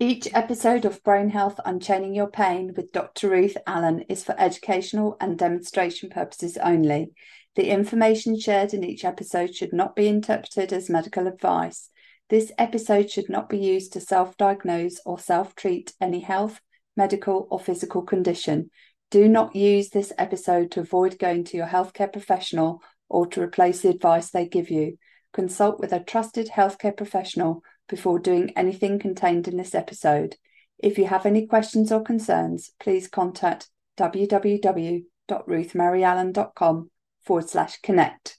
Each 0.00 0.28
episode 0.32 0.84
of 0.84 1.02
Brain 1.02 1.30
Health 1.30 1.58
Unchaining 1.64 2.14
Your 2.14 2.30
Pain 2.30 2.72
with 2.76 2.92
Dr. 2.92 3.30
Ruth 3.30 3.56
Allan 3.66 4.02
is 4.02 4.22
for 4.22 4.32
educational 4.38 5.16
and 5.20 5.36
demonstration 5.36 6.08
purposes 6.08 6.56
only. 6.56 7.10
The 7.56 7.70
information 7.70 8.38
shared 8.38 8.72
in 8.72 8.84
each 8.84 9.04
episode 9.04 9.56
should 9.56 9.72
not 9.72 9.96
be 9.96 10.06
interpreted 10.06 10.72
as 10.72 10.88
medical 10.88 11.26
advice. 11.26 11.90
This 12.30 12.52
episode 12.58 13.10
should 13.10 13.28
not 13.28 13.48
be 13.48 13.58
used 13.58 13.92
to 13.94 14.00
self 14.00 14.36
diagnose 14.36 15.00
or 15.04 15.18
self 15.18 15.56
treat 15.56 15.92
any 16.00 16.20
health, 16.20 16.60
medical, 16.96 17.48
or 17.50 17.58
physical 17.58 18.02
condition. 18.02 18.70
Do 19.10 19.26
not 19.26 19.56
use 19.56 19.88
this 19.88 20.12
episode 20.16 20.70
to 20.72 20.80
avoid 20.80 21.18
going 21.18 21.42
to 21.46 21.56
your 21.56 21.66
healthcare 21.66 22.12
professional 22.12 22.84
or 23.08 23.26
to 23.26 23.42
replace 23.42 23.80
the 23.80 23.88
advice 23.88 24.30
they 24.30 24.46
give 24.46 24.70
you. 24.70 24.96
Consult 25.32 25.80
with 25.80 25.92
a 25.92 25.98
trusted 25.98 26.50
healthcare 26.50 26.96
professional 26.96 27.64
before 27.88 28.18
doing 28.18 28.52
anything 28.56 28.98
contained 28.98 29.46
in 29.48 29.56
this 29.56 29.74
episode. 29.74 30.36
If 30.78 30.98
you 30.98 31.06
have 31.06 31.24
any 31.26 31.46
questions 31.46 31.90
or 31.90 32.02
concerns, 32.02 32.70
please 32.78 33.08
contact 33.08 33.68
www.ruthmaryallan.com 33.98 36.90
forward 37.24 37.48
slash 37.48 37.80
connect. 37.82 38.37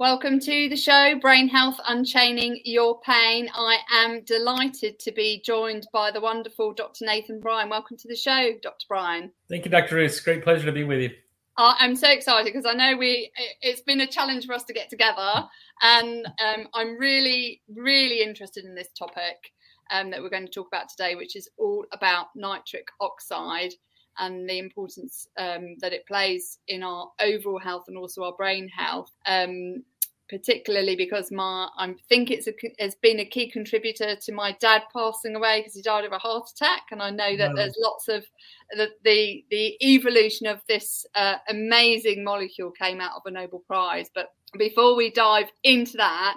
Welcome 0.00 0.38
to 0.38 0.68
the 0.68 0.76
show, 0.76 1.18
Brain 1.20 1.48
Health 1.48 1.80
Unchaining 1.88 2.60
Your 2.64 3.00
Pain. 3.00 3.50
I 3.52 3.78
am 3.92 4.22
delighted 4.22 5.00
to 5.00 5.10
be 5.10 5.42
joined 5.44 5.88
by 5.92 6.12
the 6.12 6.20
wonderful 6.20 6.72
Dr. 6.72 7.04
Nathan 7.04 7.40
Bryan. 7.40 7.68
Welcome 7.68 7.96
to 7.96 8.06
the 8.06 8.14
show, 8.14 8.52
Dr. 8.62 8.86
Bryan. 8.86 9.32
Thank 9.48 9.64
you, 9.64 9.72
Dr. 9.72 9.96
Ruth. 9.96 10.22
Great 10.22 10.44
pleasure 10.44 10.66
to 10.66 10.70
be 10.70 10.84
with 10.84 11.00
you. 11.00 11.10
Uh, 11.56 11.74
I'm 11.80 11.96
so 11.96 12.08
excited 12.08 12.44
because 12.44 12.64
I 12.64 12.74
know 12.74 12.96
we 12.96 13.32
it's 13.60 13.80
been 13.80 14.00
a 14.00 14.06
challenge 14.06 14.46
for 14.46 14.52
us 14.52 14.62
to 14.64 14.72
get 14.72 14.88
together, 14.88 15.48
and 15.82 16.26
um, 16.26 16.68
I'm 16.74 16.96
really, 16.96 17.62
really 17.68 18.22
interested 18.22 18.66
in 18.66 18.76
this 18.76 18.90
topic 18.96 19.52
um, 19.90 20.12
that 20.12 20.22
we're 20.22 20.30
going 20.30 20.46
to 20.46 20.52
talk 20.52 20.68
about 20.68 20.90
today, 20.90 21.16
which 21.16 21.34
is 21.34 21.50
all 21.58 21.84
about 21.92 22.28
nitric 22.36 22.86
oxide 23.00 23.72
and 24.18 24.48
the 24.48 24.58
importance 24.58 25.28
um, 25.38 25.76
that 25.80 25.92
it 25.92 26.06
plays 26.06 26.58
in 26.68 26.82
our 26.82 27.10
overall 27.20 27.58
health 27.58 27.84
and 27.88 27.96
also 27.96 28.24
our 28.24 28.32
brain 28.32 28.68
health. 28.68 29.10
Um, 29.26 29.84
particularly 30.28 30.96
because 30.96 31.30
my 31.30 31.68
I 31.76 31.94
think 32.08 32.30
it's 32.30 32.46
a, 32.46 32.52
has 32.78 32.94
been 32.96 33.20
a 33.20 33.24
key 33.24 33.50
contributor 33.50 34.16
to 34.16 34.32
my 34.32 34.56
dad 34.60 34.82
passing 34.92 35.36
away 35.36 35.60
because 35.60 35.74
he 35.74 35.82
died 35.82 36.04
of 36.04 36.12
a 36.12 36.18
heart 36.18 36.48
attack, 36.50 36.82
and 36.90 37.02
I 37.02 37.10
know 37.10 37.36
that 37.36 37.50
no. 37.50 37.56
there's 37.56 37.76
lots 37.78 38.08
of 38.08 38.24
the 38.72 38.88
the, 39.04 39.44
the 39.50 39.76
evolution 39.82 40.46
of 40.46 40.60
this 40.68 41.06
uh, 41.14 41.36
amazing 41.48 42.24
molecule 42.24 42.70
came 42.70 43.00
out 43.00 43.12
of 43.16 43.22
a 43.26 43.30
Nobel 43.30 43.62
Prize. 43.66 44.10
But 44.14 44.32
before 44.58 44.96
we 44.96 45.10
dive 45.10 45.48
into 45.62 45.96
that, 45.98 46.36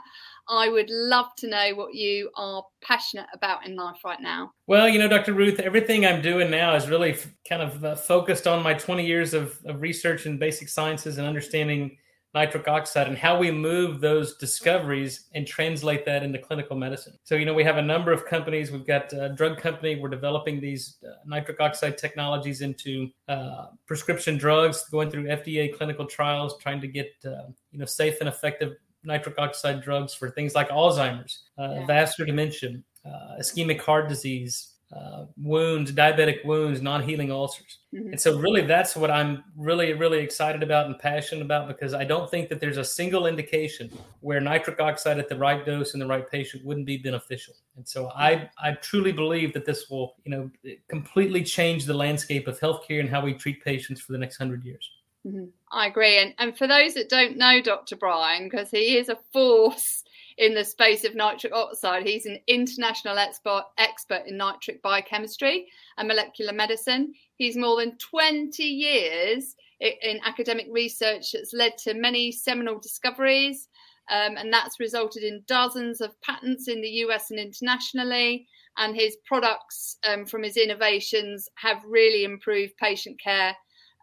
I 0.49 0.69
would 0.69 0.89
love 0.89 1.27
to 1.37 1.47
know 1.47 1.71
what 1.75 1.93
you 1.93 2.29
are 2.35 2.63
passionate 2.81 3.27
about 3.33 3.65
in 3.65 3.75
life 3.75 3.97
right 4.03 4.19
now. 4.19 4.51
Well, 4.67 4.89
you 4.89 4.99
know, 4.99 5.07
Dr. 5.07 5.33
Ruth, 5.33 5.59
everything 5.59 6.05
I'm 6.05 6.21
doing 6.21 6.51
now 6.51 6.75
is 6.75 6.89
really 6.89 7.11
f- 7.11 7.27
kind 7.47 7.61
of 7.61 7.85
uh, 7.85 7.95
focused 7.95 8.47
on 8.47 8.63
my 8.63 8.73
20 8.73 9.05
years 9.05 9.33
of, 9.33 9.59
of 9.65 9.81
research 9.81 10.25
in 10.25 10.37
basic 10.37 10.67
sciences 10.67 11.17
and 11.17 11.27
understanding 11.27 11.97
nitric 12.33 12.67
oxide 12.67 13.07
and 13.07 13.17
how 13.17 13.37
we 13.37 13.51
move 13.51 13.99
those 13.99 14.37
discoveries 14.37 15.27
and 15.33 15.45
translate 15.45 16.05
that 16.05 16.23
into 16.23 16.39
clinical 16.39 16.77
medicine. 16.77 17.17
So, 17.23 17.35
you 17.35 17.45
know, 17.45 17.53
we 17.53 17.63
have 17.63 17.77
a 17.77 17.81
number 17.81 18.13
of 18.13 18.25
companies. 18.25 18.71
We've 18.71 18.87
got 18.87 19.11
a 19.11 19.29
drug 19.29 19.57
company. 19.57 19.97
We're 19.97 20.09
developing 20.09 20.61
these 20.61 20.97
uh, 21.05 21.15
nitric 21.25 21.59
oxide 21.59 21.97
technologies 21.97 22.61
into 22.61 23.09
uh, 23.27 23.67
prescription 23.85 24.37
drugs, 24.37 24.85
going 24.89 25.09
through 25.11 25.25
FDA 25.25 25.75
clinical 25.75 26.05
trials, 26.05 26.57
trying 26.57 26.79
to 26.81 26.87
get, 26.87 27.11
uh, 27.25 27.49
you 27.71 27.79
know, 27.79 27.85
safe 27.85 28.19
and 28.21 28.29
effective 28.29 28.75
nitric 29.03 29.35
oxide 29.37 29.81
drugs 29.81 30.13
for 30.13 30.29
things 30.29 30.55
like 30.55 30.69
Alzheimer's, 30.69 31.43
uh, 31.57 31.75
yeah. 31.79 31.85
vascular 31.85 32.27
dementia, 32.27 32.77
uh, 33.05 33.39
ischemic 33.39 33.81
heart 33.81 34.07
disease, 34.07 34.70
uh, 34.93 35.25
wounds, 35.37 35.91
diabetic 35.91 36.43
wounds, 36.43 36.81
non-healing 36.81 37.31
ulcers. 37.31 37.79
Mm-hmm. 37.93 38.09
And 38.09 38.19
so 38.19 38.37
really 38.37 38.61
that's 38.61 38.95
what 38.95 39.09
I'm 39.09 39.43
really, 39.55 39.93
really 39.93 40.19
excited 40.19 40.63
about 40.63 40.87
and 40.87 40.99
passionate 40.99 41.41
about 41.41 41.69
because 41.69 41.93
I 41.93 42.03
don't 42.03 42.29
think 42.29 42.49
that 42.49 42.59
there's 42.59 42.77
a 42.77 42.83
single 42.83 43.25
indication 43.25 43.89
where 44.19 44.41
nitric 44.41 44.81
oxide 44.81 45.17
at 45.17 45.29
the 45.29 45.37
right 45.37 45.65
dose 45.65 45.93
in 45.93 45.99
the 45.99 46.07
right 46.07 46.29
patient 46.29 46.65
wouldn't 46.65 46.85
be 46.85 46.97
beneficial. 46.97 47.53
And 47.77 47.87
so 47.87 48.09
I, 48.09 48.49
I 48.61 48.73
truly 48.73 49.13
believe 49.13 49.53
that 49.53 49.65
this 49.65 49.89
will, 49.89 50.15
you 50.25 50.31
know, 50.31 50.75
completely 50.89 51.43
change 51.43 51.85
the 51.85 51.93
landscape 51.93 52.47
of 52.47 52.59
healthcare 52.59 52.99
and 52.99 53.09
how 53.09 53.23
we 53.23 53.33
treat 53.33 53.63
patients 53.63 54.01
for 54.01 54.11
the 54.11 54.17
next 54.17 54.37
hundred 54.37 54.65
years. 54.65 54.89
Mm-hmm. 55.25 55.45
I 55.71 55.87
agree. 55.87 56.17
And, 56.17 56.33
and 56.37 56.57
for 56.57 56.67
those 56.67 56.95
that 56.95 57.07
don't 57.07 57.37
know 57.37 57.61
Dr. 57.61 57.95
Bryan, 57.95 58.45
because 58.45 58.71
he 58.71 58.97
is 58.97 59.07
a 59.07 59.17
force 59.31 60.03
in 60.37 60.53
the 60.53 60.63
space 60.63 61.03
of 61.03 61.15
nitric 61.15 61.53
oxide, 61.53 62.07
he's 62.07 62.25
an 62.25 62.39
international 62.47 63.17
expert, 63.17 63.63
expert 63.77 64.23
in 64.25 64.37
nitric 64.37 64.81
biochemistry 64.81 65.67
and 65.97 66.07
molecular 66.07 66.53
medicine. 66.53 67.13
He's 67.35 67.57
more 67.57 67.77
than 67.77 67.97
20 67.97 68.63
years 68.63 69.55
in 69.79 70.19
academic 70.25 70.67
research 70.69 71.31
that's 71.31 71.53
led 71.53 71.77
to 71.79 71.93
many 71.93 72.31
seminal 72.31 72.79
discoveries. 72.79 73.67
Um, 74.09 74.35
and 74.37 74.51
that's 74.51 74.79
resulted 74.79 75.23
in 75.23 75.43
dozens 75.47 76.01
of 76.01 76.19
patents 76.21 76.67
in 76.67 76.81
the 76.81 76.89
US 77.05 77.31
and 77.31 77.39
internationally. 77.39 78.47
And 78.77 78.95
his 78.95 79.17
products 79.25 79.97
um, 80.07 80.25
from 80.25 80.43
his 80.43 80.57
innovations 80.57 81.49
have 81.55 81.83
really 81.85 82.23
improved 82.23 82.77
patient 82.77 83.19
care 83.19 83.55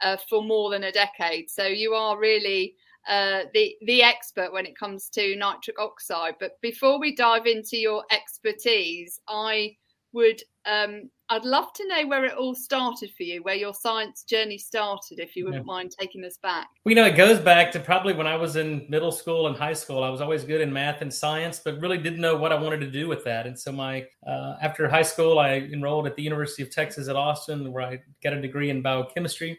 uh, 0.02 0.16
for 0.28 0.42
more 0.42 0.70
than 0.70 0.84
a 0.84 0.92
decade. 0.92 1.50
So 1.50 1.66
you 1.66 1.94
are 1.94 2.18
really 2.18 2.74
uh, 3.08 3.44
the 3.54 3.74
the 3.82 4.02
expert 4.02 4.52
when 4.52 4.66
it 4.66 4.78
comes 4.78 5.08
to 5.10 5.36
nitric 5.36 5.78
oxide. 5.78 6.34
But 6.38 6.52
before 6.60 7.00
we 7.00 7.14
dive 7.14 7.46
into 7.46 7.76
your 7.76 8.04
expertise, 8.10 9.18
I 9.28 9.76
would 10.12 10.40
um, 10.66 11.10
I'd 11.30 11.44
love 11.44 11.72
to 11.74 11.86
know 11.86 12.06
where 12.06 12.24
it 12.24 12.34
all 12.34 12.54
started 12.54 13.10
for 13.14 13.22
you, 13.22 13.42
where 13.42 13.54
your 13.54 13.74
science 13.74 14.22
journey 14.22 14.56
started, 14.56 15.18
if 15.18 15.36
you 15.36 15.44
wouldn't 15.44 15.64
yeah. 15.64 15.72
mind 15.72 15.92
taking 15.98 16.24
us 16.24 16.38
back. 16.42 16.68
Well, 16.84 16.90
you 16.90 16.96
know, 16.96 17.04
it 17.04 17.16
goes 17.16 17.38
back 17.38 17.70
to 17.72 17.80
probably 17.80 18.14
when 18.14 18.26
I 18.26 18.36
was 18.36 18.56
in 18.56 18.86
middle 18.88 19.12
school 19.12 19.46
and 19.46 19.56
high 19.56 19.74
school. 19.74 20.02
I 20.02 20.08
was 20.08 20.22
always 20.22 20.44
good 20.44 20.62
in 20.62 20.72
math 20.72 21.02
and 21.02 21.12
science, 21.12 21.60
but 21.62 21.80
really 21.80 21.98
didn't 21.98 22.20
know 22.20 22.36
what 22.36 22.52
I 22.52 22.54
wanted 22.54 22.80
to 22.80 22.90
do 22.90 23.08
with 23.08 23.24
that. 23.24 23.46
And 23.46 23.58
so, 23.58 23.72
my 23.72 24.06
uh, 24.26 24.56
after 24.62 24.88
high 24.88 25.02
school, 25.02 25.38
I 25.38 25.56
enrolled 25.72 26.06
at 26.06 26.16
the 26.16 26.22
University 26.22 26.62
of 26.62 26.70
Texas 26.70 27.08
at 27.08 27.16
Austin, 27.16 27.72
where 27.72 27.84
I 27.84 28.00
got 28.22 28.32
a 28.32 28.40
degree 28.40 28.70
in 28.70 28.80
biochemistry 28.80 29.58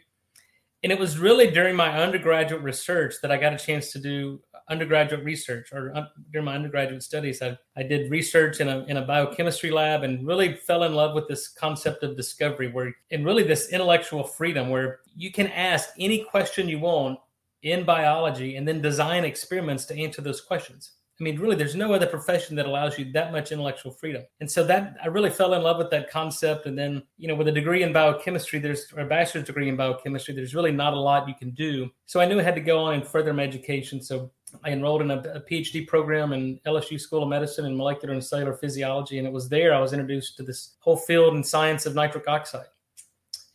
and 0.83 0.91
it 0.91 0.99
was 0.99 1.17
really 1.17 1.51
during 1.51 1.75
my 1.75 2.01
undergraduate 2.01 2.61
research 2.61 3.15
that 3.21 3.31
I 3.31 3.37
got 3.37 3.53
a 3.53 3.57
chance 3.57 3.91
to 3.91 3.99
do 3.99 4.41
undergraduate 4.69 5.23
research 5.23 5.73
or 5.73 5.91
uh, 5.95 6.05
during 6.31 6.45
my 6.45 6.55
undergraduate 6.55 7.03
studies. 7.03 7.41
I, 7.41 7.57
I 7.75 7.83
did 7.83 8.11
research 8.11 8.59
in 8.59 8.69
a, 8.69 8.85
in 8.85 8.97
a 8.97 9.01
biochemistry 9.01 9.71
lab 9.71 10.03
and 10.03 10.25
really 10.25 10.55
fell 10.55 10.83
in 10.83 10.93
love 10.93 11.15
with 11.15 11.27
this 11.27 11.47
concept 11.47 12.03
of 12.03 12.15
discovery 12.15 12.71
where, 12.71 12.95
and 13.11 13.25
really 13.25 13.43
this 13.43 13.69
intellectual 13.69 14.23
freedom 14.23 14.69
where 14.69 14.99
you 15.15 15.31
can 15.31 15.47
ask 15.47 15.89
any 15.97 16.23
question 16.23 16.69
you 16.69 16.79
want 16.79 17.19
in 17.63 17.83
biology 17.83 18.55
and 18.55 18.67
then 18.67 18.81
design 18.81 19.25
experiments 19.25 19.85
to 19.85 19.99
answer 19.99 20.21
those 20.21 20.39
questions. 20.39 20.91
I 21.19 21.23
mean, 21.23 21.37
really, 21.37 21.57
there's 21.57 21.75
no 21.75 21.91
other 21.93 22.05
profession 22.05 22.55
that 22.55 22.65
allows 22.65 22.97
you 22.97 23.11
that 23.11 23.33
much 23.33 23.51
intellectual 23.51 23.91
freedom. 23.91 24.23
And 24.39 24.49
so 24.49 24.63
that 24.63 24.95
I 25.03 25.07
really 25.07 25.29
fell 25.29 25.53
in 25.53 25.61
love 25.61 25.77
with 25.77 25.89
that 25.89 26.09
concept. 26.09 26.65
And 26.65 26.79
then, 26.79 27.03
you 27.17 27.27
know, 27.27 27.35
with 27.35 27.49
a 27.49 27.51
degree 27.51 27.83
in 27.83 27.91
biochemistry, 27.91 28.59
there's 28.59 28.85
a 28.95 29.03
bachelor's 29.03 29.45
degree 29.45 29.67
in 29.67 29.75
biochemistry, 29.75 30.33
there's 30.33 30.55
really 30.55 30.71
not 30.71 30.93
a 30.93 30.99
lot 30.99 31.27
you 31.27 31.35
can 31.35 31.51
do. 31.51 31.89
So 32.05 32.21
I 32.21 32.25
knew 32.25 32.39
I 32.39 32.43
had 32.43 32.55
to 32.55 32.61
go 32.61 32.79
on 32.79 32.93
and 32.93 33.05
further 33.05 33.33
my 33.33 33.43
education. 33.43 34.01
So 34.01 34.31
I 34.63 34.71
enrolled 34.71 35.01
in 35.01 35.11
a, 35.11 35.17
a 35.17 35.41
PhD 35.41 35.85
program 35.85 36.31
in 36.31 36.57
LSU 36.65 36.99
School 36.99 37.23
of 37.23 37.29
Medicine 37.29 37.65
in 37.65 37.75
molecular 37.75 38.13
and 38.13 38.23
cellular 38.23 38.53
physiology. 38.53 39.17
And 39.17 39.27
it 39.27 39.33
was 39.33 39.49
there 39.49 39.73
I 39.73 39.79
was 39.81 39.91
introduced 39.91 40.37
to 40.37 40.43
this 40.43 40.77
whole 40.79 40.97
field 40.97 41.33
and 41.33 41.45
science 41.45 41.85
of 41.85 41.95
nitric 41.95 42.29
oxide. 42.29 42.67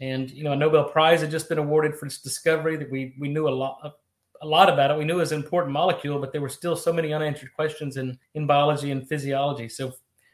And, 0.01 0.31
you 0.31 0.45
know, 0.45 0.53
a 0.53 0.57
Nobel 0.57 0.85
Prize 0.85 1.23
had 1.23 1.31
just 1.31 1.49
been 1.49 1.59
awarded 1.59 1.97
for 1.97 2.05
its 2.05 2.19
discovery 2.19 2.77
that 2.77 2.91
we, 2.91 3.15
we 3.19 3.29
knew 3.29 3.49
a 3.49 3.51
lot 3.51 3.79
a 4.45 4.47
lot 4.47 4.69
about 4.69 4.91
it. 4.91 4.99
We 4.99 5.05
knew 5.05 5.17
it 5.17 5.21
was 5.21 5.33
an 5.33 5.43
important 5.43 5.73
molecule, 5.73 6.19
but 6.19 6.33
there 6.33 6.41
were 6.41 6.49
still 6.49 6.77
so 6.77 6.93
many 6.93 7.13
unanswered 7.13 7.55
questions 7.55 7.97
in, 7.97 8.19
in 8.35 8.47
biology 8.47 8.91
and 8.91 9.07
physiology. 9.07 9.69
So 9.69 9.93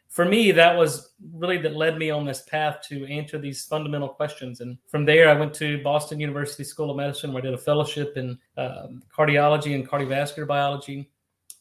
for 0.08 0.24
me, 0.24 0.50
that 0.52 0.76
was 0.76 1.12
really 1.32 1.56
that 1.58 1.76
led 1.76 1.96
me 1.96 2.10
on 2.10 2.24
this 2.24 2.42
path 2.42 2.80
to 2.88 3.06
answer 3.06 3.38
these 3.38 3.64
fundamental 3.64 4.08
questions. 4.08 4.60
And 4.60 4.76
from 4.88 5.04
there, 5.04 5.28
I 5.28 5.34
went 5.34 5.54
to 5.54 5.82
Boston 5.84 6.18
University 6.18 6.64
School 6.64 6.90
of 6.90 6.96
Medicine, 6.96 7.32
where 7.32 7.42
I 7.42 7.46
did 7.46 7.54
a 7.54 7.58
fellowship 7.58 8.16
in 8.16 8.36
um, 8.56 9.02
cardiology 9.16 9.76
and 9.76 9.88
cardiovascular 9.88 10.48
biology. 10.48 11.10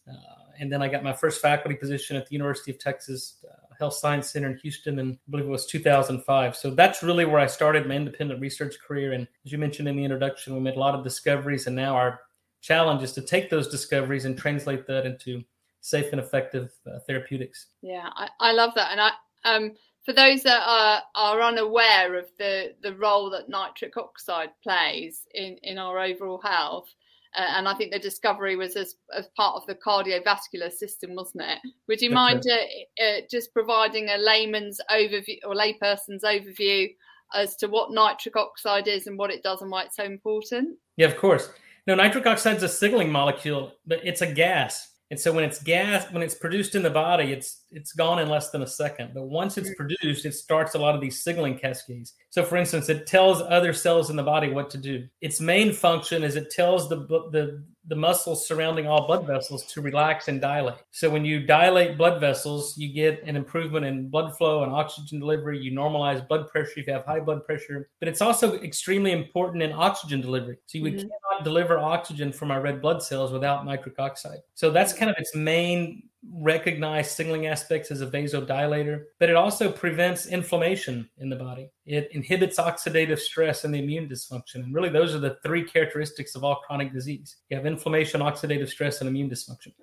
Uh, 0.09 0.13
and 0.59 0.71
then 0.71 0.81
I 0.81 0.87
got 0.87 1.03
my 1.03 1.13
first 1.13 1.41
faculty 1.41 1.75
position 1.75 2.17
at 2.17 2.27
the 2.27 2.33
University 2.33 2.71
of 2.71 2.79
Texas 2.79 3.45
uh, 3.47 3.69
Health 3.77 3.93
Science 3.93 4.31
Center 4.31 4.49
in 4.49 4.57
Houston, 4.57 4.99
and 4.99 5.13
I 5.13 5.31
believe 5.31 5.45
it 5.45 5.49
was 5.49 5.65
2005. 5.67 6.55
So 6.55 6.71
that's 6.71 7.01
really 7.01 7.25
where 7.25 7.39
I 7.39 7.47
started 7.47 7.87
my 7.87 7.95
independent 7.95 8.41
research 8.41 8.75
career. 8.85 9.13
And 9.13 9.27
as 9.45 9.51
you 9.51 9.57
mentioned 9.57 9.87
in 9.87 9.95
the 9.95 10.03
introduction, 10.03 10.53
we 10.53 10.59
made 10.59 10.75
a 10.75 10.79
lot 10.79 10.95
of 10.95 11.03
discoveries, 11.03 11.67
and 11.67 11.75
now 11.75 11.95
our 11.95 12.19
challenge 12.61 13.03
is 13.03 13.13
to 13.13 13.21
take 13.21 13.49
those 13.49 13.67
discoveries 13.67 14.25
and 14.25 14.37
translate 14.37 14.85
that 14.87 15.05
into 15.05 15.43
safe 15.81 16.11
and 16.11 16.19
effective 16.19 16.71
uh, 16.87 16.99
therapeutics. 17.07 17.67
Yeah, 17.81 18.09
I, 18.15 18.29
I 18.39 18.51
love 18.51 18.73
that. 18.75 18.91
And 18.91 19.01
I, 19.01 19.11
um, 19.45 19.71
for 20.05 20.13
those 20.13 20.43
that 20.43 20.61
are, 20.65 21.01
are 21.15 21.41
unaware 21.41 22.15
of 22.15 22.25
the, 22.37 22.73
the 22.81 22.95
role 22.95 23.29
that 23.29 23.49
nitric 23.49 23.95
oxide 23.97 24.49
plays 24.63 25.27
in, 25.33 25.57
in 25.63 25.77
our 25.77 25.99
overall 25.99 26.41
health, 26.43 26.89
uh, 27.37 27.45
and 27.55 27.67
I 27.67 27.75
think 27.75 27.91
the 27.91 27.99
discovery 27.99 28.55
was 28.55 28.75
as, 28.75 28.95
as 29.15 29.27
part 29.37 29.55
of 29.55 29.67
the 29.67 29.75
cardiovascular 29.75 30.71
system, 30.71 31.15
wasn't 31.15 31.43
it? 31.43 31.59
Would 31.87 32.01
you 32.01 32.09
That's 32.09 32.15
mind 32.15 32.43
uh, 32.49 33.03
uh, 33.03 33.21
just 33.29 33.53
providing 33.53 34.09
a 34.09 34.17
layman's 34.17 34.81
overview 34.91 35.37
or 35.45 35.53
layperson's 35.53 36.23
overview 36.23 36.89
as 37.35 37.55
to 37.57 37.67
what 37.67 37.91
nitric 37.91 38.35
oxide 38.35 38.87
is 38.87 39.05
and 39.05 39.17
what 39.17 39.31
it 39.31 39.43
does 39.43 39.61
and 39.61 39.69
why 39.69 39.83
it's 39.83 39.95
so 39.95 40.05
important? 40.05 40.77
Yeah, 40.97 41.07
of 41.07 41.17
course. 41.17 41.51
No, 41.87 41.95
nitric 41.95 42.25
oxide 42.25 42.57
is 42.57 42.63
a 42.63 42.69
signaling 42.69 43.11
molecule, 43.11 43.73
but 43.85 43.99
it's 44.03 44.21
a 44.21 44.31
gas. 44.31 44.89
And 45.11 45.19
so 45.19 45.31
when 45.31 45.43
it's 45.43 45.61
gas, 45.63 46.05
when 46.11 46.21
it's 46.21 46.35
produced 46.35 46.75
in 46.75 46.83
the 46.83 46.89
body, 46.89 47.31
it's 47.31 47.63
it's 47.71 47.93
gone 47.93 48.19
in 48.19 48.29
less 48.29 48.51
than 48.51 48.61
a 48.61 48.67
second. 48.67 49.11
But 49.15 49.23
once 49.23 49.57
it's 49.57 49.69
mm-hmm. 49.69 49.87
produced, 49.87 50.25
it 50.25 50.35
starts 50.35 50.75
a 50.75 50.79
lot 50.79 50.93
of 50.93 51.01
these 51.01 51.23
signaling 51.23 51.57
cascades. 51.57 52.13
So, 52.29 52.43
for 52.43 52.57
instance, 52.57 52.89
it 52.89 53.07
tells 53.07 53.41
other 53.41 53.73
cells 53.73 54.11
in 54.11 54.15
the 54.15 54.23
body 54.23 54.51
what 54.51 54.69
to 54.69 54.77
do. 54.77 55.07
Its 55.21 55.41
main 55.41 55.73
function 55.73 56.23
is 56.23 56.35
it 56.35 56.51
tells 56.51 56.89
the 56.89 56.97
the 57.31 57.63
the 57.87 57.95
muscles 57.95 58.47
surrounding 58.47 58.87
all 58.87 59.07
blood 59.07 59.25
vessels 59.25 59.65
to 59.65 59.81
relax 59.81 60.27
and 60.27 60.41
dilate. 60.41 60.75
So 60.91 61.09
when 61.09 61.25
you 61.25 61.45
dilate 61.45 61.97
blood 61.97 62.19
vessels, 62.19 62.77
you 62.77 62.93
get 62.93 63.23
an 63.23 63.35
improvement 63.35 63.85
in 63.85 64.09
blood 64.09 64.37
flow 64.37 64.63
and 64.63 64.71
oxygen 64.71 65.19
delivery. 65.19 65.59
You 65.59 65.71
normalize 65.71 66.27
blood 66.27 66.49
pressure 66.49 66.79
if 66.79 66.87
you 66.87 66.93
have 66.93 67.05
high 67.05 67.19
blood 67.19 67.45
pressure. 67.45 67.89
But 67.99 68.09
it's 68.09 68.21
also 68.21 68.55
extremely 68.61 69.11
important 69.11 69.63
in 69.63 69.71
oxygen 69.71 70.21
delivery. 70.21 70.57
So 70.65 70.81
we 70.81 70.91
mm-hmm. 70.91 70.99
cannot 70.99 71.43
deliver 71.43 71.79
oxygen 71.79 72.31
from 72.31 72.51
our 72.51 72.61
red 72.61 72.81
blood 72.81 73.01
cells 73.01 73.31
without 73.31 73.65
nitric 73.65 73.97
oxide. 73.97 74.39
So 74.55 74.71
that's 74.71 74.93
kind 74.93 75.09
of 75.09 75.15
its 75.17 75.35
main 75.35 76.03
recognized 76.33 77.11
signaling 77.11 77.47
aspects 77.47 77.91
as 77.91 78.01
a 78.01 78.07
vasodilator, 78.07 79.05
but 79.19 79.29
it 79.29 79.35
also 79.35 79.71
prevents 79.71 80.27
inflammation 80.27 81.09
in 81.17 81.29
the 81.29 81.35
body. 81.35 81.69
It 81.85 82.09
inhibits 82.11 82.59
oxidative 82.59 83.19
stress 83.19 83.63
and 83.63 83.73
the 83.73 83.79
immune 83.79 84.09
dysfunction. 84.09 84.55
And 84.55 84.73
really, 84.73 84.89
those 84.89 85.15
are 85.15 85.19
the 85.19 85.37
three 85.43 85.63
characteristics 85.63 86.35
of 86.35 86.43
all 86.43 86.57
chronic 86.57 86.93
disease 86.93 87.37
you 87.49 87.57
have 87.57 87.65
inflammation, 87.65 88.21
oxidative 88.21 88.69
stress, 88.69 88.99
and 88.99 89.09
immune 89.09 89.29
dysfunction. 89.29 89.73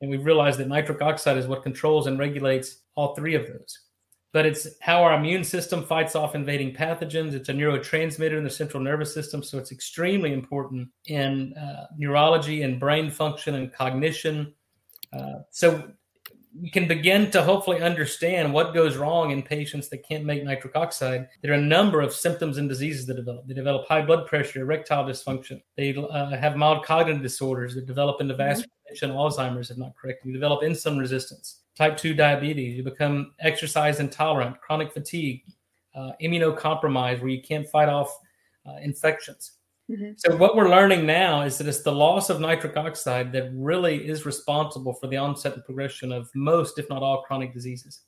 And 0.00 0.10
we've 0.10 0.24
realized 0.24 0.58
that 0.60 0.68
nitric 0.68 1.02
oxide 1.02 1.36
is 1.36 1.46
what 1.46 1.62
controls 1.62 2.06
and 2.06 2.18
regulates 2.18 2.78
all 2.94 3.14
three 3.14 3.34
of 3.34 3.46
those. 3.46 3.80
But 4.32 4.46
it's 4.46 4.68
how 4.80 5.02
our 5.02 5.14
immune 5.14 5.42
system 5.42 5.84
fights 5.84 6.14
off 6.14 6.36
invading 6.36 6.74
pathogens. 6.74 7.32
It's 7.32 7.48
a 7.48 7.52
neurotransmitter 7.52 8.38
in 8.38 8.44
the 8.44 8.50
central 8.50 8.82
nervous 8.82 9.12
system. 9.12 9.42
So 9.42 9.58
it's 9.58 9.72
extremely 9.72 10.32
important 10.32 10.88
in 11.06 11.52
uh, 11.54 11.86
neurology 11.98 12.62
and 12.62 12.78
brain 12.78 13.10
function 13.10 13.56
and 13.56 13.72
cognition 13.72 14.54
uh, 15.12 15.40
so 15.50 15.92
we 16.58 16.68
can 16.68 16.88
begin 16.88 17.30
to 17.30 17.42
hopefully 17.42 17.80
understand 17.80 18.52
what 18.52 18.74
goes 18.74 18.96
wrong 18.96 19.30
in 19.30 19.42
patients 19.42 19.88
that 19.88 20.06
can't 20.06 20.24
make 20.24 20.42
nitric 20.42 20.74
oxide. 20.74 21.28
There 21.42 21.52
are 21.52 21.56
a 21.56 21.60
number 21.60 22.00
of 22.00 22.12
symptoms 22.12 22.58
and 22.58 22.68
diseases 22.68 23.06
that 23.06 23.14
develop. 23.14 23.46
They 23.46 23.54
develop 23.54 23.86
high 23.86 24.02
blood 24.02 24.26
pressure, 24.26 24.62
erectile 24.62 25.04
dysfunction. 25.04 25.62
They 25.76 25.94
uh, 25.94 26.36
have 26.36 26.56
mild 26.56 26.84
cognitive 26.84 27.22
disorders 27.22 27.74
that 27.76 27.86
develop 27.86 28.20
into 28.20 28.34
vascular 28.34 28.66
mm-hmm. 28.92 29.16
Alzheimer's, 29.16 29.70
if 29.70 29.78
not 29.78 29.94
correct. 29.96 30.24
You 30.24 30.32
develop 30.32 30.62
insulin 30.62 30.98
resistance, 30.98 31.60
type 31.76 31.96
2 31.96 32.14
diabetes. 32.14 32.76
You 32.76 32.82
become 32.82 33.32
exercise 33.38 34.00
intolerant, 34.00 34.60
chronic 34.60 34.92
fatigue, 34.92 35.42
uh, 35.94 36.12
immunocompromised, 36.20 37.20
where 37.20 37.30
you 37.30 37.42
can't 37.42 37.68
fight 37.68 37.88
off 37.88 38.18
uh, 38.66 38.76
infections. 38.82 39.52
Mm-hmm. 39.90 40.12
So 40.18 40.36
what 40.36 40.54
we're 40.54 40.70
learning 40.70 41.04
now 41.04 41.42
is 41.42 41.58
that 41.58 41.66
it's 41.66 41.82
the 41.82 41.92
loss 41.92 42.30
of 42.30 42.40
nitric 42.40 42.76
oxide 42.76 43.32
that 43.32 43.50
really 43.52 44.08
is 44.08 44.24
responsible 44.24 44.94
for 44.94 45.08
the 45.08 45.16
onset 45.16 45.54
and 45.54 45.64
progression 45.64 46.12
of 46.12 46.30
most, 46.34 46.78
if 46.78 46.88
not 46.88 47.02
all, 47.02 47.22
chronic 47.22 47.52
diseases. 47.52 48.02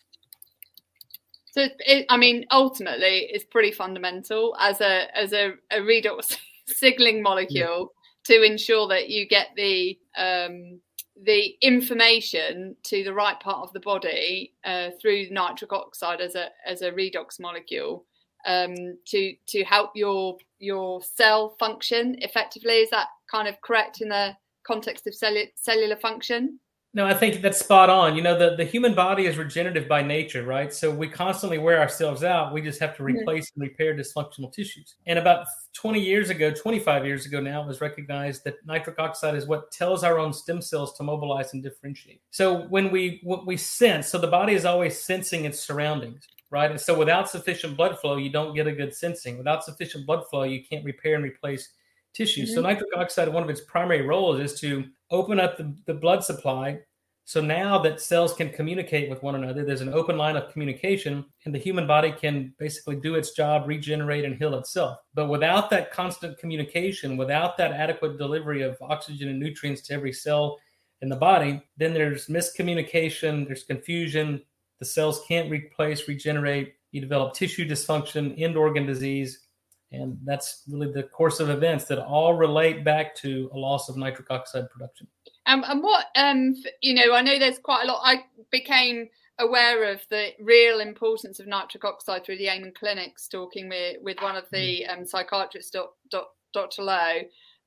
So, 1.50 1.66
it, 1.80 2.06
I 2.08 2.16
mean, 2.16 2.46
ultimately, 2.50 3.28
it's 3.30 3.44
pretty 3.44 3.72
fundamental 3.72 4.56
as 4.58 4.80
a 4.80 5.14
as 5.16 5.32
a, 5.32 5.54
a 5.70 5.78
redox 5.78 6.36
signaling 6.66 7.20
molecule 7.20 7.92
yeah. 8.28 8.36
to 8.36 8.42
ensure 8.42 8.88
that 8.88 9.10
you 9.10 9.26
get 9.26 9.48
the 9.56 9.98
um, 10.16 10.80
the 11.24 11.54
information 11.60 12.76
to 12.84 13.04
the 13.04 13.12
right 13.12 13.38
part 13.40 13.58
of 13.58 13.72
the 13.72 13.80
body 13.80 14.54
uh, 14.64 14.90
through 15.00 15.28
nitric 15.30 15.72
oxide 15.72 16.20
as 16.20 16.36
a 16.36 16.48
as 16.66 16.82
a 16.82 16.90
redox 16.92 17.38
molecule 17.40 18.06
um, 18.46 18.74
to 19.06 19.34
to 19.48 19.64
help 19.64 19.90
your 19.94 20.36
your 20.58 21.02
cell 21.02 21.56
function 21.58 22.16
effectively. 22.18 22.74
Is 22.74 22.90
that 22.90 23.08
kind 23.30 23.48
of 23.48 23.60
correct 23.60 24.00
in 24.00 24.08
the 24.08 24.36
context 24.66 25.06
of 25.06 25.14
cellu- 25.14 25.50
cellular 25.56 25.96
function? 25.96 26.58
No, 26.94 27.06
I 27.06 27.14
think 27.14 27.40
that's 27.40 27.58
spot 27.58 27.88
on. 27.88 28.16
You 28.16 28.22
know, 28.22 28.38
the, 28.38 28.54
the 28.54 28.66
human 28.66 28.94
body 28.94 29.24
is 29.24 29.38
regenerative 29.38 29.88
by 29.88 30.02
nature, 30.02 30.44
right? 30.44 30.70
So 30.70 30.90
we 30.90 31.08
constantly 31.08 31.56
wear 31.56 31.80
ourselves 31.80 32.22
out. 32.22 32.52
We 32.52 32.60
just 32.60 32.78
have 32.80 32.94
to 32.98 33.02
replace 33.02 33.50
mm-hmm. 33.50 33.62
and 33.62 33.70
repair 33.70 33.94
dysfunctional 33.96 34.52
tissues. 34.52 34.96
And 35.06 35.18
about 35.18 35.46
20 35.72 36.00
years 36.00 36.28
ago, 36.28 36.50
25 36.50 37.06
years 37.06 37.24
ago 37.24 37.40
now, 37.40 37.62
it 37.62 37.66
was 37.66 37.80
recognized 37.80 38.44
that 38.44 38.56
nitric 38.66 38.98
oxide 38.98 39.34
is 39.34 39.46
what 39.46 39.72
tells 39.72 40.04
our 40.04 40.18
own 40.18 40.34
stem 40.34 40.60
cells 40.60 40.94
to 40.98 41.02
mobilize 41.02 41.54
and 41.54 41.62
differentiate. 41.62 42.20
So 42.30 42.64
when 42.64 42.90
we 42.90 43.20
what 43.22 43.46
we 43.46 43.56
sense, 43.56 44.08
so 44.08 44.18
the 44.18 44.26
body 44.26 44.52
is 44.52 44.66
always 44.66 44.98
sensing 44.98 45.46
its 45.46 45.60
surroundings 45.60 46.28
right? 46.52 46.70
And 46.70 46.80
so 46.80 46.96
without 46.96 47.28
sufficient 47.28 47.76
blood 47.76 47.98
flow, 47.98 48.18
you 48.18 48.30
don't 48.30 48.54
get 48.54 48.68
a 48.68 48.72
good 48.72 48.94
sensing. 48.94 49.38
Without 49.38 49.64
sufficient 49.64 50.06
blood 50.06 50.24
flow, 50.30 50.44
you 50.44 50.62
can't 50.62 50.84
repair 50.84 51.16
and 51.16 51.24
replace 51.24 51.72
tissue. 52.12 52.42
Mm-hmm. 52.42 52.54
So 52.54 52.60
nitric 52.60 52.90
oxide, 52.94 53.28
one 53.28 53.42
of 53.42 53.50
its 53.50 53.62
primary 53.62 54.02
roles 54.02 54.38
is 54.38 54.60
to 54.60 54.84
open 55.10 55.40
up 55.40 55.56
the, 55.56 55.74
the 55.86 55.94
blood 55.94 56.22
supply. 56.22 56.78
So 57.24 57.40
now 57.40 57.78
that 57.78 58.00
cells 58.00 58.34
can 58.34 58.50
communicate 58.50 59.08
with 59.08 59.22
one 59.22 59.36
another, 59.36 59.64
there's 59.64 59.80
an 59.80 59.94
open 59.94 60.18
line 60.18 60.36
of 60.36 60.52
communication, 60.52 61.24
and 61.46 61.54
the 61.54 61.58
human 61.58 61.86
body 61.86 62.12
can 62.12 62.52
basically 62.58 62.96
do 62.96 63.14
its 63.14 63.30
job, 63.30 63.66
regenerate, 63.66 64.24
and 64.24 64.36
heal 64.36 64.58
itself. 64.58 64.98
But 65.14 65.28
without 65.28 65.70
that 65.70 65.92
constant 65.92 66.36
communication, 66.38 67.16
without 67.16 67.56
that 67.56 67.72
adequate 67.72 68.18
delivery 68.18 68.62
of 68.62 68.76
oxygen 68.82 69.28
and 69.28 69.38
nutrients 69.38 69.82
to 69.82 69.94
every 69.94 70.12
cell 70.12 70.58
in 71.00 71.08
the 71.08 71.16
body, 71.16 71.62
then 71.76 71.94
there's 71.94 72.26
miscommunication, 72.26 73.46
there's 73.46 73.64
confusion, 73.64 74.42
the 74.82 74.86
cells 74.86 75.22
can't 75.28 75.48
replace, 75.48 76.08
regenerate. 76.08 76.74
You 76.90 77.00
develop 77.00 77.34
tissue 77.34 77.64
dysfunction, 77.64 78.34
end 78.36 78.56
organ 78.56 78.84
disease. 78.84 79.46
And 79.92 80.18
that's 80.24 80.64
really 80.68 80.90
the 80.90 81.04
course 81.04 81.38
of 81.38 81.50
events 81.50 81.84
that 81.84 82.00
all 82.00 82.34
relate 82.34 82.82
back 82.82 83.14
to 83.18 83.48
a 83.54 83.56
loss 83.56 83.88
of 83.88 83.96
nitric 83.96 84.28
oxide 84.28 84.68
production. 84.70 85.06
Um, 85.46 85.62
and 85.68 85.84
what, 85.84 86.06
um, 86.16 86.56
you 86.80 86.94
know, 86.94 87.14
I 87.14 87.22
know 87.22 87.38
there's 87.38 87.60
quite 87.60 87.84
a 87.84 87.86
lot. 87.86 88.00
I 88.02 88.24
became 88.50 89.08
aware 89.38 89.92
of 89.92 90.00
the 90.10 90.30
real 90.40 90.80
importance 90.80 91.38
of 91.38 91.46
nitric 91.46 91.84
oxide 91.84 92.24
through 92.24 92.38
the 92.38 92.48
Amen 92.48 92.72
clinics, 92.76 93.28
talking 93.28 93.68
with, 93.68 93.98
with 94.02 94.20
one 94.20 94.34
of 94.34 94.46
the 94.50 94.84
mm. 94.84 94.98
um, 94.98 95.06
psychiatrists, 95.06 95.70
Dr. 96.10 96.82
Lowe, 96.82 97.20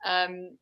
um, 0.03 0.57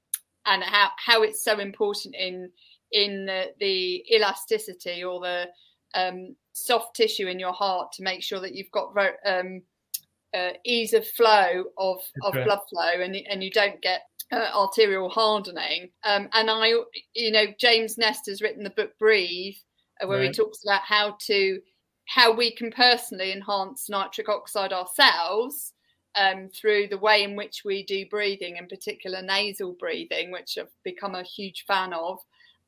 and 0.46 0.64
how, 0.64 0.92
how 1.04 1.24
it's 1.24 1.44
so 1.44 1.58
important 1.58 2.14
in 2.14 2.52
in 2.92 3.26
the, 3.26 3.46
the 3.60 4.06
elasticity 4.16 5.04
or 5.04 5.20
the 5.20 5.48
um, 5.96 6.36
soft 6.54 6.96
tissue 6.96 7.28
in 7.28 7.40
your 7.40 7.54
heart 7.54 7.92
to 7.94 8.04
make 8.04 8.24
sure 8.24 8.40
that 8.40 8.56
you've 8.56 8.72
got 8.72 8.96
um, 9.26 9.62
uh, 10.34 10.52
ease 10.64 10.94
of 10.94 11.06
flow 11.08 11.66
of, 11.78 12.00
of 12.24 12.34
blood 12.34 12.62
flow 12.70 13.02
and, 13.02 13.16
and 13.30 13.44
you 13.44 13.52
don't 13.52 13.82
get 13.82 14.04
uh, 14.32 14.50
arterial 14.56 15.10
hardening. 15.10 15.90
Um, 16.04 16.30
and 16.34 16.50
I, 16.50 16.74
you 17.14 17.32
know, 17.32 17.46
James 17.60 17.98
Nestor 17.98 18.32
has 18.32 18.42
written 18.42 18.64
the 18.64 18.70
book 18.72 18.92
Breathe, 18.98 19.56
uh, 20.02 20.08
where 20.08 20.20
right. 20.20 20.28
he 20.28 20.32
talks 20.32 20.64
about 20.64 20.82
how 20.82 21.18
to 21.28 21.60
how 22.06 22.34
we 22.34 22.52
can 22.52 22.72
personally 22.72 23.32
enhance 23.32 23.90
nitric 23.90 24.28
oxide 24.28 24.74
ourselves 24.74 25.74
um, 26.16 26.50
through 26.50 26.88
the 26.88 26.98
way 26.98 27.24
in 27.24 27.36
which 27.36 27.62
we 27.64 27.84
do 27.84 28.06
breathing, 28.08 28.58
in 28.58 28.68
particular 28.68 29.22
nasal 29.22 29.76
breathing, 29.80 30.32
which 30.32 30.58
I've 30.60 30.68
become 30.84 31.16
a 31.16 31.24
huge 31.24 31.64
fan 31.66 31.94
of, 31.94 32.20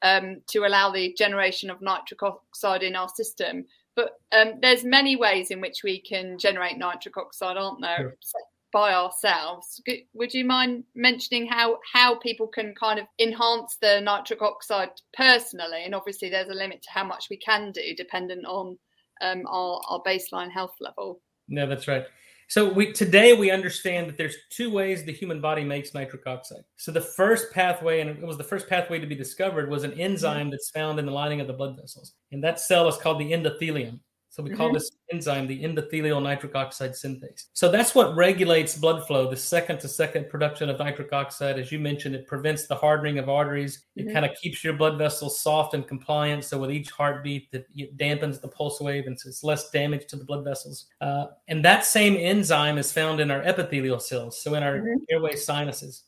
um, 0.02 0.42
to 0.48 0.66
allow 0.66 0.92
the 0.92 1.14
generation 1.18 1.70
of 1.70 1.82
nitric 1.82 2.22
oxide 2.24 2.84
in 2.84 2.96
our 2.96 3.10
system. 3.10 3.66
But 3.96 4.20
um, 4.32 4.54
there's 4.62 4.84
many 4.84 5.16
ways 5.16 5.52
in 5.52 5.62
which 5.62 5.82
we 5.84 6.02
can 6.02 6.38
generate 6.38 6.78
nitric 6.78 7.18
oxide, 7.18 7.58
aren't 7.58 7.82
there? 7.82 8.16
By 8.74 8.94
ourselves. 8.94 9.82
Would 10.14 10.34
you 10.34 10.44
mind 10.44 10.84
mentioning 10.96 11.48
how 11.48 11.80
how 11.94 12.16
people 12.16 12.48
can 12.48 12.76
kind 12.76 13.00
of 13.00 13.06
enhance 13.20 13.78
the 13.82 14.02
nitric 14.02 14.42
oxide 14.42 14.90
personally? 15.14 15.86
And 15.86 15.96
obviously, 15.96 16.30
there's 16.30 16.50
a 16.50 16.54
limit 16.54 16.82
to 16.82 16.90
how 16.92 17.06
much 17.06 17.28
we 17.30 17.38
can 17.38 17.72
do, 17.72 17.96
dependent 17.96 18.46
on 18.46 18.78
um, 19.22 19.44
our, 19.48 19.82
our 19.88 20.02
baseline 20.06 20.52
health 20.52 20.76
level. 20.82 21.22
No, 21.48 21.66
that's 21.68 21.88
right. 21.88 22.06
So 22.48 22.72
we 22.72 22.94
today 22.94 23.34
we 23.34 23.50
understand 23.50 24.08
that 24.08 24.18
there's 24.18 24.36
two 24.50 24.70
ways 24.70 25.04
the 25.04 25.12
human 25.12 25.42
body 25.42 25.64
makes 25.64 25.94
nitric 25.94 26.28
oxide. 26.28 26.64
So 26.78 26.92
the 26.92 27.02
first 27.02 27.52
pathway, 27.52 28.02
and 28.02 28.10
it 28.10 28.22
was 28.22 28.38
the 28.38 28.44
first 28.44 28.70
pathway 28.70 29.00
to 29.00 29.08
be 29.08 29.16
discovered, 29.16 29.70
was 29.70 29.84
an 29.84 29.94
enzyme 29.94 30.42
mm-hmm. 30.42 30.50
that's 30.52 30.70
found 30.70 31.00
in 31.00 31.06
the 31.06 31.12
lining 31.12 31.42
of 31.42 31.48
the 31.48 31.54
blood 31.54 31.76
vessels, 31.76 32.14
and 32.32 32.44
that 32.44 32.60
cell 32.60 32.88
is 32.88 32.98
called 32.98 33.20
the 33.20 33.32
endothelium. 33.32 34.00
So 34.36 34.44
we 34.44 34.50
call 34.50 34.68
mm-hmm. 34.68 34.74
this 34.74 34.92
enzyme 35.14 35.48
the 35.48 35.64
endothelial 35.64 36.22
nitric 36.22 36.56
oxide 36.56 36.92
synthase. 36.92 37.46
So 37.54 37.72
that's 37.72 37.96
what 37.96 38.18
regulates 38.18 38.78
blood 38.78 39.08
flow, 39.08 39.30
the 39.30 39.38
second 39.38 39.80
to 39.80 39.88
second 39.88 40.28
production 40.28 40.70
of 40.70 40.78
nitric 40.78 41.14
oxide. 41.14 41.58
As 41.58 41.72
you 41.72 41.80
mentioned, 41.80 42.16
it 42.16 42.28
prevents 42.28 42.68
the 42.68 42.76
hardening 42.76 43.18
of 43.18 43.30
arteries. 43.30 43.86
It 43.96 44.02
mm-hmm. 44.08 44.14
kind 44.14 44.26
of 44.26 44.36
keeps 44.36 44.62
your 44.62 44.74
blood 44.74 44.98
vessels 44.98 45.40
soft 45.40 45.74
and 45.74 45.88
compliant. 45.88 46.44
So 46.44 46.58
with 46.58 46.70
each 46.70 46.92
heartbeat, 46.92 47.48
it 47.54 47.98
dampens 47.98 48.42
the 48.42 48.50
pulse 48.50 48.82
wave 48.82 49.08
and 49.08 49.18
so 49.18 49.30
it's 49.30 49.42
less 49.42 49.72
damage 49.72 50.06
to 50.08 50.18
the 50.18 50.26
blood 50.26 50.44
vessels. 50.44 50.88
Uh, 51.00 51.28
and 51.48 51.64
that 51.64 51.86
same 51.86 52.18
enzyme 52.18 52.78
is 52.78 52.92
found 52.92 53.22
in 53.22 53.32
our 53.32 53.42
epithelial 53.42 54.02
cells, 54.02 54.44
so 54.44 54.56
in 54.56 54.64
our 54.64 54.80
mm-hmm. 54.80 54.98
airway 55.10 55.38
sinuses. 55.38 56.04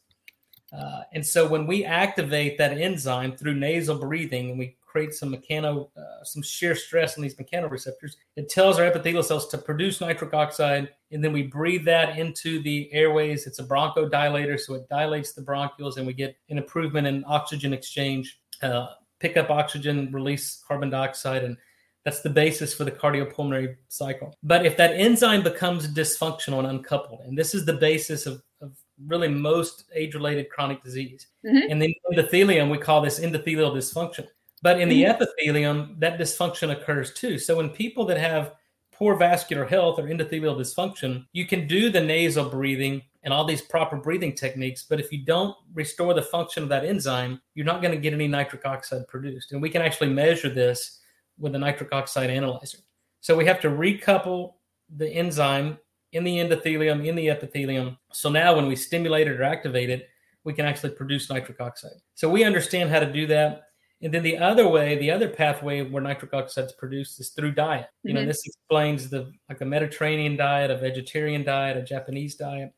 Uh, 0.77 1.03
and 1.13 1.25
so 1.25 1.47
when 1.47 1.65
we 1.65 1.85
activate 1.85 2.57
that 2.57 2.77
enzyme 2.77 3.37
through 3.37 3.55
nasal 3.55 3.97
breathing 3.97 4.49
and 4.49 4.59
we 4.59 4.75
create 4.97 5.13
some 5.13 5.31
mechano, 5.31 5.89
uh, 5.95 6.23
some 6.23 6.41
shear 6.41 6.73
stress 6.73 7.17
on 7.17 7.21
these 7.21 7.35
mechanoreceptors. 7.35 8.15
It 8.35 8.49
tells 8.49 8.79
our 8.79 8.85
epithelial 8.85 9.21
cells 9.21 9.47
to 9.49 9.57
produce 9.59 10.01
nitric 10.01 10.33
oxide, 10.33 10.89
and 11.11 11.23
then 11.23 11.33
we 11.33 11.43
breathe 11.43 11.85
that 11.85 12.17
into 12.17 12.59
the 12.63 12.91
airways. 12.91 13.45
It's 13.45 13.59
a 13.59 13.63
bronchodilator, 13.63 14.59
so 14.59 14.73
it 14.73 14.89
dilates 14.89 15.33
the 15.33 15.43
bronchioles, 15.43 15.97
and 15.97 16.07
we 16.07 16.13
get 16.13 16.35
an 16.49 16.57
improvement 16.57 17.05
in 17.05 17.23
oxygen 17.27 17.73
exchange, 17.73 18.39
uh, 18.63 18.87
pick 19.19 19.37
up 19.37 19.51
oxygen, 19.51 20.11
release 20.11 20.63
carbon 20.67 20.89
dioxide, 20.89 21.43
and 21.43 21.57
that's 22.03 22.21
the 22.21 22.29
basis 22.31 22.73
for 22.73 22.83
the 22.83 22.91
cardiopulmonary 22.91 23.75
cycle. 23.89 24.35
But 24.41 24.65
if 24.65 24.77
that 24.77 24.93
enzyme 24.95 25.43
becomes 25.43 25.87
dysfunctional 25.87 26.57
and 26.57 26.67
uncoupled, 26.67 27.21
and 27.27 27.37
this 27.37 27.53
is 27.53 27.65
the 27.65 27.73
basis 27.73 28.25
of, 28.25 28.41
of 28.61 28.71
really 29.05 29.27
most 29.27 29.83
age-related 29.93 30.49
chronic 30.49 30.81
disease. 30.83 31.27
Mm-hmm. 31.45 31.69
And 31.69 31.79
then 31.79 31.93
endothelium, 32.11 32.71
we 32.71 32.79
call 32.79 33.01
this 33.01 33.19
endothelial 33.19 33.75
dysfunction. 33.75 34.25
But 34.61 34.79
in 34.79 34.89
the 34.89 35.03
mm-hmm. 35.03 35.11
epithelium, 35.11 35.95
that 35.99 36.19
dysfunction 36.19 36.71
occurs 36.71 37.13
too. 37.13 37.37
So 37.37 37.59
in 37.59 37.69
people 37.69 38.05
that 38.05 38.17
have 38.17 38.53
poor 38.91 39.15
vascular 39.15 39.65
health 39.65 39.99
or 39.99 40.03
endothelial 40.03 40.57
dysfunction, 40.57 41.25
you 41.31 41.45
can 41.45 41.67
do 41.67 41.91
the 41.91 42.01
nasal 42.01 42.49
breathing 42.49 43.03
and 43.23 43.33
all 43.33 43.45
these 43.45 43.61
proper 43.61 43.97
breathing 43.97 44.33
techniques. 44.33 44.83
But 44.89 44.99
if 44.99 45.11
you 45.11 45.23
don't 45.23 45.55
restore 45.73 46.13
the 46.13 46.21
function 46.21 46.63
of 46.63 46.69
that 46.69 46.85
enzyme, 46.85 47.39
you're 47.53 47.65
not 47.65 47.81
going 47.81 47.93
to 47.93 47.99
get 47.99 48.13
any 48.13 48.27
nitric 48.27 48.65
oxide 48.65 49.07
produced. 49.07 49.51
And 49.51 49.61
we 49.61 49.69
can 49.69 49.81
actually 49.81 50.09
measure 50.09 50.49
this 50.49 51.01
with 51.37 51.53
a 51.53 51.59
nitric 51.59 51.93
oxide 51.93 52.31
analyzer. 52.31 52.79
So 53.21 53.35
we 53.35 53.45
have 53.45 53.59
to 53.61 53.69
recouple 53.69 54.53
the 54.95 55.09
enzyme 55.09 55.77
in 56.13 56.23
the 56.23 56.37
endothelium, 56.37 57.05
in 57.05 57.15
the 57.15 57.29
epithelium. 57.29 57.97
So 58.11 58.29
now 58.29 58.55
when 58.55 58.67
we 58.67 58.75
stimulate 58.75 59.27
it 59.27 59.39
or 59.39 59.43
activate 59.43 59.89
it, 59.89 60.07
we 60.43 60.53
can 60.53 60.65
actually 60.65 60.91
produce 60.91 61.29
nitric 61.29 61.59
oxide. 61.59 61.99
So 62.15 62.29
we 62.29 62.45
understand 62.45 62.89
how 62.89 63.01
to 63.01 63.11
do 63.11 63.27
that. 63.27 63.66
And 64.01 64.13
then 64.13 64.21
the 64.21 64.37
other 64.37 64.67
way, 64.67 64.95
the 64.95 65.09
other 65.09 65.27
pathway 65.27 65.81
where 65.81 66.03
nitric 66.03 66.33
oxide 66.33 66.65
is 66.65 66.71
produced 66.73 67.19
is 67.19 67.29
through 67.29 67.53
diet. 67.53 67.87
You 68.03 68.13
mm-hmm. 68.13 68.21
know, 68.21 68.25
this 68.27 68.45
explains 68.45 69.09
the 69.09 69.31
like 69.49 69.61
a 69.61 69.65
Mediterranean 69.65 70.35
diet, 70.35 70.69
a 70.69 70.77
vegetarian 70.77 71.43
diet, 71.43 71.77
a 71.77 71.81
Japanese 71.81 72.35
diet. 72.35 72.73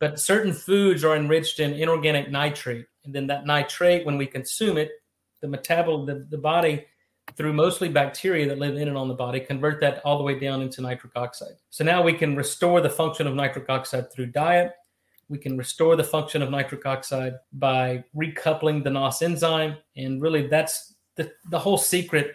But 0.00 0.18
certain 0.18 0.52
foods 0.52 1.04
are 1.04 1.14
enriched 1.14 1.60
in 1.60 1.74
inorganic 1.74 2.30
nitrate, 2.30 2.86
and 3.04 3.14
then 3.14 3.26
that 3.28 3.46
nitrate, 3.46 4.06
when 4.06 4.16
we 4.16 4.26
consume 4.26 4.78
it, 4.78 4.90
the 5.40 5.46
metabol 5.46 6.06
the, 6.06 6.26
the 6.30 6.38
body 6.38 6.86
through 7.36 7.52
mostly 7.52 7.88
bacteria 7.88 8.48
that 8.48 8.58
live 8.58 8.76
in 8.76 8.88
and 8.88 8.96
on 8.96 9.08
the 9.08 9.14
body 9.14 9.40
convert 9.40 9.80
that 9.80 10.00
all 10.04 10.18
the 10.18 10.24
way 10.24 10.38
down 10.38 10.62
into 10.62 10.80
nitric 10.80 11.12
oxide. 11.16 11.54
So 11.70 11.84
now 11.84 12.02
we 12.02 12.12
can 12.12 12.34
restore 12.34 12.80
the 12.80 12.90
function 12.90 13.26
of 13.26 13.34
nitric 13.34 13.68
oxide 13.68 14.12
through 14.12 14.26
diet 14.26 14.72
we 15.30 15.38
can 15.38 15.56
restore 15.56 15.96
the 15.96 16.04
function 16.04 16.42
of 16.42 16.50
nitric 16.50 16.84
oxide 16.84 17.34
by 17.52 18.04
recoupling 18.14 18.82
the 18.82 18.90
NOS 18.90 19.22
enzyme. 19.22 19.76
And 19.96 20.20
really, 20.20 20.48
that's 20.48 20.96
the, 21.16 21.30
the 21.50 21.58
whole 21.58 21.78
secret 21.78 22.34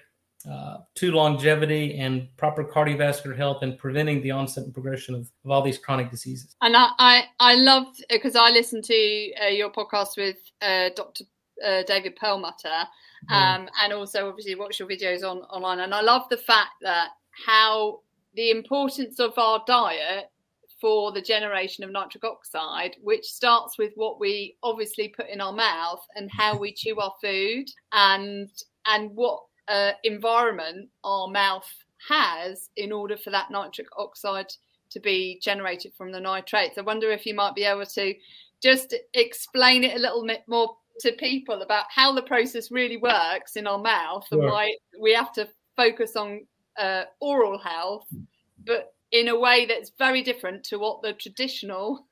uh, 0.50 0.78
to 0.96 1.12
longevity 1.12 1.98
and 1.98 2.28
proper 2.38 2.64
cardiovascular 2.64 3.36
health 3.36 3.64
and 3.64 3.78
preventing 3.78 4.22
the 4.22 4.32
onset 4.32 4.64
and 4.64 4.74
progression 4.74 5.14
of, 5.14 5.30
of 5.44 5.52
all 5.52 5.62
these 5.62 5.78
chronic 5.78 6.10
diseases. 6.10 6.56
And 6.62 6.78
I, 6.78 6.88
I, 6.98 7.24
I 7.40 7.56
love, 7.56 7.88
because 8.10 8.36
I 8.36 8.50
listened 8.52 8.86
to 8.86 9.32
uh, 9.44 9.48
your 9.48 9.72
podcast 9.72 10.18
with 10.18 10.38
uh, 10.62 10.90
Dr. 10.96 11.26
Uh, 11.66 11.84
David 11.84 12.16
Perlmutter 12.16 12.70
mm-hmm. 12.70 13.34
um, 13.34 13.70
and 13.82 13.94
also 13.94 14.30
obviously 14.30 14.56
watch 14.56 14.80
your 14.80 14.88
videos 14.88 15.24
on 15.24 15.40
online. 15.50 15.80
And 15.80 15.94
I 15.94 16.02
love 16.02 16.24
the 16.30 16.38
fact 16.38 16.72
that 16.82 17.10
how 17.46 18.02
the 18.36 18.52
importance 18.52 19.20
of 19.20 19.38
our 19.38 19.64
diet 19.66 20.30
for 20.80 21.12
the 21.12 21.22
generation 21.22 21.84
of 21.84 21.92
nitric 21.92 22.24
oxide, 22.24 22.96
which 23.02 23.26
starts 23.26 23.78
with 23.78 23.94
what 23.96 24.20
we 24.20 24.58
obviously 24.64 25.08
put 25.08 25.30
in 25.30 25.42
our 25.42 25.54
mouth 25.54 26.06
and 26.16 26.30
how 26.32 26.58
we 26.58 26.74
chew 26.78 27.00
our 27.00 27.14
food 27.22 27.66
and 27.94 28.50
and 28.88 29.12
what 29.16 29.42
uh, 29.68 29.92
environment 30.04 30.90
our 31.04 31.28
mouth 31.28 31.68
has 32.08 32.70
in 32.78 32.92
order 32.92 33.18
for 33.18 33.32
that 33.32 33.50
nitric 33.50 33.88
oxide 33.98 34.52
to 34.92 35.00
be 35.00 35.40
generated 35.42 35.92
from 35.98 36.12
the 36.12 36.20
nitrates. 36.20 36.78
I 36.78 36.82
wonder 36.82 37.10
if 37.10 37.26
you 37.26 37.34
might 37.34 37.56
be 37.56 37.64
able 37.64 37.86
to 37.86 38.14
just 38.62 38.96
explain 39.14 39.84
it 39.84 39.96
a 39.96 40.00
little 40.00 40.26
bit 40.26 40.44
more 40.48 40.76
to 41.00 41.12
people 41.14 41.62
about 41.62 41.86
how 41.90 42.14
the 42.14 42.22
process 42.22 42.72
really 42.72 42.98
works 42.98 43.56
in 43.56 43.68
our 43.68 43.80
mouth 43.80 44.26
and 44.32 44.42
why 44.44 44.76
we 45.00 45.14
have 45.14 45.34
to 45.34 45.48
focus 45.76 46.16
on 46.16 46.46
uh, 46.78 47.04
oral 47.20 47.58
health, 47.58 48.08
but 48.66 48.95
in 49.16 49.30
a 49.30 49.40
way 49.40 49.66
that's 49.66 49.94
very 49.98 50.22
different 50.22 50.62
to 50.66 50.78
what 50.78 51.02
the 51.02 51.14
traditional 51.14 52.06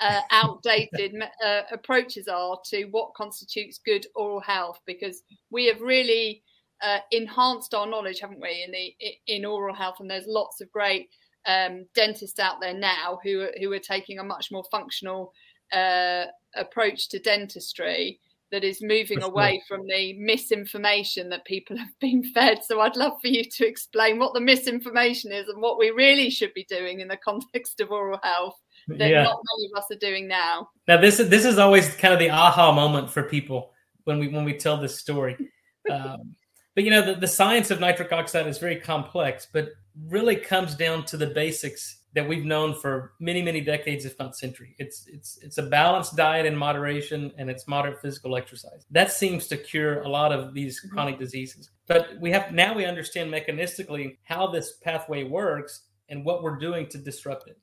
uh, 0.00 0.20
outdated 0.30 1.12
uh, 1.44 1.62
approaches 1.72 2.28
are 2.28 2.58
to 2.64 2.84
what 2.86 3.12
constitutes 3.14 3.80
good 3.84 4.06
oral 4.14 4.40
health 4.40 4.78
because 4.86 5.22
we 5.50 5.66
have 5.66 5.80
really 5.80 6.42
uh, 6.82 6.98
enhanced 7.10 7.74
our 7.74 7.86
knowledge 7.86 8.20
haven't 8.20 8.40
we 8.40 8.62
in 8.64 8.70
the 8.70 8.94
in 9.26 9.44
oral 9.44 9.74
health 9.74 9.96
and 9.98 10.08
there's 10.08 10.26
lots 10.28 10.60
of 10.60 10.70
great 10.70 11.08
um, 11.46 11.86
dentists 11.94 12.38
out 12.38 12.60
there 12.60 12.74
now 12.74 13.18
who 13.24 13.42
are, 13.42 13.52
who 13.58 13.72
are 13.72 13.78
taking 13.78 14.20
a 14.20 14.24
much 14.24 14.52
more 14.52 14.64
functional 14.70 15.32
uh, 15.72 16.26
approach 16.54 17.08
to 17.08 17.18
dentistry 17.18 18.20
that 18.50 18.64
is 18.64 18.82
moving 18.82 19.22
away 19.22 19.62
from 19.66 19.86
the 19.86 20.14
misinformation 20.18 21.28
that 21.28 21.44
people 21.44 21.76
have 21.78 21.98
been 22.00 22.22
fed. 22.32 22.62
So 22.64 22.80
I'd 22.80 22.96
love 22.96 23.14
for 23.20 23.28
you 23.28 23.44
to 23.44 23.66
explain 23.66 24.18
what 24.18 24.34
the 24.34 24.40
misinformation 24.40 25.32
is 25.32 25.48
and 25.48 25.60
what 25.60 25.78
we 25.78 25.90
really 25.90 26.30
should 26.30 26.54
be 26.54 26.64
doing 26.68 27.00
in 27.00 27.08
the 27.08 27.16
context 27.24 27.80
of 27.80 27.90
oral 27.90 28.20
health 28.22 28.58
that 28.88 29.08
yeah. 29.08 29.22
not 29.22 29.40
many 29.56 29.70
of 29.72 29.78
us 29.78 29.90
are 29.90 29.98
doing 29.98 30.28
now. 30.28 30.68
Now 30.86 30.98
this 30.98 31.18
is 31.18 31.28
this 31.28 31.44
is 31.44 31.58
always 31.58 31.94
kind 31.94 32.12
of 32.12 32.20
the 32.20 32.30
aha 32.30 32.72
moment 32.72 33.10
for 33.10 33.22
people 33.22 33.72
when 34.04 34.18
we 34.18 34.28
when 34.28 34.44
we 34.44 34.54
tell 34.54 34.76
this 34.76 34.98
story. 34.98 35.36
Um, 35.92 36.34
but 36.74 36.84
you 36.84 36.90
know 36.90 37.04
the, 37.04 37.14
the 37.14 37.28
science 37.28 37.70
of 37.70 37.78
nitric 37.78 38.10
oxide 38.10 38.46
is 38.46 38.56
very 38.56 38.76
complex, 38.76 39.46
but 39.52 39.68
really 40.08 40.34
comes 40.34 40.74
down 40.74 41.04
to 41.04 41.18
the 41.18 41.26
basics 41.26 42.03
that 42.14 42.28
we've 42.28 42.44
known 42.44 42.74
for 42.74 43.12
many 43.18 43.42
many 43.42 43.60
decades 43.60 44.04
if 44.04 44.18
not 44.18 44.36
century. 44.36 44.74
It's 44.78 45.06
it's 45.06 45.38
it's 45.42 45.58
a 45.58 45.62
balanced 45.62 46.16
diet 46.16 46.46
in 46.46 46.56
moderation 46.56 47.32
and 47.36 47.50
it's 47.50 47.66
moderate 47.66 48.00
physical 48.00 48.36
exercise. 48.36 48.84
That 48.90 49.12
seems 49.12 49.46
to 49.48 49.56
cure 49.56 50.02
a 50.02 50.08
lot 50.08 50.32
of 50.32 50.54
these 50.54 50.80
mm-hmm. 50.80 50.94
chronic 50.94 51.18
diseases. 51.18 51.70
But 51.86 52.18
we 52.20 52.30
have 52.30 52.52
now 52.52 52.74
we 52.74 52.84
understand 52.84 53.32
mechanistically 53.32 54.18
how 54.22 54.46
this 54.46 54.74
pathway 54.82 55.24
works 55.24 55.82
and 56.08 56.24
what 56.24 56.42
we're 56.42 56.58
doing 56.58 56.86
to 56.88 56.98
disrupt 56.98 57.48
it. 57.48 57.58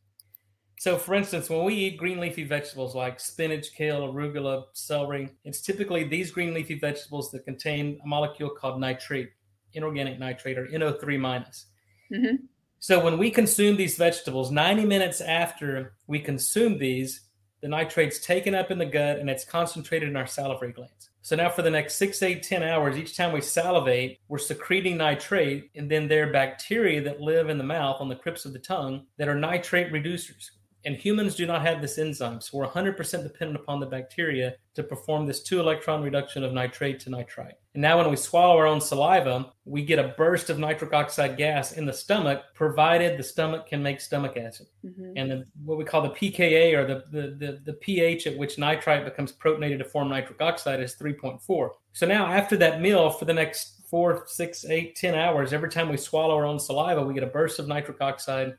So 0.79 0.97
for 0.97 1.15
instance 1.15 1.49
when 1.49 1.63
we 1.63 1.75
eat 1.75 1.97
green 1.97 2.19
leafy 2.19 2.43
vegetables 2.43 2.95
like 2.95 3.19
spinach 3.19 3.73
kale 3.73 4.11
arugula 4.11 4.65
celery 4.73 5.29
it's 5.45 5.61
typically 5.61 6.03
these 6.03 6.31
green 6.31 6.53
leafy 6.53 6.77
vegetables 6.77 7.31
that 7.31 7.45
contain 7.45 7.99
a 8.03 8.07
molecule 8.07 8.49
called 8.49 8.79
nitrate 8.79 9.29
inorganic 9.73 10.19
nitrate 10.19 10.57
or 10.57 10.67
no3 10.67 11.19
minus. 11.19 11.67
Mm-hmm. 12.11 12.35
So 12.81 12.99
when 12.99 13.19
we 13.19 13.29
consume 13.29 13.77
these 13.77 13.95
vegetables, 13.95 14.49
90 14.49 14.85
minutes 14.85 15.21
after 15.21 15.93
we 16.07 16.17
consume 16.17 16.79
these, 16.79 17.21
the 17.61 17.67
nitrate's 17.67 18.25
taken 18.25 18.55
up 18.55 18.71
in 18.71 18.79
the 18.79 18.87
gut 18.87 19.19
and 19.19 19.29
it's 19.29 19.45
concentrated 19.45 20.09
in 20.09 20.15
our 20.15 20.25
salivary 20.25 20.71
glands. 20.71 21.11
So 21.21 21.35
now 21.35 21.49
for 21.49 21.61
the 21.61 21.69
next 21.69 21.97
six, 21.97 22.23
eight, 22.23 22.41
10 22.41 22.63
hours, 22.63 22.97
each 22.97 23.15
time 23.15 23.33
we 23.33 23.41
salivate, 23.41 24.17
we're 24.29 24.39
secreting 24.39 24.97
nitrate, 24.97 25.69
and 25.75 25.91
then 25.91 26.07
there 26.07 26.27
are 26.27 26.33
bacteria 26.33 27.03
that 27.03 27.21
live 27.21 27.49
in 27.49 27.59
the 27.59 27.63
mouth 27.63 27.97
on 27.99 28.09
the 28.09 28.15
crypts 28.15 28.45
of 28.45 28.53
the 28.53 28.57
tongue 28.57 29.05
that 29.19 29.29
are 29.29 29.35
nitrate 29.35 29.93
reducers. 29.93 30.49
And 30.85 30.95
humans 30.95 31.35
do 31.35 31.45
not 31.45 31.61
have 31.61 31.81
this 31.81 31.97
enzyme. 31.97 32.41
So 32.41 32.57
we're 32.57 32.67
100% 32.67 32.97
dependent 33.23 33.59
upon 33.59 33.79
the 33.79 33.85
bacteria 33.85 34.55
to 34.73 34.83
perform 34.83 35.25
this 35.25 35.43
two 35.43 35.59
electron 35.59 36.01
reduction 36.01 36.43
of 36.43 36.53
nitrate 36.53 36.99
to 37.01 37.09
nitrite. 37.09 37.55
And 37.73 37.81
now, 37.81 37.97
when 37.97 38.09
we 38.09 38.17
swallow 38.17 38.57
our 38.57 38.67
own 38.67 38.81
saliva, 38.81 39.53
we 39.63 39.83
get 39.85 39.97
a 39.97 40.13
burst 40.17 40.49
of 40.49 40.59
nitric 40.59 40.91
oxide 40.93 41.37
gas 41.37 41.73
in 41.73 41.85
the 41.85 41.93
stomach, 41.93 42.43
provided 42.53 43.17
the 43.17 43.23
stomach 43.23 43.67
can 43.67 43.81
make 43.81 44.01
stomach 44.01 44.35
acid. 44.35 44.67
Mm-hmm. 44.85 45.13
And 45.15 45.31
the, 45.31 45.45
what 45.63 45.77
we 45.77 45.85
call 45.85 46.01
the 46.01 46.09
pKa 46.09 46.75
or 46.75 46.85
the, 46.85 47.03
the, 47.11 47.35
the, 47.37 47.61
the 47.63 47.73
pH 47.73 48.27
at 48.27 48.37
which 48.37 48.57
nitrite 48.57 49.05
becomes 49.05 49.31
protonated 49.31 49.77
to 49.77 49.85
form 49.85 50.09
nitric 50.09 50.41
oxide 50.41 50.81
is 50.81 50.95
3.4. 50.95 51.69
So 51.93 52.05
now, 52.05 52.25
after 52.25 52.57
that 52.57 52.81
meal, 52.81 53.09
for 53.09 53.25
the 53.25 53.33
next 53.33 53.81
four, 53.89 54.23
six, 54.25 54.65
eight, 54.65 54.95
ten 54.95 55.15
hours, 55.15 55.53
every 55.53 55.69
time 55.69 55.89
we 55.89 55.97
swallow 55.97 56.35
our 56.35 56.45
own 56.45 56.59
saliva, 56.59 57.03
we 57.03 57.13
get 57.13 57.23
a 57.23 57.27
burst 57.27 57.59
of 57.59 57.67
nitric 57.67 58.01
oxide 58.01 58.55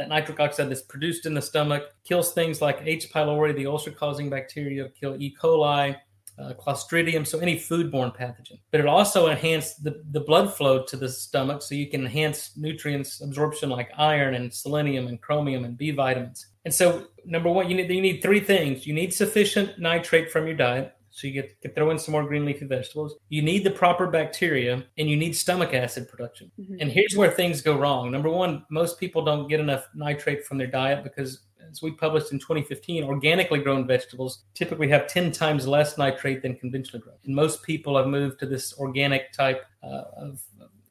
that 0.00 0.08
nitric 0.08 0.40
oxide 0.40 0.70
that's 0.70 0.80
produced 0.80 1.26
in 1.26 1.34
the 1.34 1.42
stomach 1.42 1.82
kills 2.04 2.32
things 2.32 2.62
like 2.62 2.80
H. 2.82 3.12
pylori, 3.12 3.54
the 3.54 3.66
ulcer 3.66 3.90
causing 3.90 4.30
bacteria, 4.30 4.88
kill 4.98 5.14
E. 5.20 5.36
coli, 5.38 5.94
uh, 6.38 6.54
Clostridium, 6.54 7.26
so 7.26 7.38
any 7.40 7.56
foodborne 7.56 8.16
pathogen. 8.16 8.58
But 8.70 8.80
it 8.80 8.86
also 8.86 9.28
enhances 9.28 9.76
the, 9.76 10.02
the 10.12 10.20
blood 10.20 10.54
flow 10.54 10.82
to 10.84 10.96
the 10.96 11.08
stomach 11.08 11.60
so 11.60 11.74
you 11.74 11.90
can 11.90 12.00
enhance 12.00 12.56
nutrients 12.56 13.20
absorption 13.20 13.68
like 13.68 13.90
iron 13.98 14.34
and 14.34 14.52
selenium 14.52 15.06
and 15.06 15.20
chromium 15.20 15.64
and 15.64 15.76
B 15.76 15.90
vitamins. 15.90 16.46
And 16.64 16.72
so, 16.72 17.08
number 17.26 17.50
one, 17.50 17.68
you 17.68 17.76
need, 17.76 17.90
you 17.90 18.00
need 18.00 18.22
three 18.22 18.40
things. 18.40 18.86
You 18.86 18.94
need 18.94 19.12
sufficient 19.12 19.78
nitrate 19.78 20.30
from 20.30 20.46
your 20.46 20.56
diet. 20.56 20.94
So 21.10 21.26
you 21.26 21.32
get, 21.32 21.60
get 21.60 21.74
throw 21.74 21.90
in 21.90 21.98
some 21.98 22.12
more 22.12 22.24
green 22.24 22.44
leafy 22.44 22.66
vegetables. 22.66 23.16
You 23.28 23.42
need 23.42 23.64
the 23.64 23.70
proper 23.70 24.06
bacteria 24.06 24.84
and 24.96 25.10
you 25.10 25.16
need 25.16 25.36
stomach 25.36 25.74
acid 25.74 26.08
production. 26.08 26.50
Mm-hmm. 26.58 26.76
And 26.80 26.90
here's 26.90 27.16
where 27.16 27.30
things 27.30 27.62
go 27.62 27.76
wrong. 27.76 28.10
Number 28.10 28.30
one, 28.30 28.64
most 28.70 28.98
people 28.98 29.24
don't 29.24 29.48
get 29.48 29.60
enough 29.60 29.88
nitrate 29.94 30.44
from 30.44 30.58
their 30.58 30.68
diet 30.68 31.02
because 31.02 31.40
as 31.70 31.82
we 31.82 31.92
published 31.92 32.32
in 32.32 32.38
2015, 32.38 33.04
organically 33.04 33.60
grown 33.60 33.86
vegetables 33.86 34.44
typically 34.54 34.88
have 34.88 35.06
10 35.06 35.32
times 35.32 35.66
less 35.66 35.96
nitrate 35.96 36.42
than 36.42 36.56
conventionally 36.56 37.02
grown. 37.02 37.16
And 37.24 37.34
most 37.34 37.62
people 37.62 37.96
have 37.96 38.06
moved 38.06 38.38
to 38.40 38.46
this 38.46 38.76
organic 38.78 39.32
type 39.32 39.64
uh, 39.82 40.02
of, 40.16 40.42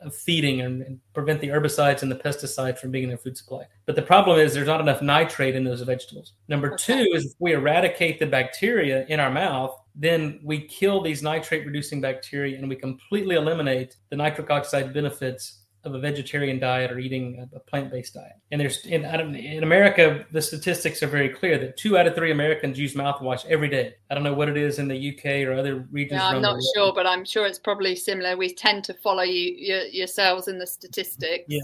of 0.01 0.15
feeding 0.15 0.61
and, 0.61 0.81
and, 0.81 0.99
prevent 1.13 1.41
the 1.41 1.47
herbicides 1.47 2.01
and 2.01 2.11
the 2.11 2.15
pesticides 2.15 2.79
from 2.79 2.91
being 2.91 3.03
in 3.03 3.09
their 3.09 3.17
food 3.17 3.35
supply. 3.35 3.63
But 3.85 3.95
the 3.95 4.01
problem 4.01 4.39
is 4.39 4.53
there's 4.53 4.67
not 4.67 4.79
enough 4.79 5.01
nitrate 5.01 5.55
in 5.55 5.65
those 5.65 5.81
vegetables. 5.81 6.33
Number 6.47 6.73
okay. 6.73 7.03
two 7.03 7.09
is 7.13 7.25
if 7.25 7.31
we 7.39 7.53
eradicate 7.53 8.19
the 8.19 8.25
bacteria 8.25 9.05
in 9.09 9.19
our 9.19 9.29
mouth, 9.29 9.75
then 9.95 10.39
we 10.43 10.61
kill 10.61 11.01
these 11.01 11.21
nitrate 11.21 11.65
reducing 11.65 11.99
bacteria 11.99 12.57
and 12.57 12.69
we 12.69 12.75
completely 12.75 13.35
eliminate 13.35 13.97
the 14.09 14.15
nitric 14.15 14.49
oxide 14.49 14.93
benefits 14.93 15.59
of 15.85 15.95
a 15.95 15.99
vegetarian 15.99 16.59
diet 16.59 16.91
or 16.91 16.99
eating 16.99 17.47
a, 17.55 17.59
plant-based 17.59 18.13
diet. 18.13 18.33
And 18.51 18.59
there's 18.59 18.85
in, 18.85 19.05
in 19.05 19.63
America, 19.63 20.25
the 20.31 20.41
statistics 20.41 21.01
are 21.03 21.07
very 21.07 21.29
clear 21.29 21.57
that 21.57 21.77
two 21.77 21.97
out 21.97 22.07
of 22.07 22.15
three 22.15 22.31
Americans 22.31 22.77
use 22.77 22.95
mouthwash 22.95 23.45
every 23.45 23.69
day. 23.69 23.95
I 24.09 24.13
don't 24.13 24.23
know 24.23 24.33
what 24.33 24.49
it 24.49 24.57
is 24.57 24.79
in 24.79 24.87
the 24.87 25.13
UK 25.13 25.47
or 25.47 25.53
other 25.53 25.87
regions. 25.91 26.19
Yeah, 26.19 26.27
I'm 26.27 26.41
not 26.41 26.59
sure, 26.75 26.93
but 26.93 27.07
I'm 27.07 27.23
sure 27.23 27.45
it's 27.45 27.59
probably 27.59 27.95
similar. 27.95 28.35
We 28.35 28.53
tend 28.53 28.83
to 28.85 28.93
follow 28.93 29.23
you 29.23 29.55
your, 29.57 29.83
yourselves 29.83 30.47
in 30.47 30.57
the 30.57 30.67
statistics. 30.67 31.45
Yeah. 31.47 31.61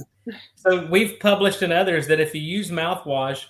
So 0.56 0.88
we've 0.88 1.20
published 1.20 1.62
in 1.62 1.72
others 1.72 2.08
that 2.08 2.20
if 2.20 2.34
you 2.34 2.42
use 2.42 2.72
mouthwash, 2.72 3.46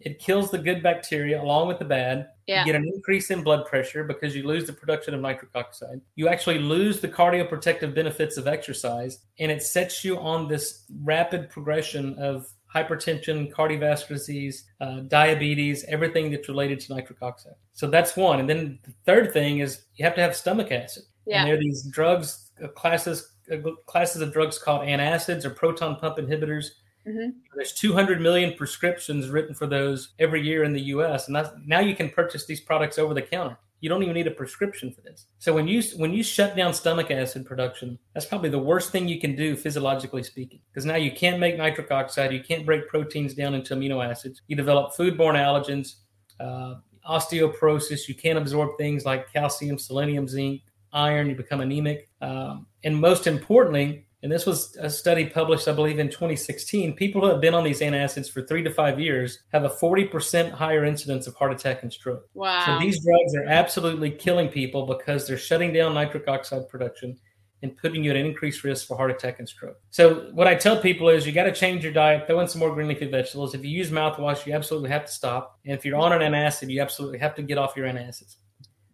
it 0.00 0.18
kills 0.18 0.50
the 0.50 0.58
good 0.58 0.82
bacteria 0.82 1.42
along 1.42 1.68
with 1.68 1.78
the 1.78 1.84
bad. 1.84 2.28
Yeah. 2.46 2.60
You 2.64 2.72
get 2.72 2.80
an 2.80 2.90
increase 2.94 3.30
in 3.30 3.42
blood 3.42 3.66
pressure 3.66 4.04
because 4.04 4.34
you 4.34 4.44
lose 4.44 4.66
the 4.66 4.72
production 4.72 5.12
of 5.12 5.20
nitric 5.20 5.50
oxide. 5.54 6.00
You 6.14 6.28
actually 6.28 6.58
lose 6.58 7.00
the 7.00 7.08
cardioprotective 7.08 7.94
benefits 7.94 8.36
of 8.36 8.46
exercise, 8.46 9.18
and 9.38 9.50
it 9.50 9.62
sets 9.62 10.04
you 10.04 10.18
on 10.18 10.48
this 10.48 10.84
rapid 11.02 11.50
progression 11.50 12.14
of 12.18 12.46
hypertension, 12.74 13.52
cardiovascular 13.52 14.08
disease, 14.08 14.64
uh, 14.80 15.00
diabetes, 15.00 15.84
everything 15.88 16.30
that's 16.30 16.48
related 16.48 16.80
to 16.80 16.94
nitric 16.94 17.20
oxide. 17.22 17.54
So 17.72 17.88
that's 17.88 18.16
one. 18.16 18.40
And 18.40 18.48
then 18.48 18.78
the 18.84 18.92
third 19.06 19.32
thing 19.32 19.60
is 19.60 19.84
you 19.96 20.04
have 20.04 20.14
to 20.16 20.20
have 20.20 20.36
stomach 20.36 20.70
acid. 20.70 21.04
Yeah. 21.26 21.40
And 21.40 21.48
there 21.48 21.56
are 21.56 21.60
these 21.60 21.84
drugs, 21.84 22.50
uh, 22.62 22.68
classes, 22.68 23.32
uh, 23.50 23.56
classes 23.86 24.20
of 24.20 24.32
drugs 24.32 24.58
called 24.58 24.82
antacids 24.82 25.44
or 25.44 25.50
proton 25.50 25.96
pump 25.96 26.18
inhibitors 26.18 26.66
Mm-hmm. 27.08 27.30
There's 27.54 27.72
200 27.72 28.20
million 28.20 28.54
prescriptions 28.54 29.30
written 29.30 29.54
for 29.54 29.66
those 29.66 30.10
every 30.18 30.42
year 30.42 30.64
in 30.64 30.72
the 30.72 30.80
U.S. 30.82 31.28
And 31.28 31.50
now 31.66 31.80
you 31.80 31.94
can 31.94 32.10
purchase 32.10 32.44
these 32.44 32.60
products 32.60 32.98
over 32.98 33.14
the 33.14 33.22
counter. 33.22 33.58
You 33.80 33.88
don't 33.88 34.02
even 34.02 34.14
need 34.14 34.26
a 34.26 34.32
prescription 34.32 34.92
for 34.92 35.00
this. 35.02 35.26
So 35.38 35.54
when 35.54 35.68
you 35.68 35.82
when 35.96 36.12
you 36.12 36.22
shut 36.22 36.56
down 36.56 36.74
stomach 36.74 37.12
acid 37.12 37.46
production, 37.46 37.96
that's 38.12 38.26
probably 38.26 38.50
the 38.50 38.58
worst 38.58 38.90
thing 38.90 39.06
you 39.06 39.20
can 39.20 39.36
do 39.36 39.54
physiologically 39.54 40.24
speaking, 40.24 40.60
because 40.70 40.84
now 40.84 40.96
you 40.96 41.12
can't 41.12 41.38
make 41.38 41.56
nitric 41.56 41.90
oxide, 41.92 42.32
you 42.32 42.42
can't 42.42 42.66
break 42.66 42.88
proteins 42.88 43.34
down 43.34 43.54
into 43.54 43.76
amino 43.76 44.04
acids. 44.04 44.42
You 44.48 44.56
develop 44.56 44.96
foodborne 44.96 45.36
allergens, 45.36 45.94
uh, 46.40 46.80
osteoporosis. 47.08 48.08
You 48.08 48.16
can't 48.16 48.36
absorb 48.36 48.76
things 48.78 49.04
like 49.04 49.32
calcium, 49.32 49.78
selenium, 49.78 50.26
zinc, 50.26 50.62
iron. 50.92 51.28
You 51.28 51.36
become 51.36 51.60
anemic, 51.60 52.08
um, 52.20 52.66
and 52.82 53.00
most 53.00 53.28
importantly, 53.28 54.07
and 54.22 54.32
this 54.32 54.46
was 54.46 54.76
a 54.80 54.90
study 54.90 55.26
published, 55.26 55.68
I 55.68 55.72
believe, 55.72 56.00
in 56.00 56.08
2016. 56.08 56.94
People 56.96 57.20
who 57.20 57.28
have 57.28 57.40
been 57.40 57.54
on 57.54 57.62
these 57.62 57.80
antacids 57.80 58.28
for 58.30 58.42
three 58.42 58.62
to 58.64 58.70
five 58.70 58.98
years 58.98 59.40
have 59.52 59.64
a 59.64 59.68
40% 59.68 60.50
higher 60.50 60.84
incidence 60.84 61.28
of 61.28 61.36
heart 61.36 61.52
attack 61.52 61.82
and 61.82 61.92
stroke. 61.92 62.28
Wow. 62.34 62.64
So 62.66 62.84
these 62.84 63.04
drugs 63.04 63.34
are 63.36 63.44
absolutely 63.44 64.10
killing 64.10 64.48
people 64.48 64.86
because 64.86 65.26
they're 65.26 65.38
shutting 65.38 65.72
down 65.72 65.94
nitric 65.94 66.26
oxide 66.26 66.68
production 66.68 67.16
and 67.62 67.76
putting 67.76 68.02
you 68.02 68.10
at 68.10 68.16
an 68.16 68.26
increased 68.26 68.64
risk 68.64 68.86
for 68.86 68.96
heart 68.96 69.10
attack 69.10 69.38
and 69.38 69.48
stroke. 69.48 69.76
So 69.90 70.30
what 70.32 70.48
I 70.48 70.56
tell 70.56 70.80
people 70.80 71.08
is 71.08 71.24
you 71.26 71.32
got 71.32 71.44
to 71.44 71.52
change 71.52 71.84
your 71.84 71.92
diet, 71.92 72.26
throw 72.26 72.40
in 72.40 72.48
some 72.48 72.60
more 72.60 72.72
green 72.72 72.88
leafy 72.88 73.08
vegetables. 73.08 73.54
If 73.54 73.64
you 73.64 73.70
use 73.70 73.90
mouthwash, 73.90 74.46
you 74.46 74.52
absolutely 74.52 74.90
have 74.90 75.06
to 75.06 75.12
stop. 75.12 75.58
And 75.64 75.74
if 75.76 75.84
you're 75.84 75.96
on 75.98 76.12
an 76.12 76.32
antacid, 76.32 76.70
you 76.70 76.80
absolutely 76.80 77.18
have 77.18 77.34
to 77.36 77.42
get 77.42 77.58
off 77.58 77.76
your 77.76 77.86
antacids 77.86 78.36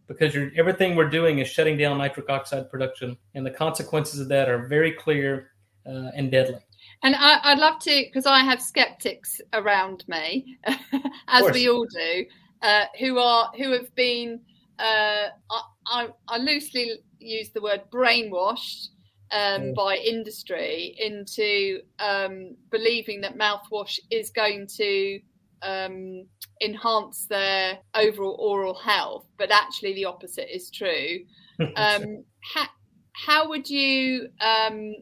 because 0.07 0.37
everything 0.57 0.97
we're 0.97 1.09
doing 1.09 1.39
is 1.39 1.49
shutting 1.49 1.77
down 1.77 1.99
nitric 1.99 2.29
oxide 2.29 2.71
production, 2.71 3.17
and 3.35 3.45
the 3.45 3.51
consequences 3.51 4.21
of 4.21 4.29
that 4.29 4.49
are 4.49 4.67
very 4.67 4.93
clear 4.93 5.51
uh, 5.87 6.11
and 6.15 6.31
deadly. 6.31 6.61
And 7.03 7.15
I, 7.17 7.53
would 7.53 7.61
love 7.61 7.79
to, 7.81 8.05
because 8.05 8.27
I 8.27 8.41
have 8.41 8.61
skeptics 8.61 9.41
around 9.53 10.05
me, 10.09 10.59
as 11.29 11.51
we 11.53 11.69
all 11.69 11.87
do, 11.87 12.25
uh, 12.63 12.85
who 12.99 13.19
are 13.19 13.51
who 13.57 13.73
have 13.73 13.95
been, 13.95 14.41
uh, 14.79 15.29
I, 15.51 15.63
I, 15.87 16.09
I, 16.29 16.39
loosely 16.39 16.93
use 17.19 17.51
the 17.51 17.61
word 17.61 17.83
brainwashed 17.91 18.89
um, 19.33 19.75
by 19.75 19.97
industry 19.97 20.97
into 20.99 21.81
um, 21.99 22.57
believing 22.71 23.21
that 23.21 23.37
mouthwash 23.37 23.99
is 24.11 24.31
going 24.31 24.67
to 24.77 25.21
um, 25.65 26.27
enhance 26.61 27.27
their 27.27 27.79
overall 27.95 28.37
oral 28.39 28.75
health, 28.75 29.27
but 29.39 29.51
actually 29.51 29.95
the 29.95 30.05
opposite 30.05 30.55
is 30.55 30.71
true. 30.71 31.21
Um, 31.77 32.25
how, 32.41 32.67
how 33.13 33.49
would 33.49 33.71
you 33.71 34.29
um, 34.41 34.93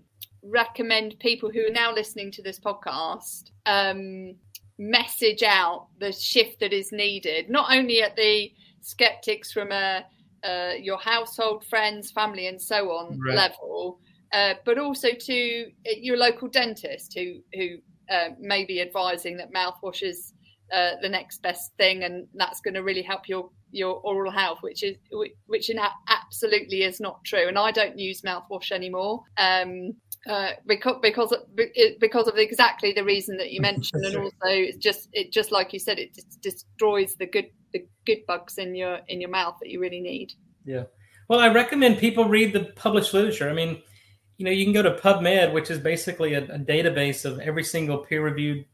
recommend 0.42 1.18
people 1.18 1.50
who 1.50 1.66
are 1.66 1.72
now 1.72 1.94
listening 1.94 2.30
to 2.32 2.42
this 2.42 2.60
podcast 2.60 3.44
um, 3.64 4.34
message 4.78 5.42
out 5.42 5.86
the 5.98 6.12
shift 6.12 6.60
that 6.60 6.74
is 6.74 6.92
needed, 6.92 7.48
not 7.48 7.72
only 7.72 8.02
at 8.02 8.16
the 8.16 8.52
skeptics 8.82 9.50
from 9.50 9.72
a, 9.72 10.04
uh, 10.44 10.72
your 10.78 10.98
household, 10.98 11.64
friends, 11.64 12.10
family, 12.10 12.48
and 12.48 12.60
so 12.60 12.90
on 12.90 13.18
right. 13.18 13.34
level, 13.34 13.98
uh, 14.32 14.54
but 14.66 14.78
also 14.78 15.08
to 15.18 15.70
your 15.96 16.16
local 16.16 16.48
dentist 16.48 17.14
who 17.14 17.40
who 17.54 17.78
uh, 18.10 18.30
may 18.38 18.64
be 18.64 18.80
advising 18.80 19.36
that 19.36 19.52
mouthwash 19.52 20.02
is 20.02 20.34
uh, 20.72 20.92
the 21.00 21.08
next 21.08 21.42
best 21.42 21.72
thing, 21.76 22.02
and 22.02 22.26
that's 22.34 22.60
going 22.60 22.74
to 22.74 22.82
really 22.82 23.02
help 23.02 23.28
your 23.28 23.50
your 23.70 24.00
oral 24.04 24.30
health, 24.30 24.58
which 24.62 24.82
is 24.82 24.96
which 25.46 25.70
in 25.70 25.78
absolutely 26.08 26.82
is 26.82 27.00
not 27.00 27.24
true. 27.24 27.46
And 27.48 27.58
I 27.58 27.70
don't 27.70 27.98
use 27.98 28.22
mouthwash 28.22 28.72
anymore. 28.72 29.22
Um, 29.38 29.94
uh, 30.28 30.50
because 30.66 30.96
because 31.02 31.32
of, 31.32 31.40
because 32.00 32.28
of 32.28 32.36
exactly 32.36 32.92
the 32.92 33.04
reason 33.04 33.36
that 33.38 33.50
you 33.50 33.60
mentioned, 33.70 34.04
and 34.04 34.16
also 34.16 34.32
it's 34.46 34.78
just 34.78 35.08
it 35.12 35.32
just 35.32 35.52
like 35.52 35.72
you 35.72 35.78
said, 35.78 35.98
it 35.98 36.18
destroys 36.40 37.16
the 37.16 37.26
good 37.26 37.50
the 37.72 37.86
good 38.06 38.24
bugs 38.26 38.58
in 38.58 38.74
your 38.74 39.00
in 39.08 39.20
your 39.20 39.30
mouth 39.30 39.56
that 39.60 39.68
you 39.68 39.80
really 39.80 40.00
need. 40.00 40.32
Yeah, 40.64 40.84
well, 41.28 41.40
I 41.40 41.52
recommend 41.52 41.98
people 41.98 42.28
read 42.28 42.52
the 42.52 42.72
published 42.76 43.12
literature. 43.12 43.50
I 43.50 43.52
mean, 43.52 43.82
you 44.36 44.44
know, 44.44 44.50
you 44.50 44.64
can 44.64 44.72
go 44.72 44.82
to 44.82 44.92
PubMed, 44.92 45.52
which 45.52 45.70
is 45.70 45.78
basically 45.78 46.34
a, 46.34 46.44
a 46.44 46.58
database 46.58 47.24
of 47.24 47.40
every 47.40 47.64
single 47.64 47.98
peer 47.98 48.24
reviewed 48.24 48.64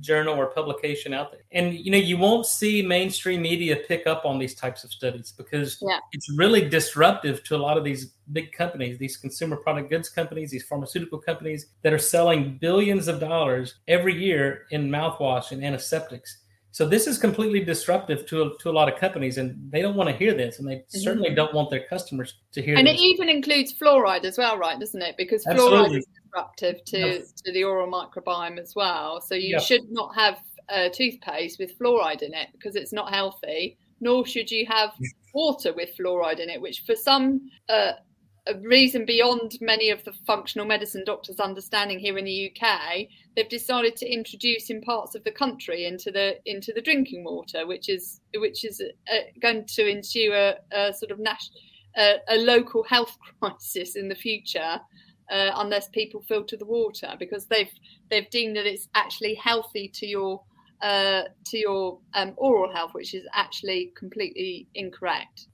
journal 0.00 0.36
or 0.36 0.46
publication 0.46 1.12
out 1.12 1.30
there. 1.30 1.42
And 1.52 1.74
you 1.74 1.90
know, 1.90 1.98
you 1.98 2.16
won't 2.16 2.46
see 2.46 2.82
mainstream 2.82 3.42
media 3.42 3.76
pick 3.76 4.06
up 4.06 4.24
on 4.24 4.38
these 4.38 4.54
types 4.54 4.84
of 4.84 4.92
studies 4.92 5.32
because 5.36 5.78
yeah. 5.80 5.98
it's 6.12 6.30
really 6.36 6.68
disruptive 6.68 7.42
to 7.44 7.56
a 7.56 7.58
lot 7.58 7.76
of 7.76 7.84
these 7.84 8.12
big 8.32 8.52
companies, 8.52 8.98
these 8.98 9.16
consumer 9.16 9.56
product 9.56 9.90
goods 9.90 10.08
companies, 10.08 10.50
these 10.50 10.64
pharmaceutical 10.64 11.18
companies 11.18 11.66
that 11.82 11.92
are 11.92 11.98
selling 11.98 12.58
billions 12.58 13.08
of 13.08 13.20
dollars 13.20 13.76
every 13.88 14.14
year 14.14 14.66
in 14.70 14.88
mouthwash 14.88 15.52
and 15.52 15.64
antiseptics. 15.64 16.38
So 16.70 16.86
this 16.86 17.06
is 17.06 17.18
completely 17.18 17.64
disruptive 17.64 18.26
to 18.26 18.42
a, 18.42 18.58
to 18.58 18.70
a 18.70 18.72
lot 18.72 18.92
of 18.92 19.00
companies, 19.00 19.38
and 19.38 19.56
they 19.72 19.82
don't 19.82 19.96
want 19.96 20.10
to 20.10 20.16
hear 20.16 20.34
this, 20.34 20.58
and 20.58 20.68
they 20.68 20.76
mm-hmm. 20.76 20.98
certainly 20.98 21.34
don't 21.34 21.52
want 21.52 21.70
their 21.70 21.84
customers 21.88 22.34
to 22.52 22.62
hear. 22.62 22.76
And 22.76 22.86
this. 22.86 22.94
it 22.94 23.02
even 23.02 23.28
includes 23.28 23.72
fluoride 23.72 24.24
as 24.24 24.38
well, 24.38 24.58
right? 24.58 24.78
Doesn't 24.78 25.02
it? 25.02 25.16
Because 25.16 25.46
Absolutely. 25.46 25.78
fluoride 25.78 25.98
is 25.98 26.06
disruptive 26.32 26.84
to 26.86 26.98
yes. 26.98 27.32
to 27.44 27.52
the 27.52 27.64
oral 27.64 27.90
microbiome 27.90 28.58
as 28.58 28.74
well. 28.74 29.20
So 29.20 29.34
you 29.34 29.60
should 29.60 29.90
not 29.90 30.14
have 30.14 30.40
a 30.68 30.90
toothpaste 30.90 31.58
with 31.58 31.78
fluoride 31.78 32.22
in 32.22 32.34
it 32.34 32.48
because 32.52 32.76
it's 32.76 32.92
not 32.92 33.12
healthy. 33.12 33.78
Nor 34.00 34.26
should 34.26 34.50
you 34.50 34.64
have 34.66 34.92
water 35.34 35.72
with 35.72 35.90
fluoride 35.98 36.38
in 36.38 36.48
it, 36.48 36.60
which 36.60 36.84
for 36.86 36.94
some 36.94 37.50
uh, 37.68 37.92
a 38.46 38.58
reason 38.60 39.04
beyond 39.04 39.58
many 39.60 39.90
of 39.90 40.02
the 40.04 40.12
functional 40.26 40.66
medicine 40.66 41.02
doctors' 41.04 41.38
understanding 41.38 41.98
here 41.98 42.16
in 42.16 42.24
the 42.24 42.50
UK, 42.50 43.06
they've 43.36 43.48
decided 43.48 43.94
to 43.96 44.10
introduce 44.10 44.70
in 44.70 44.80
parts 44.80 45.14
of 45.14 45.22
the 45.24 45.30
country 45.30 45.84
into 45.84 46.10
the 46.10 46.36
into 46.46 46.72
the 46.72 46.80
drinking 46.80 47.24
water, 47.24 47.66
which 47.66 47.88
is 47.88 48.20
which 48.36 48.64
is 48.64 48.80
uh, 49.12 49.16
going 49.40 49.66
to 49.66 49.86
ensue 49.86 50.32
a, 50.32 50.54
a 50.72 50.94
sort 50.94 51.10
of 51.10 51.18
national 51.18 51.60
a, 51.96 52.16
a, 52.28 52.36
local 52.38 52.82
health 52.84 53.16
crisis 53.40 53.96
in 53.96 54.08
the 54.08 54.14
future. 54.14 54.80
Uh, 55.30 55.50
unless 55.56 55.88
people 55.90 56.22
filter 56.22 56.56
the 56.56 56.64
water, 56.64 57.14
because 57.18 57.46
they've 57.46 57.72
they've 58.08 58.30
deemed 58.30 58.56
that 58.56 58.64
it's 58.64 58.88
actually 58.94 59.34
healthy 59.34 59.86
to 59.86 60.06
your 60.06 60.42
uh, 60.80 61.22
to 61.44 61.58
your 61.58 61.98
um, 62.14 62.32
oral 62.36 62.72
health, 62.72 62.92
which 62.94 63.12
is 63.12 63.24
actually 63.34 63.92
completely 63.94 64.66
incorrect. 64.74 65.48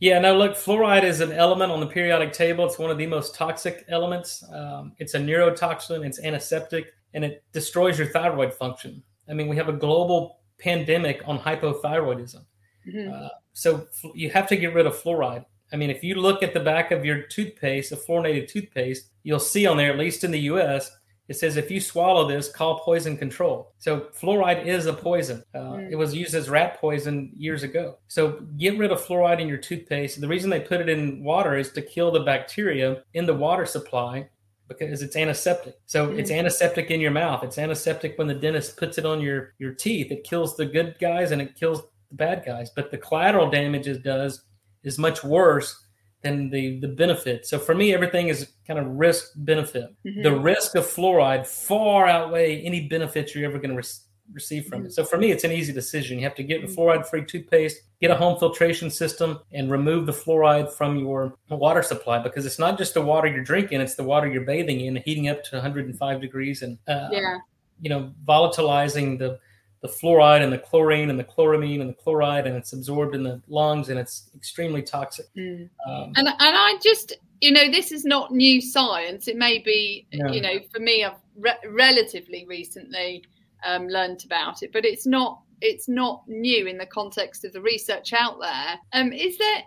Yeah, 0.00 0.18
no, 0.18 0.36
look, 0.36 0.54
fluoride 0.54 1.04
is 1.04 1.20
an 1.20 1.30
element 1.30 1.70
on 1.70 1.78
the 1.78 1.86
periodic 1.86 2.32
table. 2.32 2.66
It's 2.66 2.76
one 2.76 2.90
of 2.90 2.98
the 2.98 3.06
most 3.06 3.36
toxic 3.36 3.84
elements. 3.88 4.42
Um, 4.52 4.94
it's 4.98 5.14
a 5.14 5.18
neurotoxin, 5.18 6.04
it's 6.04 6.18
antiseptic, 6.18 6.86
and 7.14 7.24
it 7.24 7.44
destroys 7.52 7.98
your 7.98 8.08
thyroid 8.08 8.52
function. 8.52 9.04
I 9.28 9.34
mean, 9.34 9.46
we 9.46 9.54
have 9.54 9.68
a 9.68 9.72
global 9.72 10.40
pandemic 10.58 11.22
on 11.26 11.38
hypothyroidism. 11.38 12.44
Mm-hmm. 12.88 13.12
Uh, 13.12 13.28
so 13.52 13.86
you 14.14 14.30
have 14.30 14.48
to 14.48 14.56
get 14.56 14.74
rid 14.74 14.86
of 14.86 15.00
fluoride. 15.00 15.44
I 15.72 15.76
mean, 15.76 15.90
if 15.90 16.04
you 16.04 16.16
look 16.16 16.42
at 16.42 16.54
the 16.54 16.60
back 16.60 16.90
of 16.90 17.04
your 17.04 17.22
toothpaste, 17.22 17.92
a 17.92 17.96
fluorinated 17.96 18.48
toothpaste, 18.48 19.08
you'll 19.22 19.38
see 19.38 19.66
on 19.66 19.76
there, 19.76 19.90
at 19.90 19.98
least 19.98 20.24
in 20.24 20.30
the 20.30 20.40
US, 20.40 20.90
it 21.28 21.36
says 21.36 21.56
if 21.56 21.70
you 21.70 21.80
swallow 21.80 22.28
this, 22.28 22.50
call 22.50 22.80
poison 22.80 23.16
control. 23.16 23.72
So 23.78 24.08
fluoride 24.20 24.66
is 24.66 24.86
a 24.86 24.92
poison. 24.92 25.42
Uh, 25.54 25.58
mm. 25.58 25.90
It 25.90 25.96
was 25.96 26.14
used 26.14 26.34
as 26.34 26.50
rat 26.50 26.78
poison 26.78 27.32
years 27.36 27.62
ago. 27.62 27.96
So 28.08 28.40
get 28.58 28.76
rid 28.76 28.90
of 28.90 29.00
fluoride 29.00 29.40
in 29.40 29.48
your 29.48 29.58
toothpaste. 29.58 30.20
The 30.20 30.28
reason 30.28 30.50
they 30.50 30.60
put 30.60 30.80
it 30.80 30.88
in 30.88 31.22
water 31.22 31.56
is 31.56 31.72
to 31.72 31.82
kill 31.82 32.10
the 32.10 32.20
bacteria 32.20 33.04
in 33.14 33.24
the 33.24 33.34
water 33.34 33.64
supply 33.64 34.28
because 34.68 35.00
it's 35.00 35.16
antiseptic. 35.16 35.76
So 35.86 36.08
mm. 36.08 36.18
it's 36.18 36.30
antiseptic 36.30 36.90
in 36.90 37.00
your 37.00 37.12
mouth. 37.12 37.44
It's 37.44 37.58
antiseptic 37.58 38.18
when 38.18 38.26
the 38.26 38.34
dentist 38.34 38.76
puts 38.76 38.98
it 38.98 39.06
on 39.06 39.20
your 39.20 39.54
your 39.58 39.72
teeth. 39.72 40.10
It 40.10 40.24
kills 40.24 40.56
the 40.56 40.66
good 40.66 40.96
guys 41.00 41.30
and 41.30 41.40
it 41.40 41.54
kills 41.54 41.82
the 41.82 42.16
bad 42.16 42.44
guys. 42.44 42.70
But 42.74 42.90
the 42.90 42.98
collateral 42.98 43.48
damage 43.48 43.86
it 43.86 44.02
does 44.02 44.42
is 44.84 44.98
much 44.98 45.22
worse 45.24 45.82
than 46.22 46.50
the 46.50 46.78
the 46.80 46.88
benefit. 46.88 47.46
So 47.46 47.58
for 47.58 47.74
me, 47.74 47.92
everything 47.92 48.28
is 48.28 48.52
kind 48.66 48.78
of 48.78 48.86
risk 48.86 49.32
benefit. 49.36 49.94
Mm-hmm. 50.06 50.22
The 50.22 50.38
risk 50.38 50.74
of 50.76 50.84
fluoride 50.84 51.46
far 51.46 52.06
outweigh 52.06 52.62
any 52.62 52.88
benefits 52.88 53.34
you're 53.34 53.44
ever 53.44 53.58
going 53.58 53.70
to 53.70 53.76
re- 53.76 53.82
receive 54.32 54.66
from 54.66 54.80
mm-hmm. 54.80 54.86
it. 54.86 54.92
So 54.92 55.04
for 55.04 55.18
me, 55.18 55.32
it's 55.32 55.44
an 55.44 55.52
easy 55.52 55.72
decision. 55.72 56.18
You 56.18 56.24
have 56.24 56.36
to 56.36 56.44
get 56.44 56.62
a 56.62 56.66
fluoride-free 56.68 57.26
toothpaste, 57.26 57.78
get 58.00 58.10
a 58.10 58.16
home 58.16 58.38
filtration 58.38 58.88
system, 58.88 59.40
and 59.52 59.70
remove 59.70 60.06
the 60.06 60.12
fluoride 60.12 60.72
from 60.72 60.96
your 60.96 61.34
water 61.50 61.82
supply 61.82 62.20
because 62.20 62.46
it's 62.46 62.58
not 62.58 62.78
just 62.78 62.94
the 62.94 63.02
water 63.02 63.28
you're 63.28 63.44
drinking; 63.44 63.80
it's 63.80 63.96
the 63.96 64.04
water 64.04 64.28
you're 64.28 64.44
bathing 64.44 64.80
in, 64.80 64.96
heating 65.04 65.28
up 65.28 65.42
to 65.44 65.56
105 65.56 66.20
degrees, 66.20 66.62
and 66.62 66.78
uh, 66.86 67.08
yeah. 67.10 67.38
you 67.80 67.90
know, 67.90 68.12
volatilizing 68.24 69.18
the 69.18 69.38
the 69.82 69.88
fluoride 69.88 70.42
and 70.42 70.52
the 70.52 70.58
chlorine 70.58 71.10
and 71.10 71.18
the 71.18 71.24
chloramine 71.24 71.80
and 71.80 71.90
the 71.90 71.94
chloride, 71.94 72.46
and 72.46 72.56
it's 72.56 72.72
absorbed 72.72 73.14
in 73.14 73.22
the 73.24 73.42
lungs 73.48 73.88
and 73.88 73.98
it's 73.98 74.30
extremely 74.34 74.80
toxic. 74.80 75.26
Mm. 75.36 75.68
Um, 75.86 76.12
and 76.16 76.28
and 76.28 76.36
I 76.38 76.78
just 76.82 77.12
you 77.40 77.52
know 77.52 77.70
this 77.70 77.90
is 77.90 78.04
not 78.04 78.30
new 78.30 78.60
science. 78.60 79.26
It 79.26 79.36
may 79.36 79.58
be 79.58 80.06
yeah. 80.12 80.28
you 80.30 80.40
know 80.40 80.60
for 80.72 80.80
me 80.80 81.04
I've 81.04 81.18
re- 81.36 81.68
relatively 81.68 82.46
recently 82.48 83.24
um, 83.64 83.88
learned 83.88 84.24
about 84.24 84.62
it, 84.62 84.72
but 84.72 84.84
it's 84.84 85.06
not 85.06 85.40
it's 85.60 85.88
not 85.88 86.22
new 86.28 86.66
in 86.66 86.78
the 86.78 86.86
context 86.86 87.44
of 87.44 87.52
the 87.52 87.60
research 87.60 88.12
out 88.12 88.38
there. 88.40 88.78
Um, 88.92 89.12
is 89.12 89.36
there 89.38 89.62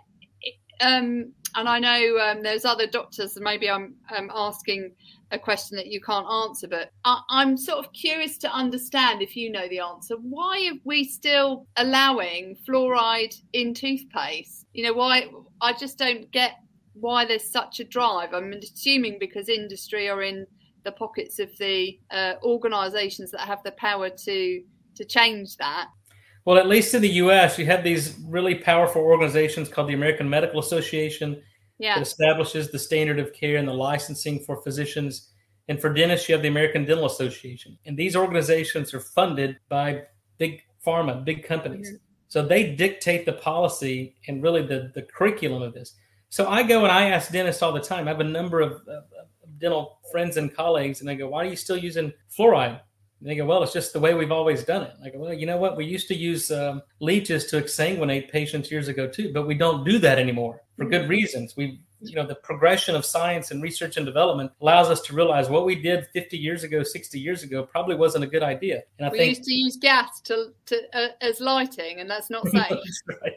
um, 0.80 1.32
and 1.56 1.68
I 1.68 1.78
know 1.78 2.18
um, 2.18 2.42
there's 2.42 2.66
other 2.66 2.86
doctors, 2.86 3.36
and 3.36 3.44
maybe 3.44 3.68
I'm, 3.68 3.94
I'm 4.10 4.30
asking 4.32 4.92
a 5.32 5.38
question 5.38 5.76
that 5.76 5.86
you 5.86 6.00
can't 6.00 6.26
answer, 6.28 6.68
but 6.68 6.92
I, 7.04 7.22
am 7.30 7.56
sort 7.56 7.84
of 7.84 7.92
curious 7.92 8.36
to 8.38 8.52
understand 8.52 9.22
if 9.22 9.36
you 9.36 9.50
know 9.50 9.66
the 9.68 9.80
answer. 9.80 10.16
Why 10.16 10.70
are 10.70 10.78
we 10.84 11.02
still 11.02 11.66
allowing 11.76 12.56
fluoride 12.68 13.34
in 13.54 13.74
toothpaste? 13.74 14.66
You 14.74 14.84
know, 14.84 14.92
why? 14.92 15.28
I 15.62 15.72
just 15.72 15.98
don't 15.98 16.30
get 16.30 16.52
why 16.92 17.24
there's 17.24 17.50
such 17.50 17.80
a 17.80 17.84
drive. 17.84 18.34
I'm 18.34 18.52
assuming 18.52 19.16
because 19.18 19.48
industry 19.48 20.08
are 20.08 20.22
in 20.22 20.46
the 20.84 20.92
pockets 20.92 21.38
of 21.38 21.48
the 21.58 21.98
uh, 22.10 22.34
organisations 22.42 23.30
that 23.30 23.40
have 23.40 23.62
the 23.64 23.72
power 23.72 24.10
to 24.10 24.62
to 24.94 25.04
change 25.04 25.56
that. 25.56 25.88
Well, 26.46 26.58
at 26.58 26.68
least 26.68 26.94
in 26.94 27.02
the 27.02 27.08
U.S., 27.08 27.58
you 27.58 27.66
have 27.66 27.82
these 27.82 28.16
really 28.24 28.54
powerful 28.54 29.02
organizations 29.02 29.68
called 29.68 29.88
the 29.88 29.94
American 29.94 30.30
Medical 30.30 30.60
Association 30.60 31.42
yeah. 31.78 31.96
that 31.96 32.02
establishes 32.02 32.70
the 32.70 32.78
standard 32.78 33.18
of 33.18 33.32
care 33.32 33.56
and 33.56 33.66
the 33.66 33.74
licensing 33.74 34.38
for 34.44 34.62
physicians. 34.62 35.32
And 35.66 35.80
for 35.80 35.92
dentists, 35.92 36.28
you 36.28 36.34
have 36.34 36.42
the 36.42 36.48
American 36.48 36.84
Dental 36.84 37.06
Association. 37.06 37.76
And 37.84 37.96
these 37.96 38.14
organizations 38.14 38.94
are 38.94 39.00
funded 39.00 39.56
by 39.68 40.04
big 40.38 40.62
pharma, 40.86 41.24
big 41.24 41.44
companies. 41.44 41.88
Mm-hmm. 41.88 41.96
So 42.28 42.42
they 42.42 42.76
dictate 42.76 43.26
the 43.26 43.32
policy 43.32 44.14
and 44.28 44.40
really 44.40 44.64
the, 44.64 44.92
the 44.94 45.02
curriculum 45.02 45.62
of 45.62 45.74
this. 45.74 45.94
So 46.28 46.48
I 46.48 46.62
go 46.62 46.84
and 46.84 46.92
I 46.92 47.08
ask 47.08 47.32
dentists 47.32 47.60
all 47.62 47.72
the 47.72 47.80
time. 47.80 48.06
I 48.06 48.12
have 48.12 48.20
a 48.20 48.24
number 48.24 48.60
of, 48.60 48.72
of, 48.72 48.88
of 48.88 49.58
dental 49.58 49.98
friends 50.12 50.36
and 50.36 50.54
colleagues, 50.54 51.00
and 51.00 51.10
I 51.10 51.14
go, 51.14 51.28
Why 51.28 51.44
are 51.44 51.48
you 51.48 51.56
still 51.56 51.76
using 51.76 52.12
fluoride? 52.36 52.80
And 53.20 53.28
they 53.28 53.36
go, 53.36 53.46
well, 53.46 53.62
it's 53.62 53.72
just 53.72 53.92
the 53.92 54.00
way 54.00 54.14
we've 54.14 54.32
always 54.32 54.62
done 54.62 54.82
it. 54.82 54.92
I 55.02 55.08
go, 55.08 55.18
well, 55.18 55.32
you 55.32 55.46
know 55.46 55.56
what? 55.56 55.76
We 55.76 55.86
used 55.86 56.06
to 56.08 56.14
use 56.14 56.50
um, 56.50 56.82
leeches 57.00 57.46
to 57.46 57.60
exsanguinate 57.60 58.30
patients 58.30 58.70
years 58.70 58.88
ago 58.88 59.06
too, 59.06 59.32
but 59.32 59.46
we 59.46 59.54
don't 59.54 59.84
do 59.84 59.98
that 60.00 60.18
anymore 60.18 60.60
for 60.76 60.84
good 60.84 61.02
mm-hmm. 61.02 61.10
reasons. 61.10 61.56
We, 61.56 61.80
you 62.00 62.14
know, 62.14 62.26
the 62.26 62.34
progression 62.34 62.94
of 62.94 63.06
science 63.06 63.50
and 63.50 63.62
research 63.62 63.96
and 63.96 64.04
development 64.04 64.52
allows 64.60 64.90
us 64.90 65.00
to 65.02 65.14
realize 65.14 65.48
what 65.48 65.64
we 65.64 65.74
did 65.74 66.06
50 66.12 66.36
years 66.36 66.62
ago, 66.62 66.82
60 66.82 67.18
years 67.18 67.42
ago, 67.42 67.62
probably 67.62 67.96
wasn't 67.96 68.24
a 68.24 68.26
good 68.26 68.42
idea. 68.42 68.82
And 68.98 69.06
I 69.06 69.10
we 69.10 69.18
think, 69.18 69.28
used 69.30 69.44
to 69.44 69.54
use 69.54 69.76
gas 69.76 70.20
to, 70.22 70.52
to 70.66 70.82
uh, 70.92 71.08
as 71.22 71.40
lighting, 71.40 72.00
and 72.00 72.10
that's 72.10 72.28
not 72.28 72.46
safe. 72.48 72.78
right. 73.22 73.32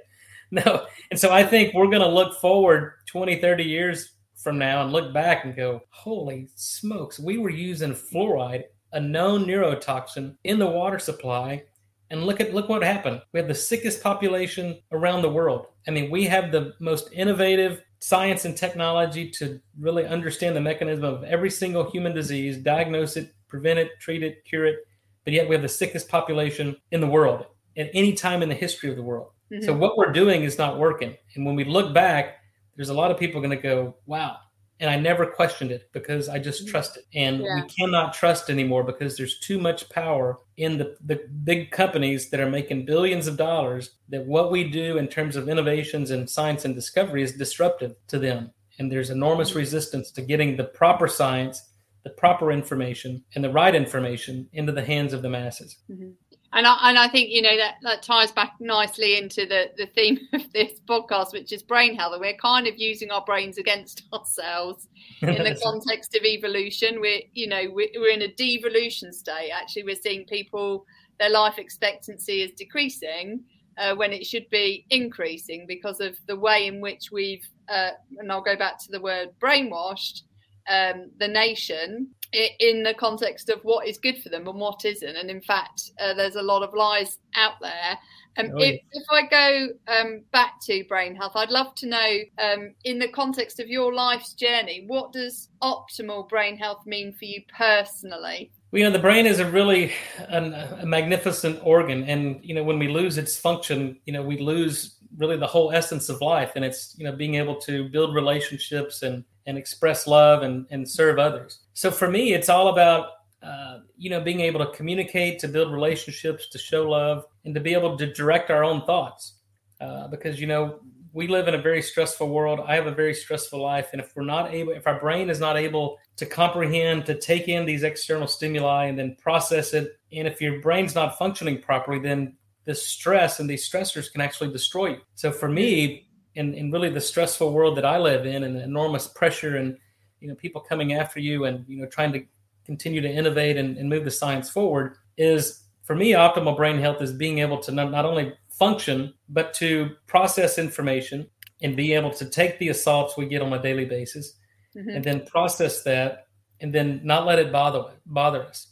No, 0.52 0.88
and 1.12 1.20
so 1.20 1.32
I 1.32 1.44
think 1.44 1.74
we're 1.74 1.86
going 1.86 2.02
to 2.02 2.08
look 2.08 2.40
forward 2.42 2.94
20, 3.06 3.40
30 3.40 3.64
years 3.64 4.14
from 4.36 4.58
now 4.58 4.82
and 4.82 4.92
look 4.92 5.14
back 5.14 5.46
and 5.46 5.56
go, 5.56 5.82
holy 5.90 6.50
smokes, 6.56 7.20
we 7.20 7.38
were 7.38 7.50
using 7.50 7.94
fluoride 7.94 8.64
a 8.94 9.00
known 9.00 9.46
neurotoxin 9.46 10.36
in 10.44 10.60
the 10.60 10.66
water 10.66 11.00
supply 11.00 11.64
and 12.12 12.26
look 12.26 12.40
at 12.40 12.54
look 12.54 12.70
what 12.70 12.84
happened. 12.84 13.22
We 13.34 13.40
have 13.40 13.48
the 13.48 13.56
sickest 13.56 14.02
population 14.02 14.80
around 14.92 15.22
the 15.22 15.30
world. 15.30 15.68
I 15.88 15.92
mean 15.92 16.10
we 16.10 16.26
have 16.26 16.52
the 16.52 16.74
most 16.80 17.10
innovative 17.14 17.82
science 18.00 18.46
and 18.46 18.56
technology 18.56 19.30
to 19.30 19.60
really 19.80 20.06
understand 20.06 20.56
the 20.56 20.62
mechanism 20.62 21.04
of 21.04 21.24
every 21.24 21.50
single 21.50 21.90
human 21.90 22.16
disease 22.16 22.58
diagnose 22.58 23.18
it 23.18 23.34
prevent 23.48 23.78
it 23.78 23.92
treat 24.00 24.24
it 24.24 24.46
cure 24.46 24.66
it 24.66 24.78
but 25.26 25.34
yet 25.34 25.50
we 25.50 25.54
have 25.54 25.62
the 25.62 25.68
sickest 25.68 26.08
population 26.08 26.76
in 26.92 27.02
the 27.02 27.08
world 27.08 27.46
at 27.78 27.90
any 27.94 28.14
time 28.14 28.42
in 28.42 28.48
the 28.48 28.56
history 28.56 28.90
of 28.90 28.96
the 28.96 29.04
world. 29.04 29.32
Mm-hmm. 29.52 29.66
so 29.66 29.76
what 29.76 29.98
we're 29.98 30.12
doing 30.12 30.44
is 30.44 30.58
not 30.58 30.78
working. 30.78 31.18
And 31.36 31.46
when 31.46 31.56
we 31.56 31.64
look 31.64 31.94
back 31.94 32.38
there's 32.76 32.90
a 32.90 32.94
lot 32.94 33.12
of 33.12 33.18
people 33.18 33.42
going 33.42 33.56
to 33.56 33.62
go 33.62 33.96
wow 34.06 34.38
and 34.80 34.90
I 34.90 34.98
never 34.98 35.26
questioned 35.26 35.72
it 35.72 35.90
because 35.92 36.30
I 36.30 36.40
just 36.40 36.66
mm. 36.66 36.72
trusted. 36.72 37.04
And 37.14 37.42
yeah. 37.42 37.56
we 37.56 37.62
cannot 37.64 38.14
trust 38.14 38.50
anymore 38.50 38.84
because 38.84 39.18
there's 39.18 39.40
too 39.40 39.60
much 39.60 39.90
power 39.90 40.38
in 40.58 40.78
the, 40.78 40.96
the 41.06 41.22
big 41.44 41.72
companies 41.72 42.30
that 42.30 42.40
are 42.40 42.50
making 42.50 42.86
billions 42.86 43.28
of 43.28 43.36
dollars 43.36 43.92
that 44.10 44.26
what 44.26 44.52
we 44.52 44.64
do 44.64 44.98
in 44.98 45.08
terms 45.08 45.36
of 45.36 45.50
innovations 45.50 46.12
and 46.12 46.30
science 46.30 46.64
and 46.66 46.76
discovery 46.76 47.24
is 47.24 47.34
disruptive 47.34 47.96
to 48.08 48.20
them. 48.20 48.52
And 48.78 48.90
there's 48.90 49.10
enormous 49.10 49.50
mm-hmm. 49.50 49.60
resistance 49.60 50.12
to 50.12 50.22
getting 50.22 50.56
the 50.56 50.64
proper 50.64 51.10
science, 51.10 51.62
the 52.04 52.12
proper 52.12 52.52
information, 52.52 53.24
and 53.36 53.44
the 53.44 53.52
right 53.52 53.76
information 53.76 54.48
into 54.54 54.72
the 54.72 54.84
hands 54.84 55.12
of 55.12 55.22
the 55.22 55.30
masses. 55.30 55.78
Mm-hmm 55.92 56.12
and 56.54 56.66
I, 56.66 56.90
and 56.90 56.98
I 56.98 57.08
think 57.08 57.30
you 57.30 57.42
know 57.42 57.56
that 57.58 57.76
that 57.84 58.02
ties 58.02 58.32
back 58.32 58.54
nicely 58.60 59.18
into 59.18 59.46
the 59.46 59.72
the 59.78 59.86
theme 59.88 60.20
of 60.34 60.52
this 60.54 60.74
podcast, 60.88 61.32
which 61.32 61.52
is 61.52 61.62
brain 61.62 61.96
health. 61.96 62.16
We're 62.20 62.34
kind 62.38 62.68
of 62.68 62.78
using 62.78 63.12
our 63.12 63.24
brains 63.24 63.58
against 63.58 64.04
ourselves 64.14 64.88
in 65.22 65.44
the 65.44 65.60
context 65.64 66.16
of 66.16 66.24
evolution. 66.24 67.00
We're 67.00 67.22
you 67.34 67.48
know 67.48 67.64
we're, 67.72 67.90
we're 67.96 68.14
in 68.14 68.24
a 68.24 68.34
devolution 68.34 69.14
state. 69.14 69.52
Actually, 69.52 69.84
we're 69.84 69.96
seeing 69.96 70.26
people 70.26 70.86
their 71.20 71.30
life 71.30 71.58
expectancy 71.58 72.42
is 72.42 72.52
decreasing 72.52 73.44
uh, 73.78 73.96
when 73.96 74.12
it 74.12 74.26
should 74.26 74.50
be 74.50 74.86
increasing 74.90 75.66
because 75.68 76.00
of 76.00 76.18
the 76.28 76.36
way 76.36 76.68
in 76.68 76.82
which 76.82 77.12
we've 77.12 77.48
uh, 77.68 77.92
and 78.18 78.32
I'll 78.32 78.42
go 78.42 78.56
back 78.56 78.80
to 78.80 78.92
the 78.92 79.02
word 79.02 79.30
brainwashed 79.40 80.24
um, 80.70 81.12
the 81.20 81.28
nation 81.28 82.10
in 82.32 82.84
the 82.84 82.94
context 82.94 83.50
of 83.50 83.60
what 83.64 83.88
is 83.88 83.98
good 83.98 84.22
for 84.22 84.30
them 84.30 84.48
and 84.48 84.60
what 84.60 84.86
isn't. 84.86 85.16
And 85.16 85.30
in 85.30 85.42
fact, 85.42 85.92
uh, 86.00 86.14
there's 86.14 86.36
a 86.36 86.42
lot 86.42 86.64
of 86.64 86.74
lies 86.74 87.18
out 87.36 87.54
there. 87.62 87.98
Um, 88.38 88.52
oh, 88.54 88.60
if, 88.60 88.80
if, 88.92 89.04
I 89.10 89.28
go 89.28 89.68
um, 89.88 90.22
back 90.32 90.62
to 90.68 90.84
brain 90.86 91.16
health, 91.16 91.34
I'd 91.36 91.50
love 91.50 91.74
to 91.76 91.88
know, 91.88 92.18
um, 92.42 92.74
in 92.86 93.00
the 93.00 93.08
context 93.08 93.60
of 93.60 93.68
your 93.68 93.94
life's 93.94 94.34
journey, 94.34 94.86
what 94.88 95.12
does 95.12 95.50
optimal 95.62 96.30
brain 96.30 96.56
health 96.56 96.86
mean 96.86 97.12
for 97.12 97.26
you 97.26 97.42
personally? 97.58 98.52
Well, 98.72 98.80
you 98.80 98.86
know, 98.86 98.92
the 98.92 99.00
brain 99.00 99.26
is 99.26 99.40
a 99.40 99.50
really 99.50 99.92
an, 100.30 100.54
a 100.54 100.86
magnificent 100.86 101.60
organ, 101.64 102.04
and 102.04 102.40
you 102.44 102.54
know, 102.54 102.64
when 102.64 102.78
we 102.78 102.88
lose 102.88 103.18
its 103.18 103.36
function, 103.36 103.98
you 104.06 104.14
know, 104.14 104.22
we 104.22 104.38
lose 104.38 104.98
really 105.18 105.38
the 105.38 105.48
whole 105.48 105.72
essence 105.72 106.08
of 106.08 106.22
life, 106.22 106.52
and 106.56 106.64
it's 106.64 106.96
you 106.98 107.06
know, 107.06 107.12
being 107.12 107.36
able 107.36 107.56
to 107.62 107.90
build 107.90 108.14
relationships 108.14 109.02
and 109.02 109.26
and 109.50 109.58
express 109.58 110.06
love 110.06 110.44
and, 110.44 110.68
and 110.70 110.88
serve 110.88 111.18
others. 111.18 111.62
So 111.74 111.90
for 111.90 112.08
me, 112.08 112.34
it's 112.34 112.50
all 112.50 112.68
about 112.68 113.08
uh, 113.42 113.80
you 113.98 114.10
know 114.10 114.22
being 114.22 114.42
able 114.42 114.64
to 114.64 114.72
communicate, 114.78 115.40
to 115.40 115.48
build 115.48 115.74
relationships, 115.74 116.48
to 116.50 116.60
show 116.60 116.88
love, 116.88 117.26
and 117.46 117.56
to 117.56 117.60
be 117.60 117.74
able 117.74 117.98
to 117.98 118.14
direct 118.14 118.52
our 118.52 118.64
own 118.64 118.86
thoughts. 118.86 119.40
Uh, 119.82 120.08
because 120.08 120.40
you 120.40 120.46
know 120.46 120.80
we 121.14 121.28
live 121.28 121.48
in 121.48 121.56
a 121.56 121.62
very 121.62 121.82
stressful 121.82 122.30
world. 122.30 122.60
I 122.68 122.76
have 122.76 122.86
a 122.86 122.92
very 122.92 123.16
stressful 123.16 123.60
life, 123.60 123.90
and 123.92 124.00
if 124.00 124.16
we're 124.16 124.24
not 124.24 124.54
able, 124.54 124.74
if 124.74 124.86
our 124.86 125.00
brain 125.00 125.32
is 125.32 125.40
not 125.40 125.58
able 125.58 125.98
to 126.18 126.28
comprehend, 126.28 127.08
to 127.08 127.16
take 127.16 127.48
in 127.48 127.66
these 127.66 127.82
external 127.82 128.28
stimuli 128.28 128.86
and 128.86 129.00
then 129.00 129.16
process 129.20 129.74
it, 129.74 129.98
and 130.12 130.28
if 130.28 130.40
your 130.40 130.62
brain's 130.62 130.94
not 130.94 131.18
functioning 131.18 131.60
properly, 131.60 131.98
then 131.98 132.36
the 132.66 132.76
stress 132.76 133.40
and 133.40 133.50
these 133.50 133.68
stressors 133.68 134.12
can 134.12 134.22
actually 134.22 134.52
destroy 134.52 134.90
you. 134.90 135.02
So 135.16 135.32
for 135.32 135.50
me, 135.50 136.09
and, 136.40 136.74
really 136.74 136.90
the 136.90 137.02
stressful 137.02 137.52
world 137.52 137.78
that 137.78 137.86
I 137.86 137.98
live 137.98 138.26
in 138.26 138.44
and 138.44 138.56
the 138.56 138.64
enormous 138.64 139.08
pressure 139.08 139.58
and 139.58 139.78
you 140.20 140.28
know 140.28 140.36
people 140.36 140.62
coming 140.62 140.94
after 140.94 141.20
you 141.20 141.46
and 141.46 141.66
you 141.68 141.78
know 141.78 141.88
trying 141.88 142.14
to 142.14 142.24
continue 142.66 143.02
to 143.02 143.10
innovate 143.10 143.58
and, 143.58 143.78
and 143.78 143.90
move 143.90 144.06
the 144.06 144.12
science 144.12 144.50
forward 144.50 144.96
is 145.18 145.64
for 145.84 145.96
me 145.96 146.12
optimal 146.12 146.56
brain 146.56 146.80
health 146.80 147.02
is 147.02 147.12
being 147.12 147.40
able 147.40 147.58
to 147.58 147.72
not, 147.72 147.92
not 147.92 148.06
only 148.06 148.34
function 148.50 149.14
but 149.30 149.54
to 149.54 149.92
process 150.08 150.58
information 150.58 151.28
and 151.62 151.76
be 151.76 151.94
able 151.94 152.12
to 152.12 152.26
take 152.26 152.60
the 152.60 152.70
assaults 152.70 153.18
we 153.18 153.26
get 153.26 153.42
on 153.42 153.54
a 153.54 153.62
daily 153.62 153.86
basis 153.86 154.36
mm-hmm. 154.76 154.90
and 154.90 155.04
then 155.04 155.26
process 155.26 155.84
that 155.84 156.28
and 156.62 156.74
then 156.74 157.02
not 157.04 157.26
let 157.26 157.40
it 157.40 157.52
bother 157.52 157.84
bother 158.06 158.44
us 158.44 158.68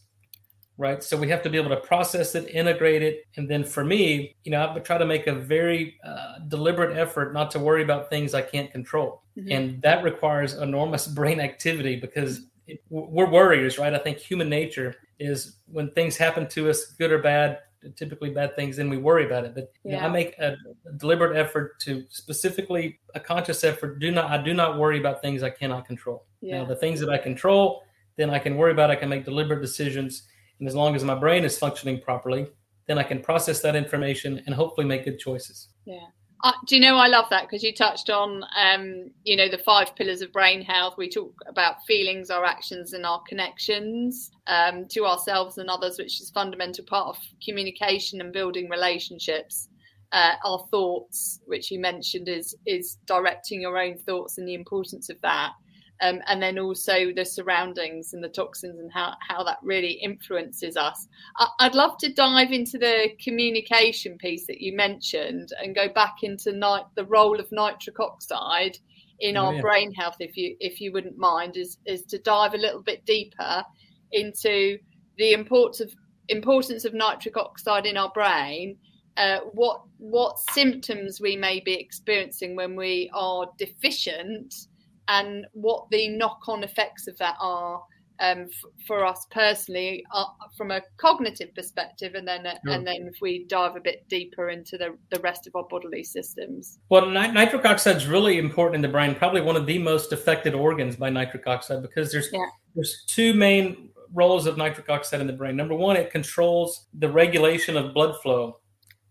right 0.78 1.04
so 1.04 1.18
we 1.18 1.28
have 1.28 1.42
to 1.42 1.50
be 1.50 1.58
able 1.58 1.70
to 1.70 1.78
process 1.78 2.36
it 2.36 2.48
integrate 2.50 3.02
it 3.02 3.26
and 3.36 3.50
then 3.50 3.64
for 3.64 3.84
me 3.84 4.36
you 4.44 4.52
know 4.52 4.62
i 4.62 4.74
would 4.74 4.86
try 4.86 4.98
to 4.98 5.06
make 5.06 5.28
a 5.28 5.34
very 5.34 5.98
uh, 6.06 6.40
deliberate 6.48 6.98
effort 6.98 7.34
not 7.34 7.52
to 7.52 7.60
worry 7.60 7.84
about 7.84 8.10
things 8.10 8.34
i 8.34 8.42
can't 8.42 8.72
control 8.72 9.24
mm-hmm. 9.38 9.52
and 9.52 9.82
that 9.82 10.04
requires 10.04 10.54
enormous 10.56 11.08
brain 11.20 11.40
activity 11.40 11.96
because 11.96 12.48
it, 12.68 12.82
we're 12.90 13.30
worriers 13.30 13.78
right 13.78 13.94
i 13.94 13.98
think 13.98 14.18
human 14.18 14.50
nature 14.50 14.96
is 15.20 15.58
when 15.68 15.90
things 15.92 16.16
happen 16.16 16.48
to 16.48 16.70
us 16.70 16.86
good 16.98 17.12
or 17.12 17.20
bad 17.20 17.60
typically 17.96 18.30
bad 18.30 18.56
things 18.56 18.76
then 18.76 18.90
we 18.90 18.98
worry 18.98 19.26
about 19.26 19.46
it 19.46 19.56
but 19.56 19.72
yeah. 19.84 20.00
know, 20.00 20.08
i 20.08 20.10
make 20.10 20.38
a, 20.40 20.56
a, 20.86 20.92
deliberate 20.98 21.38
effort 21.38 21.80
to 21.80 22.04
specifically 22.10 23.00
a 23.16 23.20
conscious 23.20 23.64
effort 23.64 24.00
do 24.00 24.12
not 24.12 24.30
i 24.30 24.38
do 24.42 24.54
not 24.54 24.78
worry 24.78 25.00
about 25.00 25.22
things 25.22 25.44
i 25.44 25.50
cannot 25.50 25.86
control 25.86 26.26
yeah. 26.42 26.60
Now, 26.60 26.66
the 26.66 26.76
things 26.76 27.00
that 27.00 27.10
i 27.10 27.18
control 27.18 27.84
then 28.16 28.30
i 28.30 28.40
can 28.40 28.58
worry 28.58 28.72
about 28.72 28.92
i 28.92 28.96
can 28.96 29.10
make 29.10 29.26
deliberate 29.26 29.62
decisions 29.62 30.24
and 30.60 30.68
as 30.68 30.76
long 30.76 30.96
as 30.96 31.04
my 31.04 31.16
brain 31.16 31.44
is 31.44 31.58
functioning 31.58 32.02
properly, 32.02 32.48
then 32.88 32.98
I 32.98 33.04
can 33.04 33.22
process 33.22 33.62
that 33.62 33.76
information 33.76 34.42
and 34.46 34.56
hopefully 34.56 34.88
make 34.88 35.06
good 35.06 35.20
choices. 35.20 35.70
Yeah. 35.86 36.08
Uh, 36.44 36.52
do 36.68 36.76
you 36.76 36.82
know 36.82 36.98
I 36.98 37.08
love 37.08 37.26
that 37.32 37.44
because 37.44 37.64
you 37.64 37.74
touched 37.74 38.12
on 38.12 38.44
um, 38.56 39.10
you 39.24 39.36
know 39.36 39.50
the 39.50 39.58
five 39.58 39.96
pillars 39.96 40.22
of 40.22 40.32
brain 40.32 40.62
health. 40.62 40.94
We 40.96 41.10
talk 41.10 41.34
about 41.48 41.84
feelings, 41.88 42.30
our 42.30 42.46
actions, 42.46 42.94
and 42.94 43.06
our 43.08 43.24
connections 43.28 44.30
um, 44.46 44.86
to 44.90 45.06
ourselves 45.06 45.58
and 45.58 45.68
others, 45.68 45.98
which 45.98 46.22
is 46.22 46.30
fundamental 46.30 46.86
part 46.86 47.08
of 47.08 47.18
communication 47.44 48.22
and 48.22 48.32
building 48.32 48.70
relationships. 48.70 49.70
Uh, 50.12 50.34
our 50.46 50.66
thoughts, 50.70 51.42
which 51.48 51.72
you 51.72 51.80
mentioned, 51.80 52.30
is 52.30 52.56
is 52.68 52.98
directing 53.08 53.62
your 53.62 53.80
own 53.80 53.98
thoughts 53.98 54.38
and 54.38 54.48
the 54.48 54.54
importance 54.54 55.10
of 55.10 55.20
that 55.22 55.54
um, 56.02 56.20
and 56.28 56.42
then 56.42 56.60
also 56.60 57.12
the 57.16 57.26
surroundings 57.26 58.14
and 58.14 58.24
the 58.24 58.30
toxins 58.30 58.80
and 58.80 58.92
how, 58.92 59.16
how 59.28 59.44
that 59.44 59.58
really 59.62 59.94
influences 59.94 60.78
us. 60.78 61.08
I, 61.38 61.68
would 61.68 61.76
love 61.76 61.98
to 62.00 62.14
dive 62.14 62.52
into 62.52 62.78
the 62.78 63.10
communication 63.24 64.18
piece 64.18 64.46
that 64.48 64.62
you 64.62 64.76
mentioned 64.76 65.54
and 65.62 65.76
go 65.76 65.90
back 65.90 66.18
into 66.24 66.52
night, 66.52 66.86
the 66.96 67.06
role 67.06 67.40
of 67.40 67.52
nitric 67.52 68.00
oxide 68.00 68.78
in 69.20 69.38
oh, 69.38 69.46
our 69.46 69.54
yeah. 69.56 69.62
brain 69.62 69.94
health, 69.94 70.18
if 70.20 70.38
you 70.38 70.56
if 70.60 70.80
you 70.80 70.92
wouldn't 70.92 71.18
mind, 71.18 71.58
is 71.58 71.78
is 71.86 72.04
to 72.04 72.20
dive 72.20 72.54
a 72.54 72.58
little 72.58 72.84
bit 72.84 73.04
deeper 73.06 73.64
into 74.12 74.78
the 75.18 75.34
importance 75.34 75.82
of 75.82 75.92
importance 76.30 76.86
of 76.86 76.94
nitric 76.94 77.36
oxide 77.38 77.86
in 77.86 77.98
our 77.98 78.12
brain 78.12 78.78
uh, 79.18 79.40
what 79.54 79.82
what 79.98 80.38
symptoms 80.52 81.20
we 81.20 81.36
may 81.36 81.60
be 81.60 81.74
experiencing 81.74 82.56
when 82.56 82.76
we 82.76 83.10
are 83.14 83.48
deficient 83.58 84.68
and 85.08 85.46
what 85.54 85.88
the 85.92 86.10
knock-on 86.10 86.64
effects 86.64 87.08
of 87.08 87.18
that 87.18 87.36
are 87.40 87.82
um, 88.20 88.48
f- 88.50 88.72
for 88.88 89.06
us 89.06 89.28
personally 89.32 90.04
uh, 90.14 90.26
from 90.58 90.72
a 90.72 90.82
cognitive 90.98 91.54
perspective 91.54 92.16
and 92.16 92.28
then 92.28 92.48
uh, 92.48 92.56
and 92.66 92.86
then 92.86 93.10
if 93.14 93.22
we 93.22 93.46
dive 93.46 93.76
a 93.76 93.80
bit 93.80 94.08
deeper 94.10 94.50
into 94.50 94.78
the, 94.78 94.98
the 95.12 95.20
rest 95.22 95.46
of 95.46 95.56
our 95.56 95.66
bodily 95.70 96.04
systems. 96.04 96.80
Well 96.90 97.06
nit- 97.10 97.34
nitric 97.34 97.66
oxide 97.66 97.98
is 97.98 98.08
really 98.08 98.40
important 98.40 98.76
in 98.76 98.82
the 98.82 98.88
brain 98.88 99.16
probably 99.16 99.42
one 99.42 99.56
of 99.56 99.66
the 99.66 99.78
most 99.78 100.12
affected 100.14 100.56
organs 100.56 100.96
by 100.96 101.10
nitric 101.10 101.46
oxide 101.48 101.82
because 101.82 102.12
there's 102.12 102.30
yeah. 102.34 102.48
there's 102.76 103.04
two 103.08 103.34
main 103.34 103.90
roles 104.14 104.48
of 104.48 104.58
nitric 104.58 104.90
oxide 104.90 105.22
in 105.22 105.28
the 105.28 105.34
brain. 105.34 105.56
Number 105.56 105.76
one 105.76 105.96
it 105.96 106.12
controls 106.12 106.88
the 106.98 107.10
regulation 107.10 107.78
of 107.78 107.94
blood 107.94 108.16
flow. 108.22 108.60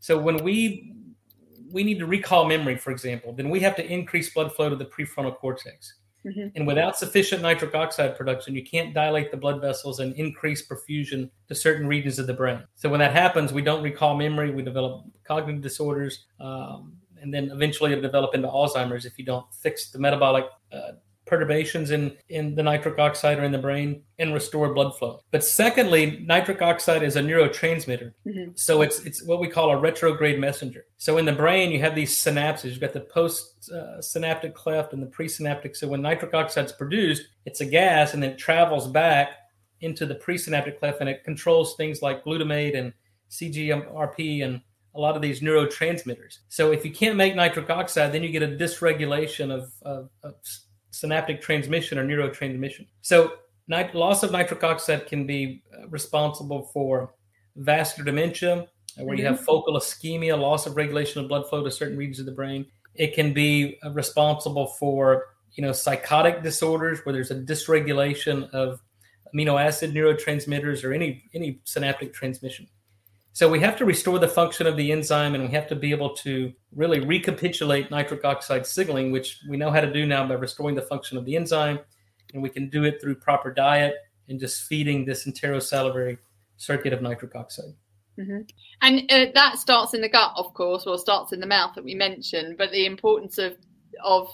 So 0.01 0.19
when 0.19 0.43
we 0.43 0.96
we 1.73 1.85
need 1.85 1.99
to 1.99 2.07
recall 2.07 2.47
memory, 2.47 2.77
for 2.77 2.91
example, 2.91 3.33
then 3.33 3.51
we 3.51 3.61
have 3.61 3.77
to 3.77 3.85
increase 3.85 4.33
blood 4.33 4.53
flow 4.53 4.69
to 4.69 4.77
the 4.77 4.87
prefrontal 4.87 5.37
cortex. 5.37 5.95
Mm-hmm. 6.27 6.49
And 6.57 6.67
without 6.67 6.99
sufficient 6.99 7.43
nitric 7.43 7.75
oxide 7.75 8.17
production, 8.17 8.55
you 8.55 8.65
can't 8.65 8.93
dilate 8.93 9.31
the 9.31 9.37
blood 9.37 9.61
vessels 9.61 10.01
and 10.01 10.13
increase 10.15 10.67
perfusion 10.67 11.31
to 11.49 11.55
certain 11.55 11.87
regions 11.87 12.19
of 12.19 12.27
the 12.27 12.35
brain. 12.35 12.65
So 12.75 12.89
when 12.89 12.99
that 13.01 13.13
happens, 13.13 13.53
we 13.53 13.63
don't 13.63 13.83
recall 13.83 14.17
memory, 14.17 14.51
we 14.51 14.63
develop 14.63 15.05
cognitive 15.25 15.63
disorders, 15.63 16.25
um, 16.41 16.97
and 17.21 17.33
then 17.33 17.51
eventually 17.53 17.93
it'll 17.93 18.03
develop 18.03 18.35
into 18.35 18.49
Alzheimer's 18.49 19.05
if 19.05 19.19
you 19.19 19.25
don't 19.25 19.47
fix 19.55 19.91
the 19.91 19.99
metabolic 20.01 20.47
uh, 20.73 20.93
perturbations 21.27 21.91
in, 21.91 22.17
in 22.29 22.55
the 22.55 22.63
nitric 22.63 22.99
oxide 22.99 23.39
or 23.39 23.45
in 23.45 23.53
the 23.53 23.59
brain 23.59 24.03
and 24.19 24.33
restore 24.33 24.73
blood 24.73 24.97
flow. 24.97 25.21
But 25.33 25.45
secondly, 25.45 26.25
nitric 26.25 26.63
oxide 26.63 27.03
is 27.03 27.17
a 27.17 27.21
neurotransmitter. 27.21 28.13
Mm-hmm. 28.27 28.53
So 28.55 28.83
it's 28.83 29.01
it's 29.01 29.23
what 29.23 29.41
we 29.41 29.49
call 29.49 29.71
a 29.71 29.77
retrograde 29.77 30.41
messenger. 30.41 30.87
So 30.97 31.19
in 31.19 31.25
the 31.25 31.33
brain, 31.33 31.71
you 31.73 31.81
have 31.81 31.95
these 31.95 32.15
synapses. 32.15 32.71
You've 32.71 32.81
got 32.81 32.93
the 32.93 33.01
post 33.01 33.71
uh, 33.71 34.01
synaptic 34.01 34.55
cleft 34.55 34.93
and 34.93 35.03
the 35.03 35.09
presynaptic. 35.09 35.77
So 35.77 35.89
when 35.89 36.03
nitric 36.03 36.33
oxide 36.33 36.67
is 36.67 36.73
produced, 36.73 37.25
it's 37.45 37.61
a 37.61 37.67
gas 37.67 38.15
and 38.15 38.23
then 38.23 38.31
it 38.31 38.39
travels 38.39 38.87
back 38.87 39.31
into 39.81 40.07
the 40.07 40.15
presynaptic 40.15 40.79
cleft 40.79 41.01
and 41.01 41.11
it 41.11 41.25
controls 41.25 41.75
things 41.77 42.01
like 42.01 42.25
glutamate 42.25 42.77
and 42.77 42.93
CGRP 43.31 44.45
and 44.45 44.61
a 44.95 45.01
lot 45.01 45.15
of 45.15 45.23
these 45.23 45.41
neurotransmitters. 45.41 46.39
So 46.49 46.73
if 46.73 46.85
you 46.85 46.91
can't 46.91 47.17
make 47.17 47.37
nitric 47.37 47.69
oxide, 47.69 48.13
then 48.13 48.23
you 48.23 48.31
get 48.31 48.43
a 48.43 48.49
dysregulation 48.49 49.51
of, 49.51 49.71
of, 49.83 50.09
of 50.23 50.35
synaptic 50.97 51.43
transmission 51.43 51.99
or 51.99 52.05
neurotransmission. 52.05 52.87
So, 53.03 53.35
nit- 53.69 53.95
loss 53.95 54.23
of 54.23 54.33
nitric 54.33 54.65
oxide 54.65 55.07
can 55.07 55.27
be 55.27 55.63
uh, 55.77 55.89
responsible 55.89 56.63
for 56.73 57.15
vascular 57.57 58.05
dementia, 58.05 58.53
uh, 58.55 58.65
where 58.97 59.07
mm-hmm. 59.07 59.19
you 59.19 59.25
have 59.27 59.37
mm-hmm. 59.37 59.45
focal 59.45 59.75
ischemia, 59.75 60.39
loss 60.39 60.67
of 60.67 60.77
regulation 60.77 61.23
of 61.23 61.29
blood 61.29 61.49
flow 61.49 61.63
to 61.63 61.71
certain 61.71 61.97
regions 61.97 62.21
of 62.21 62.27
the 62.27 62.33
brain. 62.33 62.67
It 62.95 63.15
can 63.15 63.33
be 63.33 63.79
uh, 63.85 63.91
responsible 63.91 64.67
for 64.67 65.27
you 65.53 65.63
know 65.63 65.73
psychotic 65.73 66.43
disorders 66.43 67.01
where 67.05 67.13
there's 67.13 67.31
a 67.31 67.37
dysregulation 67.37 68.51
of 68.51 68.81
amino 69.35 69.63
acid 69.63 69.93
neurotransmitters 69.93 70.85
or 70.85 70.93
any 70.93 71.25
any 71.35 71.61
synaptic 71.65 72.15
transmission. 72.15 72.67
So 73.37 73.51
we 73.51 73.61
have 73.61 73.77
to 73.77 73.85
restore 73.85 74.19
the 74.19 74.29
function 74.29 74.67
of 74.67 74.79
the 74.79 74.91
enzyme 74.91 75.35
and 75.35 75.45
we 75.45 75.51
have 75.51 75.69
to 75.69 75.77
be 75.77 75.91
able 75.91 76.17
to 76.25 76.51
really 76.75 77.01
recapitulate 77.01 77.91
nitric 77.91 78.25
oxide 78.25 78.65
signaling, 78.65 79.13
which 79.13 79.41
we 79.47 79.59
know 79.59 79.71
how 79.71 79.83
to 79.83 79.93
do 79.93 80.07
now 80.07 80.27
by 80.27 80.33
restoring 80.33 80.75
the 80.75 80.81
function 80.81 81.19
of 81.19 81.27
the 81.27 81.37
enzyme. 81.37 81.79
And 82.33 82.43
we 82.43 82.49
can 82.49 82.71
do 82.71 82.85
it 82.85 82.99
through 82.99 83.17
proper 83.17 83.53
diet 83.53 83.97
and 84.31 84.41
just 84.41 84.63
feeding 84.63 85.05
this 85.05 85.27
enterosalivary 85.27 86.17
circuit 86.57 86.95
of 86.95 87.03
nitric 87.03 87.37
oxide. 87.37 87.75
Mm-hmm. 88.19 88.41
And 88.81 89.13
uh, 89.13 89.27
that 89.35 89.59
starts 89.59 89.93
in 89.93 90.01
the 90.01 90.09
gut, 90.09 90.33
of 90.37 90.55
course, 90.55 90.87
or 90.87 90.97
starts 90.97 91.35
in 91.35 91.41
the 91.41 91.47
mouth 91.47 91.75
that 91.75 91.85
we 91.85 91.95
mentioned. 91.95 92.57
But 92.57 92.71
the 92.71 92.87
importance 92.87 93.37
of 93.37 93.59
of 94.03 94.31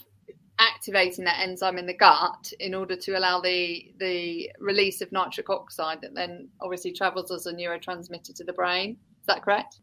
activating 0.62 1.24
that 1.24 1.40
enzyme 1.40 1.78
in 1.78 1.86
the 1.86 1.96
gut 1.96 2.52
in 2.60 2.74
order 2.74 2.96
to 2.96 3.18
allow 3.18 3.40
the 3.40 3.92
the 3.98 4.50
release 4.60 5.00
of 5.00 5.10
nitric 5.12 5.50
oxide 5.50 6.00
that 6.00 6.14
then 6.14 6.48
obviously 6.60 6.92
travels 6.92 7.30
as 7.30 7.46
a 7.46 7.52
neurotransmitter 7.52 8.34
to 8.34 8.44
the 8.44 8.52
brain. 8.52 8.96
Is 9.20 9.26
that 9.26 9.42
correct? 9.42 9.80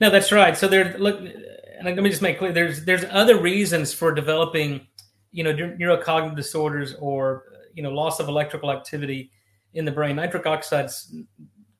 No, 0.00 0.10
that's 0.10 0.32
right. 0.32 0.56
So 0.56 0.66
there, 0.66 0.96
look, 0.98 1.20
and 1.20 1.84
let 1.84 1.96
me 1.96 2.10
just 2.10 2.22
make 2.22 2.38
clear: 2.38 2.52
there's 2.52 2.84
there's 2.84 3.04
other 3.10 3.38
reasons 3.38 3.92
for 3.92 4.12
developing, 4.12 4.86
you 5.30 5.44
know, 5.44 5.52
neurocognitive 5.52 6.36
disorders 6.36 6.94
or 6.94 7.44
you 7.74 7.82
know 7.82 7.90
loss 7.90 8.20
of 8.20 8.28
electrical 8.28 8.70
activity 8.70 9.30
in 9.74 9.84
the 9.84 9.92
brain. 9.92 10.16
Nitric 10.16 10.46
oxide's 10.46 11.14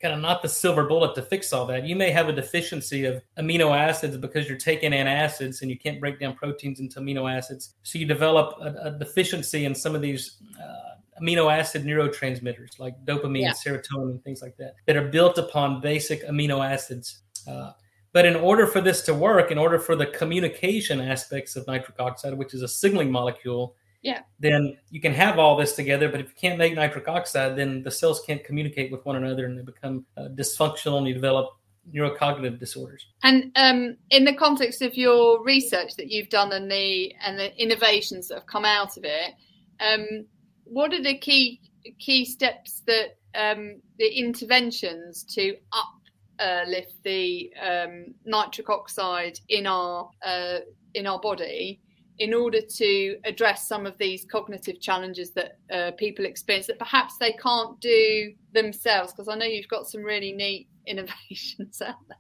kind 0.03 0.13
of 0.13 0.21
not 0.21 0.43
the 0.43 0.49
silver 0.49 0.85
bullet 0.85 1.15
to 1.15 1.23
fix 1.23 1.53
all 1.53 1.65
that. 1.67 1.87
You 1.87 1.95
may 1.95 2.11
have 2.11 2.29
a 2.29 2.33
deficiency 2.33 3.05
of 3.05 3.23
amino 3.39 3.77
acids 3.77 4.17
because 4.17 4.49
you're 4.49 4.59
taking 4.59 4.91
antacids 4.91 5.63
and 5.63 5.71
you 5.71 5.79
can't 5.79 6.01
break 6.01 6.19
down 6.19 6.35
proteins 6.35 6.81
into 6.81 7.01
amino 7.01 7.33
acids. 7.33 7.75
So 7.85 7.99
you 7.99 8.07
develop 8.07 8.59
a, 8.61 8.89
a 8.89 8.99
deficiency 8.99 9.65
in 9.65 9.75
some 9.75 9.95
of 9.95 10.03
these 10.03 10.39
uh, 10.61 11.23
amino 11.23 11.53
acid 11.53 11.85
neurotransmitters 11.85 12.81
like 12.81 13.03
dopamine, 13.05 13.43
yeah. 13.43 13.53
serotonin, 13.53 14.23
things 14.25 14.43
like 14.43 14.57
that, 14.57 14.75
that 14.87 14.97
are 14.97 15.09
built 15.09 15.39
upon 15.39 15.81
basic 15.81 16.27
amino 16.27 16.69
acids. 16.69 17.23
Uh, 17.47 17.71
but 18.13 18.27
in 18.27 18.37
order 18.37 18.67
for 18.67 18.81
this 18.81 19.03
to 19.03 19.15
work, 19.15 19.51
in 19.51 19.57
order 19.57 19.79
for 19.79 19.97
the 19.97 20.07
communication 20.07 21.01
aspects 21.01 21.57
of 21.57 21.67
nitric 21.67 21.99
oxide, 22.01 22.35
which 22.35 22.55
is 22.55 22.63
a 22.63 22.69
signaling 22.69 23.11
molecule, 23.11 23.77
yeah. 24.03 24.21
then 24.41 24.77
you 24.91 25.01
can 25.01 25.15
have 25.15 25.39
all 25.39 25.57
this 25.57 25.75
together 25.75 26.09
but 26.09 26.21
if 26.21 26.29
you 26.29 26.35
can't 26.41 26.59
make 26.59 26.75
nitric 26.75 27.09
oxide 27.09 27.57
then 27.57 27.83
the 27.83 27.91
cells 27.91 28.23
can't 28.27 28.45
communicate 28.45 28.91
with 28.93 29.05
one 29.07 29.17
another 29.17 29.47
and 29.47 29.59
they 29.59 29.63
become 29.63 30.05
uh, 30.17 30.29
dysfunctional 30.35 30.99
and 30.99 31.07
you 31.07 31.15
develop 31.15 31.51
neurocognitive 31.93 32.61
disorders. 32.61 33.07
And 33.25 33.51
um, 33.57 33.97
in 34.11 34.25
the 34.25 34.35
context 34.35 34.83
of 34.83 34.95
your 34.95 35.43
research 35.43 35.97
that 35.97 36.11
you've 36.11 36.29
done 36.29 36.53
and 36.53 36.71
the 36.71 37.13
and 37.25 37.39
the 37.39 37.57
innovations 37.61 38.29
that 38.29 38.35
have 38.37 38.47
come 38.47 38.65
out 38.65 38.97
of 38.97 39.05
it 39.05 39.35
um, 39.81 40.27
what 40.65 40.93
are 40.93 41.03
the 41.03 41.19
key 41.19 41.61
key 41.99 42.25
steps 42.25 42.83
that 42.87 43.17
um, 43.35 43.81
the 43.99 44.19
interventions 44.19 45.25
to 45.25 45.57
uplift 45.73 46.91
uh, 46.91 47.01
the 47.05 47.53
um, 47.61 48.15
nitric 48.25 48.71
oxide 48.71 49.39
in 49.49 49.67
our 49.67 50.11
uh, 50.25 50.59
in 50.95 51.07
our 51.07 51.21
body 51.21 51.81
in 52.23 52.33
order 52.33 52.61
to 52.61 53.17
address 53.25 53.67
some 53.67 53.85
of 53.85 53.99
these 53.99 54.25
cognitive 54.25 54.81
challenges 54.81 55.33
that 55.33 55.59
uh, 55.73 55.91
people 55.99 56.25
experience 56.25 56.69
that 56.69 56.79
perhaps 56.79 57.19
they 57.19 57.33
can't 57.33 57.81
do 57.81 58.33
themselves? 58.53 59.13
Because 59.13 59.27
I 59.27 59.35
know 59.35 59.45
you've 59.45 59.67
got 59.67 59.89
some 59.89 60.03
really 60.03 60.33
neat 60.33 60.69
innovations 60.87 61.83
out 61.83 61.97
there. 62.09 62.17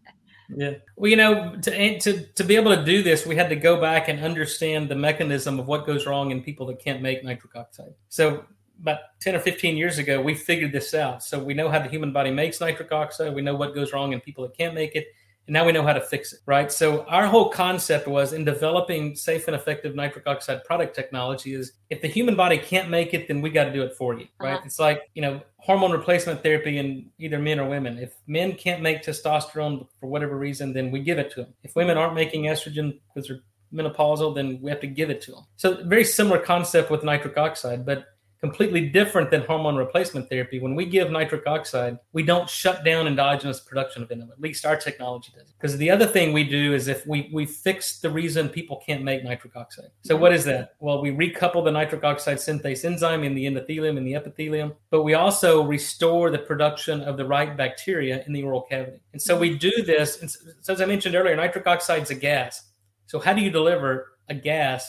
Yeah. 0.55 0.79
Well, 0.97 1.09
you 1.09 1.17
know, 1.17 1.57
to, 1.63 1.99
to 2.01 2.27
to 2.27 2.45
be 2.45 2.57
able 2.57 2.75
to 2.77 2.85
do 2.85 3.03
this, 3.03 3.25
we 3.25 3.37
had 3.37 3.49
to 3.51 3.57
go 3.57 3.81
back 3.81 4.09
and 4.09 4.19
understand 4.21 4.89
the 4.89 4.97
mechanism 4.97 5.59
of 5.61 5.67
what 5.67 5.87
goes 5.87 6.05
wrong 6.05 6.31
in 6.33 6.43
people 6.43 6.67
that 6.67 6.79
can't 6.81 7.01
make 7.01 7.25
nitric 7.25 7.55
oxide. 7.55 7.95
So 8.09 8.45
about 8.81 8.99
10 9.21 9.37
or 9.37 9.39
15 9.39 9.77
years 9.77 9.99
ago, 9.99 10.21
we 10.21 10.35
figured 10.35 10.73
this 10.73 10.93
out. 10.95 11.23
So 11.23 11.43
we 11.43 11.55
know 11.55 11.71
how 11.71 11.79
the 11.79 11.89
human 11.89 12.13
body 12.13 12.33
makes 12.33 12.61
nitric 12.61 12.91
oxide. 12.91 13.33
We 13.35 13.41
know 13.41 13.55
what 13.55 13.75
goes 13.75 13.93
wrong 13.93 14.13
in 14.13 14.21
people 14.21 14.43
that 14.45 14.59
can't 14.59 14.75
make 14.75 14.97
it. 14.97 15.07
And 15.47 15.55
now 15.55 15.67
we 15.67 15.73
know 15.73 15.83
how 15.83 15.93
to 15.93 16.01
fix 16.01 16.33
it, 16.33 16.41
right? 16.47 16.71
So 16.71 17.05
our 17.07 17.27
whole 17.27 17.49
concept 17.49 18.07
was 18.07 18.33
in 18.33 18.45
developing 18.45 19.17
safe 19.17 19.49
and 19.49 19.57
effective 19.57 19.95
nitric 19.95 20.27
oxide 20.27 20.63
product 20.65 20.95
technology 20.95 21.55
is 21.55 21.73
if 21.91 22.01
the 22.01 22.09
human 22.09 22.37
body 22.37 22.59
can't 22.59 22.89
make 22.89 23.13
it, 23.13 23.27
then 23.27 23.41
we 23.41 23.51
got 23.51 23.65
to 23.65 23.73
do 23.73 23.83
it 23.83 23.95
for 23.97 24.17
you, 24.17 24.29
right? 24.41 24.55
Uh-huh. 24.55 24.63
It's 24.65 24.79
like, 24.79 25.03
you 25.15 25.23
know, 25.23 25.41
hormone 25.57 25.91
replacement 25.91 26.43
therapy 26.43 26.79
in 26.79 27.11
either 27.19 27.39
men 27.39 27.59
or 27.59 27.69
women. 27.69 27.99
If 27.99 28.15
men 28.27 28.55
can't 28.55 28.83
make 28.83 29.03
testosterone 29.03 29.87
for 29.99 30.07
whatever 30.07 30.39
reason, 30.39 30.73
then 30.73 30.91
we 30.91 31.01
give 31.01 31.19
it 31.19 31.31
to 31.33 31.43
them. 31.43 31.55
If 31.65 31.75
women 31.75 31.99
aren't 31.99 32.15
making 32.15 32.45
estrogen 32.45 33.01
because 33.09 33.29
they're 33.29 33.41
menopausal, 33.73 34.35
then 34.35 34.61
we 34.63 34.71
have 34.71 34.81
to 34.81 34.87
give 34.87 35.11
it 35.11 35.21
to 35.23 35.33
them. 35.33 35.45
So 35.57 35.83
very 35.85 36.05
similar 36.05 36.39
concept 36.39 36.91
with 36.91 37.03
nitric 37.03 37.37
oxide, 37.37 37.85
but 37.85 38.07
completely 38.43 38.89
different 38.89 39.31
than 39.31 39.43
hormone 39.43 39.77
replacement 39.77 40.29
therapy. 40.29 40.59
When 40.59 40.75
we 40.75 40.85
give 40.85 41.13
nitric 41.13 41.47
oxide, 41.47 41.97
we 42.13 42.25
don't 42.25 42.51
shut 42.51 42.85
down 42.85 43.07
endogenous 43.07 43.61
production 43.61 44.03
of 44.03 44.11
it. 44.11 44.19
At 44.19 44.41
least 44.41 44.67
our 44.67 44.77
technology 44.77 45.33
does. 45.39 45.53
Because 45.53 45.77
the 45.77 45.89
other 45.89 46.07
thing 46.07 46.33
we 46.33 46.43
do 46.43 46.75
is 46.75 46.89
if 46.89 47.07
we 47.07 47.31
we 47.33 47.47
fix 47.47 48.01
the 48.01 48.11
reason 48.11 48.49
people 48.49 48.83
can't 48.85 49.05
make 49.05 49.23
nitric 49.23 49.55
oxide. 49.55 49.91
So 50.03 50.17
what 50.17 50.33
is 50.33 50.45
that? 50.47 50.75
Well, 50.81 51.01
we 51.01 51.13
recouple 51.13 51.65
the 51.65 51.71
nitric 51.71 52.03
oxide 52.03 52.39
synthase 52.39 52.85
enzyme 52.85 53.23
in 53.23 53.35
the 53.35 53.47
endothelium 53.47 53.97
and 53.97 54.07
the 54.07 54.17
epithelium, 54.17 54.73
but 54.91 55.05
we 55.05 55.15
also 55.15 55.63
restore 55.63 56.31
the 56.31 56.39
production 56.41 57.01
of 57.03 57.17
the 57.17 57.25
right 57.25 57.57
bacteria 57.57 58.25
in 58.27 58.33
the 58.33 58.43
oral 58.43 58.63
cavity. 58.63 59.01
And 59.13 59.23
so 59.23 59.39
we 59.39 59.57
do 59.57 59.71
this. 59.85 60.21
And 60.21 60.29
so 60.61 60.73
as 60.73 60.81
I 60.81 60.87
mentioned 60.87 61.15
earlier, 61.15 61.37
nitric 61.37 61.69
oxide 61.69 62.03
is 62.03 62.11
a 62.11 62.17
gas. 62.17 62.71
So 63.07 63.21
how 63.21 63.35
do 63.35 63.41
you 63.41 63.51
deliver 63.51 64.15
a 64.29 64.35
gas 64.35 64.89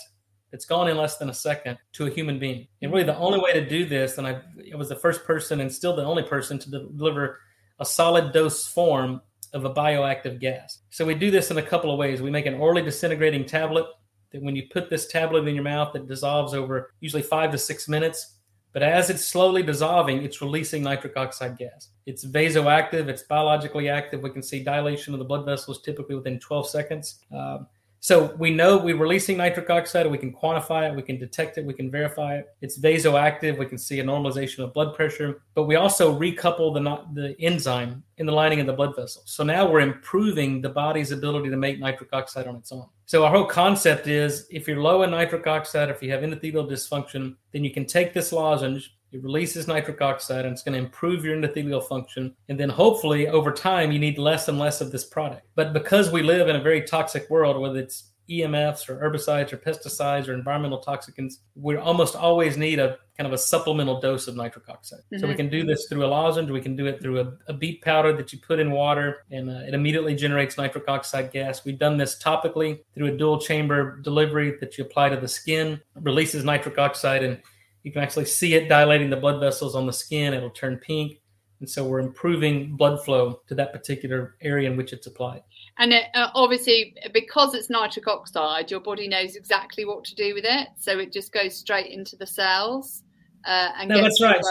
it's 0.54 0.66
gone 0.66 0.88
in 0.88 0.96
less 0.96 1.18
than 1.18 1.30
a 1.30 1.34
second 1.34 1.78
to 1.94 2.06
a 2.06 2.10
human 2.12 2.38
being. 2.38 2.68
And 2.82 2.92
really, 2.92 3.04
the 3.04 3.18
only 3.18 3.40
way 3.40 3.54
to 3.54 3.68
do 3.68 3.86
this, 3.86 4.20
and 4.20 4.28
I, 4.28 4.40
I 4.72 4.76
was 4.76 4.88
the 4.88 4.96
first 4.96 5.26
person 5.26 5.60
and 5.60 5.74
still 5.74 5.96
the 5.96 6.06
only 6.06 6.24
person 6.24 6.60
to 6.60 6.70
deliver 6.70 7.40
a 7.80 7.86
solid 7.86 8.32
dose 8.32 8.68
form 8.68 9.20
of 9.54 9.66
a 9.66 9.74
bioactive 9.74 10.40
gas. 10.40 10.80
So 10.92 11.06
we 11.06 11.16
do 11.16 11.32
this 11.32 11.50
in 11.50 11.58
a 11.58 11.62
couple 11.62 11.92
of 11.92 11.98
ways. 11.98 12.22
We 12.22 12.30
make 12.30 12.46
an 12.46 12.54
orally 12.54 12.84
disintegrating 12.84 13.46
tablet 13.46 13.88
that 14.32 14.44
when 14.44 14.56
you 14.56 14.64
put 14.72 14.92
this 14.92 15.08
tablet 15.08 15.48
in 15.48 15.56
your 15.56 15.64
mouth, 15.64 15.96
it 15.96 16.08
dissolves 16.08 16.54
over 16.54 16.92
usually 17.00 17.24
five 17.24 17.52
to 17.52 17.58
six 17.58 17.90
minutes. 17.90 18.40
But 18.74 18.84
as 18.84 19.10
it's 19.10 19.26
slowly 19.26 19.62
dissolving, 19.64 20.24
it's 20.24 20.42
releasing 20.42 20.84
nitric 20.84 21.18
oxide 21.18 21.58
gas. 21.58 21.90
It's 22.06 22.26
vasoactive, 22.26 23.08
it's 23.08 23.24
biologically 23.24 23.90
active. 23.90 24.22
We 24.22 24.32
can 24.32 24.42
see 24.42 24.64
dilation 24.64 25.14
of 25.14 25.20
the 25.20 25.26
blood 25.26 25.46
vessels 25.46 25.82
typically 25.82 26.16
within 26.16 26.40
12 26.40 26.70
seconds. 26.70 27.24
Um, 27.32 27.68
so 28.04 28.36
we 28.38 28.52
know 28.52 28.78
we're 28.78 28.98
releasing 28.98 29.38
nitric 29.38 29.70
oxide, 29.70 30.12
we 30.12 30.18
can 30.18 30.34
quantify 30.34 30.90
it, 30.90 30.94
we 30.94 31.02
can 31.02 31.18
detect 31.18 31.58
it, 31.58 31.64
we 31.64 31.74
can 31.74 31.90
verify 31.90 32.36
it. 32.36 32.54
It's 32.60 32.78
vasoactive, 32.78 33.58
we 33.58 33.66
can 33.66 33.78
see 33.78 34.02
a 34.02 34.04
normalization 34.04 34.60
of 34.60 34.74
blood 34.74 34.94
pressure, 34.94 35.42
but 35.54 35.64
we 35.64 35.78
also 35.78 36.14
recouple 36.14 36.74
the, 36.74 36.82
the 37.14 37.34
enzyme 37.40 38.04
in 38.18 38.26
the 38.26 38.32
lining 38.34 38.60
of 38.60 38.68
the 38.68 38.74
blood 38.74 38.94
vessels. 38.94 39.24
So 39.28 39.46
now 39.46 39.72
we're 39.72 39.80
improving 39.80 40.60
the 40.60 40.68
body's 40.68 41.14
ability 41.14 41.50
to 41.50 41.56
make 41.56 41.80
nitric 41.80 42.10
oxide 42.12 42.46
on 42.46 42.58
its 42.58 42.74
own. 42.74 42.90
So 43.06 43.24
our 43.24 43.32
whole 43.32 43.46
concept 43.46 44.08
is 44.08 44.48
if 44.52 44.68
you're 44.68 44.82
low 44.82 45.04
in 45.04 45.12
nitric 45.12 45.48
oxide, 45.48 45.90
if 45.90 46.04
you 46.04 46.12
have 46.12 46.24
endothelial 46.24 46.70
dysfunction, 46.70 47.38
then 47.54 47.64
you 47.64 47.72
can 47.72 47.86
take 47.86 48.14
this 48.14 48.34
lozenge, 48.34 48.90
it 49.14 49.24
releases 49.24 49.68
nitric 49.68 50.02
oxide 50.02 50.46
and 50.46 50.54
it's 50.54 50.64
going 50.64 50.74
to 50.74 50.84
improve 50.84 51.24
your 51.24 51.38
endothelial 51.38 51.88
function. 51.88 52.36
And 52.50 52.60
then 52.60 52.70
hopefully 52.70 53.28
over 53.28 53.52
time, 53.52 53.92
you 53.92 54.00
need 54.00 54.18
less 54.18 54.48
and 54.48 54.58
less 54.58 54.82
of 54.82 54.92
this 54.92 55.06
product. 55.06 55.48
But 55.56 55.74
because 55.74 56.12
we 56.12 56.24
live 56.24 56.50
in 56.50 56.56
a 56.56 56.62
very 56.62 56.82
toxic 56.82 57.30
world, 57.30 57.60
whether 57.60 57.80
it's 57.80 58.12
EMFs 58.30 58.90
or 58.90 58.98
herbicides 58.98 59.52
or 59.52 59.58
pesticides 59.58 60.28
or 60.28 60.34
environmental 60.34 60.82
toxicants, 60.82 61.36
we 61.56 61.76
almost 61.76 62.16
always 62.16 62.58
need 62.58 62.80
a 62.80 62.98
kind 63.18 63.28
of 63.28 63.34
a 63.34 63.38
supplemental 63.38 64.00
dose 64.00 64.28
of 64.28 64.36
nitric 64.36 64.68
oxide. 64.70 65.00
Mm-hmm. 65.00 65.20
So 65.20 65.28
we 65.28 65.34
mm-hmm. 65.34 65.38
can 65.38 65.50
do 65.50 65.66
this 65.66 65.88
through 65.88 66.06
a 66.06 66.08
lozenge, 66.08 66.50
we 66.50 66.62
can 66.62 66.76
do 66.76 66.86
it 66.88 67.02
through 67.02 67.20
a, 67.20 67.34
a 67.48 67.54
beet 67.54 67.82
powder 67.82 68.14
that 68.14 68.32
you 68.34 68.40
put 68.40 68.60
in 68.60 68.72
water 68.72 69.26
and 69.30 69.50
uh, 69.50 69.68
it 69.68 69.74
immediately 69.74 70.16
generates 70.16 70.58
nitric 70.58 70.88
oxide 70.88 71.32
gas. 71.32 71.66
We've 71.66 71.78
done 71.78 71.98
this 71.98 72.18
topically 72.18 72.80
through 72.96 73.14
a 73.14 73.18
dual 73.18 73.40
chamber 73.40 74.00
delivery 74.02 74.56
that 74.60 74.78
you 74.78 74.86
apply 74.86 75.10
to 75.10 75.18
the 75.18 75.28
skin, 75.28 75.80
releases 75.96 76.44
nitric 76.44 76.80
oxide 76.80 77.24
and 77.24 77.40
you 77.84 77.92
can 77.92 78.02
actually 78.02 78.26
see 78.26 78.56
it 78.56 78.70
dilating 78.70 79.10
the 79.10 79.18
blood 79.18 79.40
vessels 79.40 79.76
on 79.76 79.86
the 79.86 79.94
skin. 79.94 80.34
It'll 80.34 80.50
turn 80.50 80.78
pink. 80.78 81.20
And 81.60 81.70
so 81.70 81.86
we're 81.86 82.00
improving 82.00 82.76
blood 82.76 83.04
flow 83.06 83.40
to 83.48 83.56
that 83.56 83.72
particular 83.72 84.36
area 84.42 84.70
in 84.70 84.76
which 84.76 84.92
it's 84.92 85.08
applied. 85.08 85.44
And 85.78 85.94
it, 85.94 86.06
uh, 86.14 86.30
obviously, 86.36 86.96
because 87.14 87.54
it's 87.54 87.70
nitric 87.70 88.08
oxide, 88.08 88.70
your 88.70 88.82
body 88.82 89.08
knows 89.08 89.36
exactly 89.36 89.86
what 89.86 90.04
to 90.06 90.16
do 90.16 90.34
with 90.34 90.44
it. 90.46 90.68
So 90.78 91.00
it 91.00 91.14
just 91.14 91.32
goes 91.32 91.56
straight 91.56 91.92
into 91.92 92.18
the 92.18 92.28
cells. 92.28 93.04
Uh, 93.46 93.70
and 93.78 93.90
no, 93.90 94.02
that's 94.02 94.22
right. 94.22 94.42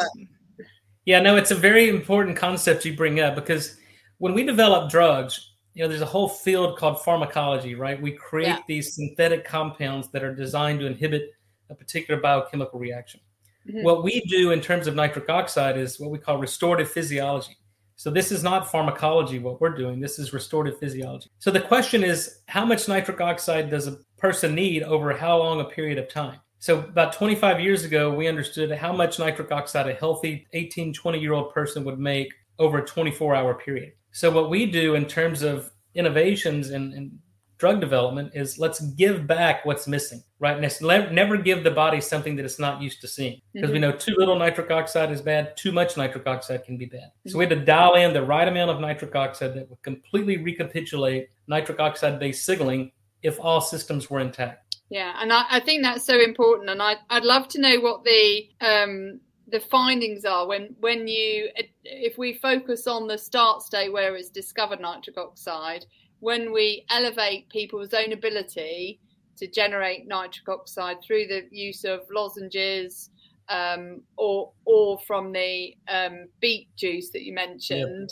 Yeah, 1.04 1.20
no, 1.20 1.36
it's 1.36 1.50
a 1.50 1.56
very 1.56 1.88
important 1.88 2.36
concept 2.36 2.84
you 2.84 2.94
bring 2.96 3.20
up 3.20 3.34
because 3.34 3.76
when 4.18 4.34
we 4.34 4.44
develop 4.44 4.90
drugs, 4.90 5.52
you 5.74 5.82
know, 5.82 5.88
there's 5.88 6.00
a 6.00 6.06
whole 6.06 6.28
field 6.28 6.78
called 6.78 7.02
pharmacology, 7.02 7.74
right? 7.74 8.00
We 8.00 8.12
create 8.12 8.48
yeah. 8.48 8.58
these 8.68 8.94
synthetic 8.94 9.44
compounds 9.44 10.08
that 10.12 10.22
are 10.22 10.34
designed 10.34 10.80
to 10.80 10.86
inhibit 10.86 11.32
a 11.72 11.74
particular 11.74 12.20
biochemical 12.20 12.78
reaction. 12.78 13.20
Mm-hmm. 13.68 13.82
What 13.82 14.04
we 14.04 14.20
do 14.28 14.50
in 14.50 14.60
terms 14.60 14.86
of 14.86 14.94
nitric 14.94 15.28
oxide 15.28 15.76
is 15.76 15.98
what 15.98 16.10
we 16.10 16.18
call 16.18 16.38
restorative 16.38 16.90
physiology. 16.90 17.56
So 17.96 18.10
this 18.10 18.32
is 18.32 18.42
not 18.42 18.70
pharmacology 18.70 19.38
what 19.38 19.60
we're 19.60 19.76
doing. 19.76 20.00
This 20.00 20.18
is 20.18 20.32
restorative 20.32 20.78
physiology. 20.78 21.30
So 21.38 21.50
the 21.50 21.60
question 21.60 22.02
is 22.02 22.40
how 22.48 22.64
much 22.64 22.88
nitric 22.88 23.20
oxide 23.20 23.70
does 23.70 23.86
a 23.86 23.98
person 24.18 24.54
need 24.54 24.82
over 24.82 25.12
how 25.12 25.38
long 25.38 25.60
a 25.60 25.64
period 25.64 25.98
of 25.98 26.08
time? 26.08 26.40
So 26.58 26.78
about 26.78 27.12
25 27.12 27.60
years 27.60 27.84
ago, 27.84 28.12
we 28.12 28.28
understood 28.28 28.70
how 28.72 28.92
much 28.92 29.18
nitric 29.18 29.50
oxide 29.52 29.88
a 29.88 29.94
healthy 29.94 30.46
18, 30.52 30.92
20 30.92 31.18
year 31.18 31.32
old 31.32 31.52
person 31.52 31.84
would 31.84 31.98
make 31.98 32.32
over 32.58 32.78
a 32.78 32.84
24 32.84 33.34
hour 33.34 33.54
period. 33.54 33.92
So 34.12 34.30
what 34.30 34.50
we 34.50 34.66
do 34.66 34.94
in 34.94 35.06
terms 35.06 35.42
of 35.42 35.70
innovations 35.94 36.70
and, 36.70 36.92
and 36.94 37.18
drug 37.62 37.80
development 37.80 38.32
is 38.34 38.58
let's 38.58 38.80
give 38.80 39.24
back 39.24 39.64
what's 39.64 39.86
missing, 39.86 40.20
right? 40.40 40.58
And 40.58 41.14
never 41.14 41.36
give 41.36 41.62
the 41.62 41.70
body 41.70 42.00
something 42.00 42.34
that 42.34 42.44
it's 42.44 42.58
not 42.58 42.82
used 42.82 43.00
to 43.02 43.06
seeing. 43.06 43.40
Because 43.52 43.68
mm-hmm. 43.68 43.74
we 43.74 43.78
know 43.78 43.92
too 43.92 44.16
little 44.18 44.36
nitric 44.36 44.72
oxide 44.72 45.12
is 45.12 45.22
bad, 45.22 45.56
too 45.56 45.70
much 45.70 45.96
nitric 45.96 46.26
oxide 46.26 46.64
can 46.64 46.76
be 46.76 46.86
bad. 46.86 47.12
Mm-hmm. 47.12 47.30
So 47.30 47.38
we 47.38 47.44
had 47.44 47.50
to 47.50 47.64
dial 47.64 47.94
in 47.94 48.12
the 48.12 48.24
right 48.24 48.48
amount 48.48 48.72
of 48.72 48.80
nitric 48.80 49.14
oxide 49.14 49.54
that 49.54 49.70
would 49.70 49.80
completely 49.82 50.38
recapitulate 50.38 51.28
nitric 51.46 51.78
oxide 51.78 52.18
based 52.18 52.44
signaling 52.44 52.90
if 53.22 53.38
all 53.38 53.60
systems 53.60 54.10
were 54.10 54.18
intact. 54.18 54.78
Yeah, 54.90 55.14
and 55.20 55.32
I, 55.32 55.44
I 55.48 55.60
think 55.60 55.84
that's 55.84 56.04
so 56.04 56.18
important. 56.20 56.68
And 56.68 56.82
I, 56.82 56.96
I'd 57.10 57.24
love 57.24 57.46
to 57.50 57.60
know 57.60 57.78
what 57.78 58.02
the 58.02 58.48
um, 58.60 59.20
the 59.52 59.60
findings 59.60 60.24
are 60.24 60.48
when 60.48 60.74
when 60.80 61.06
you 61.06 61.48
if 61.84 62.18
we 62.18 62.32
focus 62.32 62.88
on 62.88 63.06
the 63.06 63.16
start 63.16 63.62
state 63.62 63.92
where 63.92 64.16
it's 64.16 64.30
discovered 64.30 64.80
nitric 64.80 65.16
oxide 65.16 65.86
when 66.22 66.52
we 66.52 66.86
elevate 66.88 67.48
people's 67.48 67.92
own 67.92 68.12
ability 68.12 69.00
to 69.36 69.48
generate 69.48 70.06
nitric 70.06 70.48
oxide 70.48 70.96
through 71.04 71.26
the 71.26 71.42
use 71.50 71.82
of 71.82 72.02
lozenges 72.14 73.10
um, 73.48 74.02
or 74.16 74.52
or 74.64 75.00
from 75.00 75.32
the 75.32 75.74
um, 75.88 76.28
beet 76.40 76.68
juice 76.76 77.10
that 77.10 77.22
you 77.22 77.34
mentioned. 77.34 78.10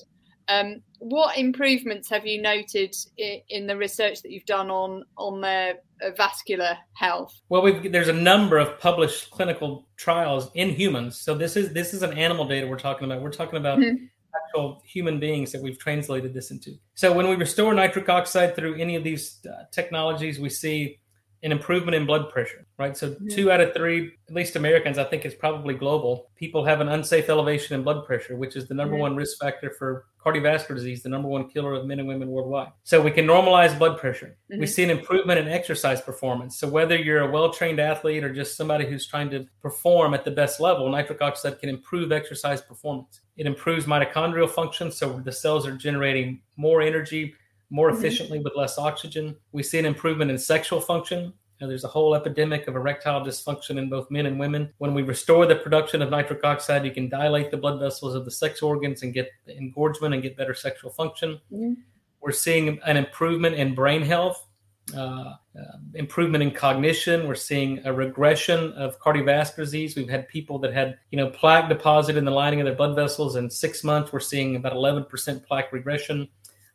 Um, 0.48 0.82
what 0.98 1.38
improvements 1.38 2.10
have 2.10 2.26
you 2.26 2.42
noted 2.42 2.96
in, 3.16 3.40
in, 3.48 3.66
the 3.68 3.76
research 3.76 4.22
that 4.22 4.32
you've 4.32 4.44
done 4.44 4.68
on 4.68 5.04
on 5.16 5.40
their 5.40 5.74
uh, 6.02 6.10
vascular 6.16 6.76
health? 6.94 7.40
Well, 7.48 7.80
there's 7.84 8.08
a 8.08 8.12
number 8.12 8.58
of 8.58 8.80
published 8.80 9.30
clinical 9.30 9.86
trials 9.96 10.50
in 10.54 10.70
humans. 10.70 11.16
So 11.16 11.36
this 11.36 11.56
is 11.56 11.72
this 11.72 11.94
is 11.94 12.02
an 12.02 12.14
animal 12.14 12.48
data 12.48 12.66
we're 12.66 12.76
talking 12.76 13.04
about. 13.04 13.22
We're 13.22 13.30
talking 13.30 13.58
about 13.58 13.78
mm-hmm 13.78 14.06
actual 14.34 14.82
human 14.84 15.18
beings 15.20 15.52
that 15.52 15.62
we've 15.62 15.78
translated 15.78 16.34
this 16.34 16.50
into. 16.50 16.76
So 16.94 17.12
when 17.12 17.28
we 17.28 17.36
restore 17.36 17.72
nitric 17.74 18.08
oxide 18.08 18.56
through 18.56 18.76
any 18.76 18.96
of 18.96 19.04
these 19.04 19.38
uh, 19.46 19.64
technologies, 19.70 20.38
we 20.38 20.50
see 20.50 20.98
an 21.42 21.52
improvement 21.52 21.94
in 21.94 22.04
blood 22.04 22.28
pressure, 22.28 22.66
right? 22.78 22.94
So 22.94 23.16
yeah. 23.18 23.34
two 23.34 23.50
out 23.50 23.62
of 23.62 23.72
three, 23.72 24.12
at 24.28 24.34
least 24.34 24.56
Americans, 24.56 24.98
I 24.98 25.04
think 25.04 25.24
it's 25.24 25.34
probably 25.34 25.72
global. 25.72 26.30
People 26.36 26.64
have 26.66 26.82
an 26.82 26.88
unsafe 26.90 27.30
elevation 27.30 27.74
in 27.74 27.82
blood 27.82 28.04
pressure, 28.04 28.36
which 28.36 28.56
is 28.56 28.68
the 28.68 28.74
number 28.74 28.96
yeah. 28.96 29.02
one 29.02 29.16
risk 29.16 29.38
factor 29.38 29.70
for 29.70 30.04
cardiovascular 30.22 30.74
disease, 30.74 31.02
the 31.02 31.08
number 31.08 31.28
one 31.28 31.48
killer 31.48 31.72
of 31.72 31.86
men 31.86 31.98
and 31.98 32.06
women 32.06 32.28
worldwide. 32.28 32.72
So 32.82 33.00
we 33.00 33.10
can 33.10 33.26
normalize 33.26 33.78
blood 33.78 33.98
pressure. 33.98 34.36
Mm-hmm. 34.52 34.60
We 34.60 34.66
see 34.66 34.84
an 34.84 34.90
improvement 34.90 35.40
in 35.40 35.48
exercise 35.48 36.02
performance. 36.02 36.58
So 36.58 36.68
whether 36.68 36.96
you're 36.96 37.20
a 37.20 37.30
well-trained 37.30 37.80
athlete 37.80 38.22
or 38.22 38.34
just 38.34 38.54
somebody 38.54 38.84
who's 38.84 39.06
trying 39.06 39.30
to 39.30 39.46
perform 39.62 40.12
at 40.12 40.26
the 40.26 40.30
best 40.30 40.60
level, 40.60 40.90
nitric 40.90 41.22
oxide 41.22 41.58
can 41.58 41.70
improve 41.70 42.12
exercise 42.12 42.60
performance. 42.60 43.22
It 43.40 43.46
improves 43.46 43.86
mitochondrial 43.86 44.48
function, 44.48 44.92
so 44.92 45.20
the 45.24 45.32
cells 45.32 45.66
are 45.66 45.76
generating 45.76 46.42
more 46.56 46.80
energy 46.80 47.34
more 47.70 47.90
mm-hmm. 47.90 47.98
efficiently 47.98 48.38
mm-hmm. 48.38 48.44
with 48.44 48.56
less 48.56 48.78
oxygen. 48.78 49.36
We 49.52 49.62
see 49.62 49.78
an 49.78 49.86
improvement 49.86 50.30
in 50.30 50.38
sexual 50.38 50.80
function. 50.80 51.32
know, 51.60 51.68
there's 51.68 51.84
a 51.84 51.88
whole 51.88 52.14
epidemic 52.14 52.66
of 52.68 52.76
erectile 52.76 53.24
dysfunction 53.24 53.78
in 53.78 53.88
both 53.88 54.10
men 54.10 54.26
and 54.26 54.38
women. 54.38 54.72
When 54.78 54.92
we 54.92 55.02
restore 55.02 55.46
the 55.46 55.56
production 55.56 56.02
of 56.02 56.10
nitric 56.10 56.44
oxide, 56.44 56.84
you 56.84 56.90
can 56.90 57.08
dilate 57.08 57.50
the 57.50 57.56
blood 57.56 57.78
vessels 57.78 58.14
of 58.14 58.24
the 58.24 58.30
sex 58.30 58.62
organs 58.62 59.02
and 59.02 59.14
get 59.14 59.30
engorgement 59.46 60.14
and 60.14 60.22
get 60.22 60.36
better 60.36 60.54
sexual 60.54 60.90
function. 60.90 61.40
Mm-hmm. 61.52 61.74
We're 62.20 62.32
seeing 62.32 62.78
an 62.84 62.96
improvement 62.96 63.54
in 63.56 63.74
brain 63.74 64.02
health. 64.02 64.46
Uh, 64.94 65.36
uh, 65.58 65.76
improvement 65.94 66.42
in 66.42 66.50
cognition. 66.52 67.26
We're 67.26 67.34
seeing 67.34 67.84
a 67.84 67.92
regression 67.92 68.72
of 68.74 69.00
cardiovascular 69.00 69.56
disease. 69.56 69.96
We've 69.96 70.08
had 70.08 70.28
people 70.28 70.58
that 70.60 70.72
had, 70.72 70.98
you 71.10 71.16
know, 71.16 71.28
plaque 71.28 71.68
deposit 71.68 72.16
in 72.16 72.24
the 72.24 72.30
lining 72.30 72.60
of 72.60 72.66
their 72.66 72.76
blood 72.76 72.94
vessels. 72.94 73.34
In 73.36 73.50
six 73.50 73.82
months, 73.82 74.12
we're 74.12 74.20
seeing 74.20 74.56
about 74.56 74.72
11% 74.72 75.44
plaque 75.44 75.72
regression. 75.72 76.28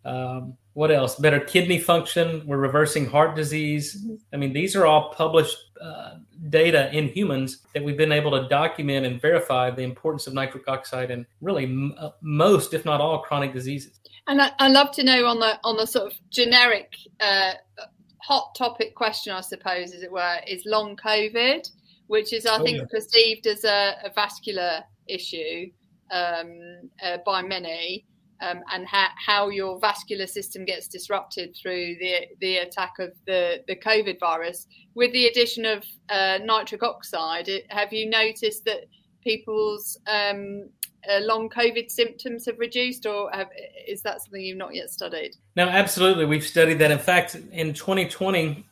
Um, 0.04 0.58
what 0.74 0.92
else? 0.92 1.16
Better 1.16 1.40
kidney 1.40 1.80
function. 1.80 2.44
We're 2.46 2.58
reversing 2.58 3.06
heart 3.06 3.36
disease. 3.36 3.96
Mm-hmm. 3.96 4.16
I 4.34 4.38
mean, 4.38 4.54
these 4.54 4.76
are 4.76 4.86
all 4.86 5.14
published 5.14 5.58
uh, 5.82 6.16
data 6.50 6.94
in 6.94 7.08
humans 7.08 7.60
that 7.74 7.84
we've 7.84 7.98
been 7.98 8.12
able 8.12 8.32
to 8.32 8.48
document 8.50 9.06
and 9.06 9.22
verify 9.22 9.72
the 9.72 9.84
importance 9.84 10.28
of 10.28 10.34
nitric 10.34 10.68
oxide 10.68 11.12
in 11.12 11.26
really 11.42 11.64
m- 11.64 11.96
uh, 11.98 12.10
most, 12.22 12.74
if 12.74 12.84
not 12.86 13.00
all, 13.00 13.20
chronic 13.20 13.54
diseases. 13.54 14.00
And 14.28 14.42
I, 14.42 14.52
would 14.60 14.74
love 14.74 14.92
to 14.94 15.04
know 15.04 15.26
on 15.26 15.40
the 15.40 15.60
on 15.64 15.78
the 15.78 15.86
sort 15.86 16.12
of 16.12 16.18
generic 16.30 16.94
uh, 17.20 17.54
hot 18.26 18.56
topic 18.56 18.96
question, 18.96 19.34
I 19.34 19.42
suppose, 19.42 19.94
as 19.94 20.02
it 20.02 20.12
were, 20.12 20.38
is 20.48 20.64
long 20.66 20.96
COVID, 20.98 21.70
which 22.08 22.34
is, 22.34 22.46
I 22.46 22.58
oh, 22.60 22.64
think, 22.64 22.78
yeah. 22.80 22.86
perceived 22.92 23.48
as 23.48 23.64
a, 23.64 23.96
a 24.04 24.12
vascular 24.14 24.84
issue 25.08 25.70
um, 26.12 26.90
uh, 27.04 27.18
by 27.26 27.42
many, 27.42 28.06
um, 28.42 28.62
and 28.74 28.88
ha- 28.88 29.14
how 29.24 29.50
your 29.50 29.80
vascular 29.80 30.28
system 30.28 30.66
gets 30.66 30.88
disrupted 30.88 31.56
through 31.56 31.96
the 32.00 32.28
the 32.42 32.58
attack 32.58 32.94
of 33.00 33.12
the 33.26 33.64
the 33.68 33.76
COVID 33.76 34.20
virus. 34.20 34.68
With 34.94 35.14
the 35.14 35.28
addition 35.28 35.66
of 35.66 35.84
uh, 36.10 36.40
nitric 36.44 36.84
oxide, 36.84 37.50
have 37.70 37.94
you 37.94 38.10
noticed 38.10 38.66
that 38.66 38.86
people's 39.26 40.00
um, 40.08 40.70
uh, 41.10 41.20
long 41.22 41.50
COVID 41.50 41.92
symptoms 41.92 42.46
have 42.46 42.58
reduced, 42.58 43.06
or 43.06 43.30
have, 43.34 43.50
is 43.86 44.02
that 44.04 44.22
something 44.22 44.42
you've 44.42 44.58
not 44.58 44.74
yet 44.74 44.90
studied? 44.90 45.36
No, 45.58 45.68
absolutely. 45.68 46.26
We've 46.26 46.46
studied 46.46 46.80
that. 46.80 46.92
In 46.92 47.00
fact, 47.00 47.36
in 47.52 47.74
2020, 47.74 48.66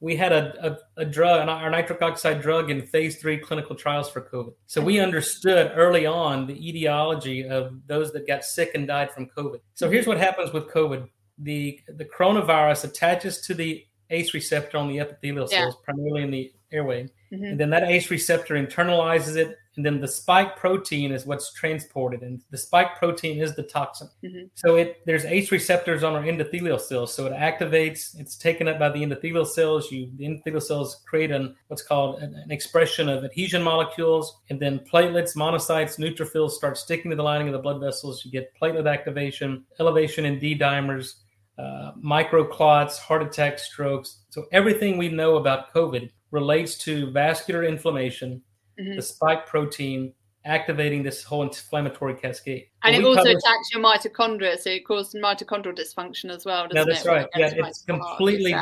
we 0.00 0.16
had 0.16 0.32
a, 0.32 0.76
a, 0.96 1.02
a 1.02 1.04
drug, 1.04 1.48
our 1.48 1.70
nitric 1.70 2.02
oxide 2.02 2.42
drug, 2.42 2.70
in 2.70 2.82
phase 2.82 3.16
three 3.16 3.38
clinical 3.38 3.74
trials 3.74 4.10
for 4.10 4.20
COVID. 4.20 4.52
So 4.66 4.82
we 4.82 4.98
understood 4.98 5.72
early 5.74 6.04
on 6.04 6.46
the 6.46 6.68
etiology 6.68 7.48
of 7.48 7.80
those 7.86 8.12
that 8.12 8.26
got 8.26 8.44
sick 8.44 8.72
and 8.74 8.86
died 8.86 9.10
from 9.12 9.26
COVID. 9.26 9.60
So 9.74 9.88
here's 9.88 10.06
what 10.06 10.18
happens 10.18 10.52
with 10.52 10.68
COVID 10.68 11.08
the, 11.38 11.80
the 11.88 12.04
coronavirus 12.04 12.84
attaches 12.84 13.40
to 13.40 13.54
the 13.54 13.84
ACE 14.10 14.34
receptor 14.34 14.76
on 14.76 14.88
the 14.88 15.00
epithelial 15.00 15.48
cells, 15.48 15.74
yeah. 15.74 15.84
primarily 15.84 16.22
in 16.22 16.30
the 16.30 16.52
airway. 16.70 17.08
Mm-hmm. 17.32 17.44
And 17.44 17.60
then 17.60 17.70
that 17.70 17.84
ACE 17.84 18.08
receptor 18.10 18.54
internalizes 18.54 19.34
it 19.36 19.58
and 19.76 19.84
then 19.84 20.00
the 20.00 20.08
spike 20.08 20.56
protein 20.56 21.12
is 21.12 21.26
what's 21.26 21.52
transported 21.52 22.22
and 22.22 22.40
the 22.50 22.58
spike 22.58 22.96
protein 22.96 23.40
is 23.40 23.54
the 23.54 23.62
toxin. 23.62 24.08
Mm-hmm. 24.22 24.46
so 24.54 24.76
it 24.76 25.02
there's 25.06 25.24
ace 25.24 25.50
receptors 25.50 26.02
on 26.02 26.14
our 26.14 26.22
endothelial 26.22 26.80
cells 26.80 27.12
so 27.12 27.26
it 27.26 27.32
activates 27.32 28.18
it's 28.18 28.36
taken 28.36 28.68
up 28.68 28.78
by 28.78 28.88
the 28.88 29.00
endothelial 29.00 29.46
cells. 29.46 29.90
You 29.90 30.10
the 30.16 30.26
endothelial 30.26 30.62
cells 30.62 31.02
create 31.06 31.30
an 31.30 31.54
what's 31.68 31.82
called 31.82 32.20
an, 32.20 32.34
an 32.34 32.50
expression 32.50 33.08
of 33.08 33.24
adhesion 33.24 33.62
molecules 33.62 34.40
and 34.50 34.60
then 34.60 34.78
platelets 34.80 35.36
monocytes 35.36 35.98
neutrophils 35.98 36.50
start 36.52 36.78
sticking 36.78 37.10
to 37.10 37.16
the 37.16 37.22
lining 37.22 37.48
of 37.48 37.52
the 37.52 37.58
blood 37.58 37.80
vessels. 37.80 38.24
You 38.24 38.30
get 38.30 38.52
platelet 38.60 38.90
activation 38.90 39.64
elevation 39.80 40.24
in 40.24 40.38
d 40.38 40.58
dimers 40.58 41.14
uh, 41.58 41.92
microclots 42.04 42.98
heart 42.98 43.22
attacks 43.22 43.64
strokes. 43.64 44.22
So 44.30 44.46
everything 44.52 44.98
we 44.98 45.08
know 45.08 45.36
about 45.36 45.72
covid 45.72 46.10
relates 46.30 46.76
to 46.78 47.10
vascular 47.12 47.64
inflammation 47.64 48.42
mm-hmm. 48.80 48.96
the 48.96 49.02
spike 49.02 49.46
protein 49.46 50.12
activating 50.46 51.02
this 51.02 51.22
whole 51.22 51.42
inflammatory 51.42 52.14
cascade. 52.14 52.66
And 52.82 52.94
it 52.94 53.04
also 53.04 53.16
published... 53.16 53.38
attacks 53.38 53.70
your 53.72 53.82
mitochondria, 53.82 54.58
so 54.58 54.70
it 54.70 54.86
causes 54.86 55.14
mitochondrial 55.20 55.76
dysfunction 55.76 56.30
as 56.30 56.44
well. 56.44 56.68
No, 56.72 56.84
that's 56.84 57.04
it? 57.04 57.08
right. 57.08 57.26
Yeah, 57.34 57.50
it's 57.54 57.82
completely 57.82 58.54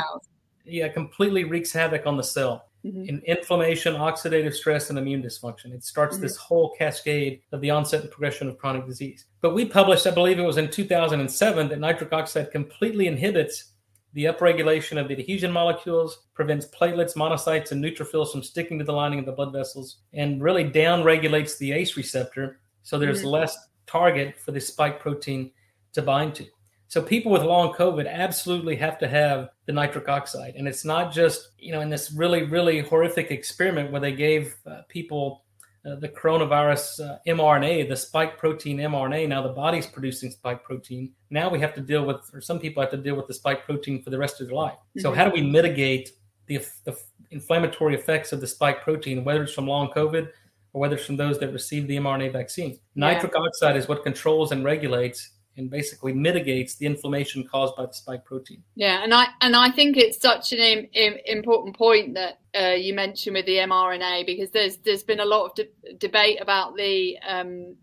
yeah, 0.65 0.87
completely 0.87 1.43
wreaks 1.43 1.73
havoc 1.73 2.05
on 2.07 2.17
the 2.17 2.23
cell. 2.23 2.69
Mm-hmm. 2.85 3.05
In 3.05 3.21
inflammation, 3.25 3.95
oxidative 3.95 4.53
stress, 4.53 4.89
and 4.89 4.99
immune 4.99 5.23
dysfunction. 5.23 5.73
It 5.73 5.85
starts 5.85 6.15
mm-hmm. 6.15 6.23
this 6.23 6.35
whole 6.35 6.75
cascade 6.77 7.41
of 7.53 7.61
the 7.61 7.69
onset 7.69 8.01
and 8.01 8.11
progression 8.11 8.49
of 8.49 8.57
chronic 8.57 8.85
disease. 8.85 9.25
But 9.39 9.53
we 9.53 9.63
published, 9.63 10.05
I 10.05 10.11
believe 10.11 10.37
it 10.37 10.43
was 10.43 10.57
in 10.57 10.69
2007, 10.69 11.69
that 11.69 11.79
nitric 11.79 12.11
oxide 12.11 12.51
completely 12.51 13.07
inhibits 13.07 13.72
the 14.13 14.25
upregulation 14.25 14.99
of 14.99 15.07
the 15.07 15.17
adhesion 15.17 15.51
molecules 15.51 16.25
prevents 16.33 16.67
platelets, 16.67 17.15
monocytes, 17.15 17.71
and 17.71 17.83
neutrophils 17.83 18.31
from 18.31 18.43
sticking 18.43 18.77
to 18.79 18.85
the 18.85 18.93
lining 18.93 19.19
of 19.19 19.25
the 19.25 19.31
blood 19.31 19.51
vessels 19.51 19.97
and 20.13 20.41
really 20.41 20.63
downregulates 20.63 21.57
the 21.57 21.71
ACE 21.71 21.97
receptor. 21.97 22.59
So 22.83 22.99
there's 22.99 23.19
mm-hmm. 23.19 23.29
less 23.29 23.57
target 23.87 24.39
for 24.39 24.51
the 24.51 24.61
spike 24.61 24.99
protein 24.99 25.51
to 25.93 26.01
bind 26.01 26.35
to. 26.35 26.45
So 26.87 27.01
people 27.01 27.31
with 27.31 27.41
long 27.41 27.73
COVID 27.73 28.07
absolutely 28.07 28.75
have 28.75 28.99
to 28.99 29.07
have 29.07 29.49
the 29.65 29.71
nitric 29.71 30.09
oxide. 30.09 30.53
And 30.55 30.67
it's 30.67 30.85
not 30.85 31.11
just, 31.11 31.49
you 31.57 31.71
know, 31.71 31.81
in 31.81 31.89
this 31.89 32.11
really, 32.11 32.43
really 32.43 32.81
horrific 32.81 33.31
experiment 33.31 33.91
where 33.91 34.01
they 34.01 34.11
gave 34.11 34.55
uh, 34.67 34.81
people 34.89 35.42
uh, 35.85 35.95
the 35.95 36.07
coronavirus 36.07 36.99
uh, 37.05 37.17
mRNA, 37.27 37.89
the 37.89 37.95
spike 37.95 38.37
protein 38.37 38.77
mRNA. 38.77 39.27
Now 39.27 39.41
the 39.41 39.49
body's 39.49 39.85
producing 39.85 40.31
spike 40.31 40.63
protein. 40.63 41.11
Now 41.29 41.49
we 41.49 41.59
have 41.59 41.73
to 41.75 41.81
deal 41.81 42.05
with, 42.05 42.17
or 42.33 42.39
some 42.41 42.59
people 42.59 42.81
have 42.81 42.91
to 42.91 42.97
deal 42.97 43.15
with 43.15 43.27
the 43.27 43.33
spike 43.33 43.65
protein 43.65 44.01
for 44.01 44.09
the 44.09 44.17
rest 44.17 44.39
of 44.39 44.47
their 44.47 44.55
life. 44.55 44.73
Mm-hmm. 44.73 45.01
So 45.01 45.13
how 45.13 45.25
do 45.25 45.31
we 45.31 45.41
mitigate 45.41 46.11
the, 46.47 46.65
the 46.85 46.97
inflammatory 47.31 47.95
effects 47.95 48.31
of 48.31 48.39
the 48.39 48.47
spike 48.47 48.81
protein, 48.81 49.23
whether 49.23 49.43
it's 49.43 49.53
from 49.53 49.67
long 49.67 49.89
COVID 49.89 50.29
or 50.71 50.81
whether 50.81 50.95
it's 50.95 51.05
from 51.05 51.17
those 51.17 51.37
that 51.39 51.51
receive 51.51 51.87
the 51.87 51.97
mRNA 51.97 52.31
vaccine? 52.31 52.71
Yeah. 52.71 53.13
Nitric 53.13 53.35
oxide 53.35 53.75
is 53.75 53.87
what 53.87 54.03
controls 54.03 54.53
and 54.53 54.63
regulates 54.63 55.31
and 55.57 55.69
basically 55.69 56.13
mitigates 56.13 56.75
the 56.75 56.85
inflammation 56.85 57.47
caused 57.47 57.75
by 57.75 57.85
the 57.85 57.93
spike 57.93 58.25
protein. 58.25 58.63
Yeah, 58.75 59.03
and 59.03 59.13
I 59.13 59.27
and 59.41 59.55
I 59.55 59.69
think 59.69 59.97
it's 59.97 60.19
such 60.19 60.51
an 60.51 60.59
Im, 60.59 60.87
Im, 60.93 61.13
important 61.25 61.75
point 61.75 62.15
that 62.15 62.39
uh, 62.59 62.75
you 62.75 62.93
mentioned 62.93 63.35
with 63.35 63.45
the 63.45 63.57
mRNA 63.57 64.25
because 64.25 64.49
there's 64.51 64.77
there's 64.77 65.03
been 65.03 65.19
a 65.19 65.25
lot 65.25 65.45
of 65.45 65.55
de- 65.55 65.93
debate 65.97 66.41
about 66.41 66.75
the 66.75 67.17
um, 67.27 67.75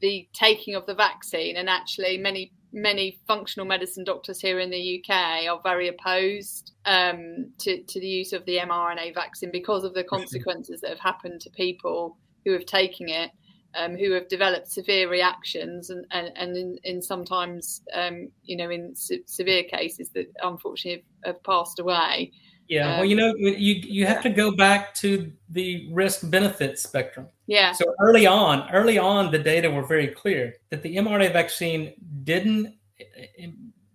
the 0.00 0.28
taking 0.32 0.74
of 0.74 0.86
the 0.86 0.94
vaccine, 0.94 1.56
and 1.56 1.68
actually 1.68 2.18
many 2.18 2.52
many 2.72 3.18
functional 3.26 3.66
medicine 3.66 4.04
doctors 4.04 4.40
here 4.40 4.58
in 4.58 4.70
the 4.70 5.02
UK 5.04 5.46
are 5.46 5.60
very 5.62 5.88
opposed 5.88 6.72
um, 6.86 7.50
to 7.58 7.82
to 7.82 8.00
the 8.00 8.06
use 8.06 8.32
of 8.32 8.44
the 8.46 8.58
mRNA 8.58 9.14
vaccine 9.14 9.50
because 9.50 9.84
of 9.84 9.94
the 9.94 10.04
consequences 10.04 10.80
that 10.80 10.90
have 10.90 11.00
happened 11.00 11.40
to 11.40 11.50
people 11.50 12.16
who 12.44 12.52
have 12.52 12.66
taken 12.66 13.08
it 13.08 13.30
um, 13.74 13.96
who 13.96 14.12
have 14.12 14.28
developed 14.28 14.70
severe 14.70 15.08
reactions 15.08 15.90
and, 15.90 16.06
and, 16.10 16.30
and 16.36 16.56
in, 16.56 16.78
in 16.84 17.02
sometimes, 17.02 17.82
um, 17.94 18.28
you 18.42 18.56
know, 18.56 18.70
in 18.70 18.94
se- 18.94 19.24
severe 19.26 19.64
cases 19.64 20.10
that 20.10 20.32
unfortunately 20.42 21.04
have, 21.24 21.34
have 21.34 21.42
passed 21.42 21.78
away. 21.78 22.32
Yeah, 22.68 22.92
um, 22.92 22.96
well, 22.98 23.04
you 23.04 23.16
know, 23.16 23.34
you 23.36 23.74
you 23.74 24.06
have 24.06 24.22
to 24.22 24.30
go 24.30 24.52
back 24.52 24.94
to 24.94 25.30
the 25.50 25.88
risk 25.92 26.30
benefit 26.30 26.78
spectrum. 26.78 27.26
Yeah. 27.46 27.72
So 27.72 27.84
early 28.00 28.26
on, 28.26 28.70
early 28.72 28.98
on, 28.98 29.30
the 29.30 29.38
data 29.38 29.70
were 29.70 29.84
very 29.84 30.08
clear 30.08 30.54
that 30.70 30.82
the 30.82 30.96
mRNA 30.96 31.32
vaccine 31.32 31.92
didn't 32.24 32.74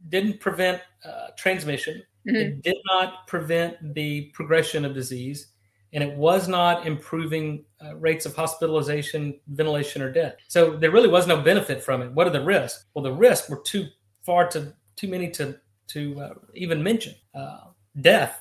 didn't 0.09 0.39
prevent 0.39 0.81
uh, 1.05 1.27
transmission. 1.37 2.03
Mm-hmm. 2.27 2.35
It 2.35 2.61
did 2.61 2.77
not 2.85 3.25
prevent 3.27 3.93
the 3.93 4.29
progression 4.33 4.85
of 4.85 4.93
disease 4.93 5.47
and 5.93 6.03
it 6.03 6.15
was 6.15 6.47
not 6.47 6.85
improving 6.85 7.63
uh, 7.83 7.95
rates 7.95 8.25
of 8.25 8.35
hospitalization, 8.35 9.39
ventilation, 9.47 10.01
or 10.01 10.11
death. 10.11 10.35
So 10.47 10.75
there 10.75 10.91
really 10.91 11.07
was 11.07 11.27
no 11.27 11.41
benefit 11.41 11.81
from 11.81 12.01
it. 12.01 12.11
What 12.11 12.27
are 12.27 12.31
the 12.31 12.43
risks? 12.43 12.85
Well, 12.93 13.03
the 13.03 13.13
risks 13.13 13.49
were 13.49 13.61
too 13.65 13.87
far 14.23 14.47
to 14.49 14.73
too 14.95 15.07
many 15.07 15.29
to 15.31 15.57
to 15.87 16.19
uh, 16.19 16.33
even 16.53 16.83
mention. 16.83 17.15
Uh, 17.33 17.59
death, 18.01 18.39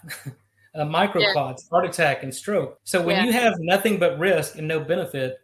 uh, 0.75 0.85
microclots, 0.85 1.63
yeah. 1.63 1.71
heart 1.71 1.87
attack, 1.87 2.23
and 2.23 2.35
stroke. 2.35 2.79
So 2.85 3.03
when 3.03 3.17
yeah. 3.17 3.25
you 3.25 3.33
have 3.33 3.55
nothing 3.59 3.99
but 3.99 4.19
risk 4.19 4.59
and 4.59 4.67
no 4.67 4.81
benefit, 4.81 5.39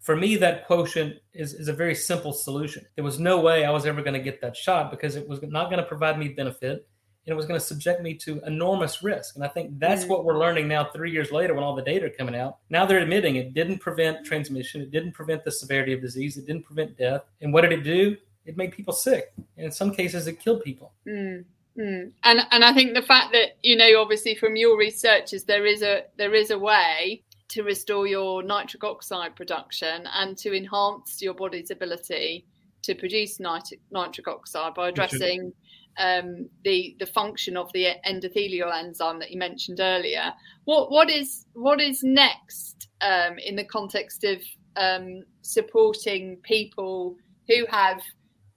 for 0.00 0.16
me 0.16 0.36
that 0.36 0.66
quotient 0.66 1.16
is, 1.32 1.54
is 1.54 1.68
a 1.68 1.72
very 1.72 1.94
simple 1.94 2.32
solution. 2.32 2.84
There 2.94 3.04
was 3.04 3.18
no 3.18 3.40
way 3.40 3.64
I 3.64 3.70
was 3.70 3.86
ever 3.86 4.02
going 4.02 4.14
to 4.14 4.20
get 4.20 4.40
that 4.42 4.56
shot 4.56 4.90
because 4.90 5.16
it 5.16 5.26
was 5.28 5.40
not 5.42 5.70
going 5.70 5.78
to 5.78 5.86
provide 5.86 6.18
me 6.18 6.28
benefit 6.28 6.86
and 7.26 7.32
it 7.32 7.36
was 7.36 7.46
going 7.46 7.58
to 7.58 7.64
subject 7.64 8.02
me 8.02 8.14
to 8.14 8.40
enormous 8.46 9.02
risk. 9.02 9.36
And 9.36 9.44
I 9.44 9.48
think 9.48 9.78
that's 9.78 10.04
mm. 10.04 10.08
what 10.08 10.24
we're 10.24 10.38
learning 10.38 10.68
now, 10.68 10.84
three 10.84 11.10
years 11.10 11.32
later, 11.32 11.54
when 11.54 11.64
all 11.64 11.74
the 11.74 11.82
data 11.82 12.06
are 12.06 12.10
coming 12.10 12.34
out. 12.34 12.58
Now 12.68 12.84
they're 12.84 12.98
admitting 12.98 13.36
it 13.36 13.54
didn't 13.54 13.78
prevent 13.78 14.26
transmission, 14.26 14.82
it 14.82 14.90
didn't 14.90 15.12
prevent 15.12 15.44
the 15.44 15.50
severity 15.50 15.92
of 15.92 16.00
disease, 16.00 16.36
it 16.36 16.46
didn't 16.46 16.64
prevent 16.64 16.98
death. 16.98 17.22
And 17.40 17.52
what 17.52 17.62
did 17.62 17.72
it 17.72 17.82
do? 17.82 18.16
It 18.44 18.56
made 18.58 18.72
people 18.72 18.92
sick. 18.92 19.32
And 19.56 19.66
in 19.66 19.72
some 19.72 19.94
cases, 19.94 20.26
it 20.26 20.38
killed 20.38 20.62
people. 20.62 20.92
Mm. 21.08 21.44
Mm. 21.78 22.12
And 22.22 22.40
and 22.50 22.64
I 22.64 22.72
think 22.72 22.94
the 22.94 23.02
fact 23.02 23.32
that 23.32 23.56
you 23.62 23.76
know, 23.76 24.00
obviously, 24.00 24.34
from 24.34 24.54
your 24.54 24.78
research, 24.78 25.32
is 25.32 25.44
there 25.44 25.66
is 25.66 25.82
a 25.82 26.04
there 26.16 26.34
is 26.34 26.50
a 26.50 26.58
way 26.58 27.22
to 27.48 27.62
restore 27.62 28.06
your 28.06 28.42
nitric 28.42 28.84
oxide 28.84 29.34
production 29.34 30.08
and 30.14 30.36
to 30.38 30.56
enhance 30.56 31.20
your 31.20 31.34
body's 31.34 31.70
ability 31.70 32.44
to 32.82 32.94
produce 32.94 33.40
nitric, 33.40 33.80
nitric 33.90 34.28
oxide 34.28 34.74
by 34.74 34.88
addressing 34.88 35.52
um, 35.98 36.48
the 36.64 36.96
the 36.98 37.06
function 37.06 37.56
of 37.56 37.72
the 37.72 37.88
endothelial 38.06 38.72
enzyme 38.72 39.18
that 39.18 39.30
you 39.30 39.38
mentioned 39.38 39.80
earlier. 39.80 40.32
What 40.64 40.90
what 40.90 41.10
is 41.10 41.46
what 41.54 41.80
is 41.80 42.02
next 42.02 42.88
um, 43.00 43.38
in 43.38 43.56
the 43.56 43.64
context 43.64 44.24
of 44.24 44.38
um, 44.76 45.22
supporting 45.42 46.36
people 46.42 47.16
who 47.48 47.66
have 47.70 48.00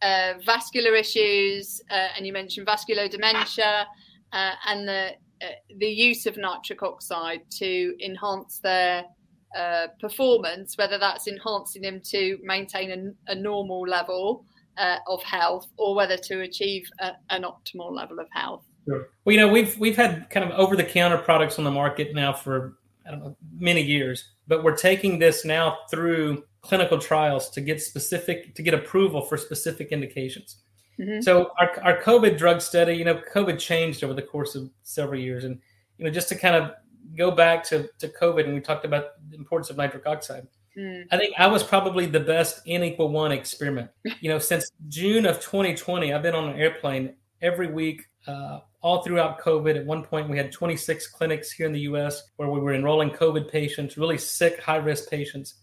uh, 0.02 0.34
vascular 0.46 0.96
issues, 0.96 1.82
uh, 1.90 2.10
and 2.16 2.26
you 2.26 2.34
mentioned 2.34 2.66
vascular 2.66 3.08
dementia, 3.08 3.88
uh, 4.34 4.52
and 4.68 4.88
the 4.88 5.12
uh, 5.42 5.50
the 5.78 5.88
use 5.88 6.26
of 6.26 6.38
nitric 6.38 6.82
oxide 6.82 7.42
to 7.52 7.96
enhance 8.04 8.60
their 8.60 9.06
uh, 9.56 9.88
performance, 10.00 10.78
whether 10.78 10.98
that's 10.98 11.28
enhancing 11.28 11.82
them 11.82 12.02
to 12.04 12.38
maintain 12.44 13.16
a, 13.28 13.32
a 13.32 13.36
normal 13.36 13.82
level 13.82 14.46
uh, 14.78 14.98
of 15.08 15.22
health 15.24 15.68
or 15.78 15.96
whether 15.96 16.18
to 16.18 16.42
achieve 16.42 16.90
a, 17.00 17.12
an 17.30 17.44
optimal 17.44 17.92
level 17.92 18.20
of 18.20 18.28
health. 18.32 18.64
Sure. 18.86 19.10
Well, 19.26 19.34
you 19.36 19.42
know, 19.42 19.48
we've 19.48 19.78
we've 19.78 19.98
had 19.98 20.30
kind 20.30 20.50
of 20.50 20.58
over 20.58 20.76
the 20.76 20.84
counter 20.84 21.18
products 21.18 21.58
on 21.58 21.66
the 21.66 21.72
market 21.72 22.14
now 22.14 22.34
for 22.34 22.78
I 23.06 23.12
don't 23.12 23.20
know 23.20 23.38
many 23.60 23.82
years, 23.82 24.24
but 24.48 24.64
we're 24.64 24.78
taking 24.78 25.20
this 25.20 25.46
now 25.46 25.78
through 25.90 26.44
clinical 26.62 26.98
trials 26.98 27.50
to 27.52 27.62
get 27.62 27.82
specific 27.82 28.56
to 28.56 28.62
get 28.62 28.74
approval 28.74 29.22
for 29.22 29.38
specific 29.38 29.92
indications. 29.92 30.58
Mm-hmm. 31.00 31.22
So 31.22 31.52
our, 31.60 31.80
our 31.82 32.02
COVID 32.02 32.38
drug 32.38 32.62
study, 32.62 32.96
you 32.96 33.06
know, 33.06 33.22
COVID 33.34 33.60
changed 33.60 34.04
over 34.04 34.14
the 34.14 34.22
course 34.22 34.56
of 34.56 34.70
several 34.84 35.20
years, 35.20 35.44
and 35.44 35.60
you 35.98 36.06
know, 36.06 36.12
just 36.12 36.30
to 36.30 36.36
kind 36.36 36.56
of 36.56 36.72
go 37.18 37.32
back 37.32 37.64
to 37.66 37.90
to 38.00 38.08
COVID, 38.08 38.46
and 38.46 38.54
we 38.54 38.62
talked 38.62 38.86
about 38.86 39.06
the 39.30 39.36
importance 39.36 39.70
of 39.70 39.78
nitric 39.78 40.08
oxide. 40.08 40.48
Mm. 40.78 41.06
I 41.12 41.18
think 41.18 41.34
I 41.38 41.48
was 41.48 41.64
probably 41.64 42.06
the 42.06 42.20
best 42.20 42.62
N 42.68 42.84
equal 42.84 43.10
one 43.10 43.32
experiment. 43.32 43.90
You 44.22 44.30
know, 44.30 44.40
since 44.40 44.72
June 44.88 45.26
of 45.26 45.40
2020, 45.40 46.14
I've 46.14 46.22
been 46.22 46.36
on 46.36 46.50
an 46.50 46.60
airplane 46.60 47.14
every 47.42 47.72
week, 47.72 48.04
uh, 48.26 48.60
all 48.82 49.04
throughout 49.04 49.40
COVID. 49.42 49.76
At 49.76 49.86
one 49.86 50.04
point, 50.04 50.30
we 50.30 50.38
had 50.38 50.52
26 50.52 51.08
clinics 51.08 51.52
here 51.52 51.66
in 51.66 51.74
the 51.74 51.82
U.S. 51.82 52.24
where 52.38 52.50
we 52.50 52.60
were 52.60 52.74
enrolling 52.74 53.10
COVID 53.10 53.52
patients, 53.52 53.98
really 53.98 54.18
sick, 54.18 54.60
high 54.62 54.78
risk 54.78 55.10
patients. 55.10 55.56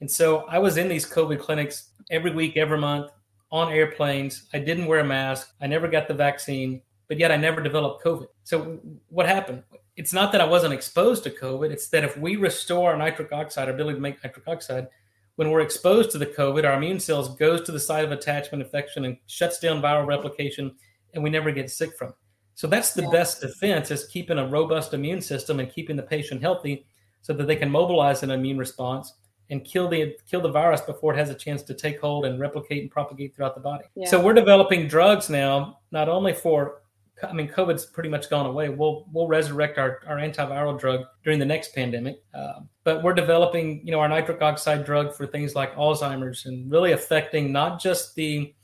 And 0.00 0.10
so 0.10 0.44
I 0.48 0.58
was 0.58 0.76
in 0.76 0.88
these 0.88 1.06
COVID 1.06 1.38
clinics 1.40 1.90
every 2.10 2.32
week, 2.32 2.56
every 2.56 2.78
month, 2.78 3.10
on 3.50 3.72
airplanes. 3.72 4.48
I 4.52 4.58
didn't 4.58 4.86
wear 4.86 5.00
a 5.00 5.04
mask. 5.04 5.54
I 5.60 5.66
never 5.66 5.88
got 5.88 6.08
the 6.08 6.14
vaccine, 6.14 6.82
but 7.08 7.18
yet 7.18 7.32
I 7.32 7.36
never 7.36 7.60
developed 7.60 8.04
COVID. 8.04 8.26
So 8.44 8.78
what 9.08 9.26
happened? 9.26 9.62
It's 9.98 10.12
not 10.12 10.30
that 10.30 10.40
I 10.40 10.44
wasn't 10.44 10.72
exposed 10.74 11.24
to 11.24 11.30
COVID. 11.30 11.72
It's 11.72 11.88
that 11.88 12.04
if 12.04 12.16
we 12.16 12.36
restore 12.36 12.92
our 12.92 12.96
nitric 12.96 13.32
oxide, 13.32 13.66
our 13.66 13.74
ability 13.74 13.96
to 13.96 14.00
make 14.00 14.22
nitric 14.22 14.46
oxide, 14.46 14.86
when 15.34 15.50
we're 15.50 15.60
exposed 15.60 16.12
to 16.12 16.18
the 16.18 16.26
COVID, 16.26 16.64
our 16.64 16.76
immune 16.76 17.00
cells 17.00 17.34
goes 17.34 17.62
to 17.62 17.72
the 17.72 17.80
site 17.80 18.04
of 18.04 18.12
attachment 18.12 18.62
infection 18.62 19.04
and 19.06 19.16
shuts 19.26 19.58
down 19.58 19.82
viral 19.82 20.06
replication, 20.06 20.72
and 21.14 21.22
we 21.22 21.30
never 21.30 21.50
get 21.50 21.68
sick 21.68 21.96
from. 21.96 22.10
It. 22.10 22.14
So 22.54 22.68
that's 22.68 22.94
the 22.94 23.02
yeah. 23.02 23.10
best 23.10 23.40
defense 23.40 23.90
is 23.90 24.06
keeping 24.06 24.38
a 24.38 24.46
robust 24.46 24.94
immune 24.94 25.20
system 25.20 25.58
and 25.58 25.68
keeping 25.68 25.96
the 25.96 26.02
patient 26.04 26.42
healthy 26.42 26.86
so 27.20 27.32
that 27.32 27.48
they 27.48 27.56
can 27.56 27.68
mobilize 27.68 28.22
an 28.22 28.30
immune 28.30 28.58
response 28.58 29.14
and 29.50 29.64
kill 29.64 29.88
the 29.88 30.14
kill 30.30 30.40
the 30.40 30.50
virus 30.50 30.80
before 30.80 31.12
it 31.12 31.16
has 31.16 31.30
a 31.30 31.34
chance 31.34 31.64
to 31.64 31.74
take 31.74 32.00
hold 32.00 32.24
and 32.24 32.38
replicate 32.38 32.82
and 32.82 32.90
propagate 32.90 33.34
throughout 33.34 33.56
the 33.56 33.60
body. 33.60 33.84
Yeah. 33.96 34.08
So 34.08 34.22
we're 34.22 34.34
developing 34.34 34.86
drugs 34.86 35.28
now, 35.28 35.80
not 35.90 36.08
only 36.08 36.34
for 36.34 36.82
I 37.22 37.32
mean, 37.32 37.48
COVID's 37.48 37.86
pretty 37.86 38.08
much 38.08 38.30
gone 38.30 38.46
away. 38.46 38.68
We'll 38.68 39.06
we'll 39.12 39.28
resurrect 39.28 39.78
our, 39.78 40.00
our 40.06 40.16
antiviral 40.16 40.78
drug 40.78 41.04
during 41.24 41.38
the 41.38 41.46
next 41.46 41.74
pandemic, 41.74 42.22
uh, 42.34 42.60
but 42.84 43.02
we're 43.02 43.14
developing 43.14 43.80
you 43.84 43.92
know 43.92 44.00
our 44.00 44.08
nitric 44.08 44.42
oxide 44.42 44.84
drug 44.84 45.14
for 45.14 45.26
things 45.26 45.54
like 45.54 45.74
Alzheimer's 45.74 46.46
and 46.46 46.70
really 46.70 46.92
affecting 46.92 47.52
not 47.52 47.80
just 47.80 48.14
the 48.14 48.54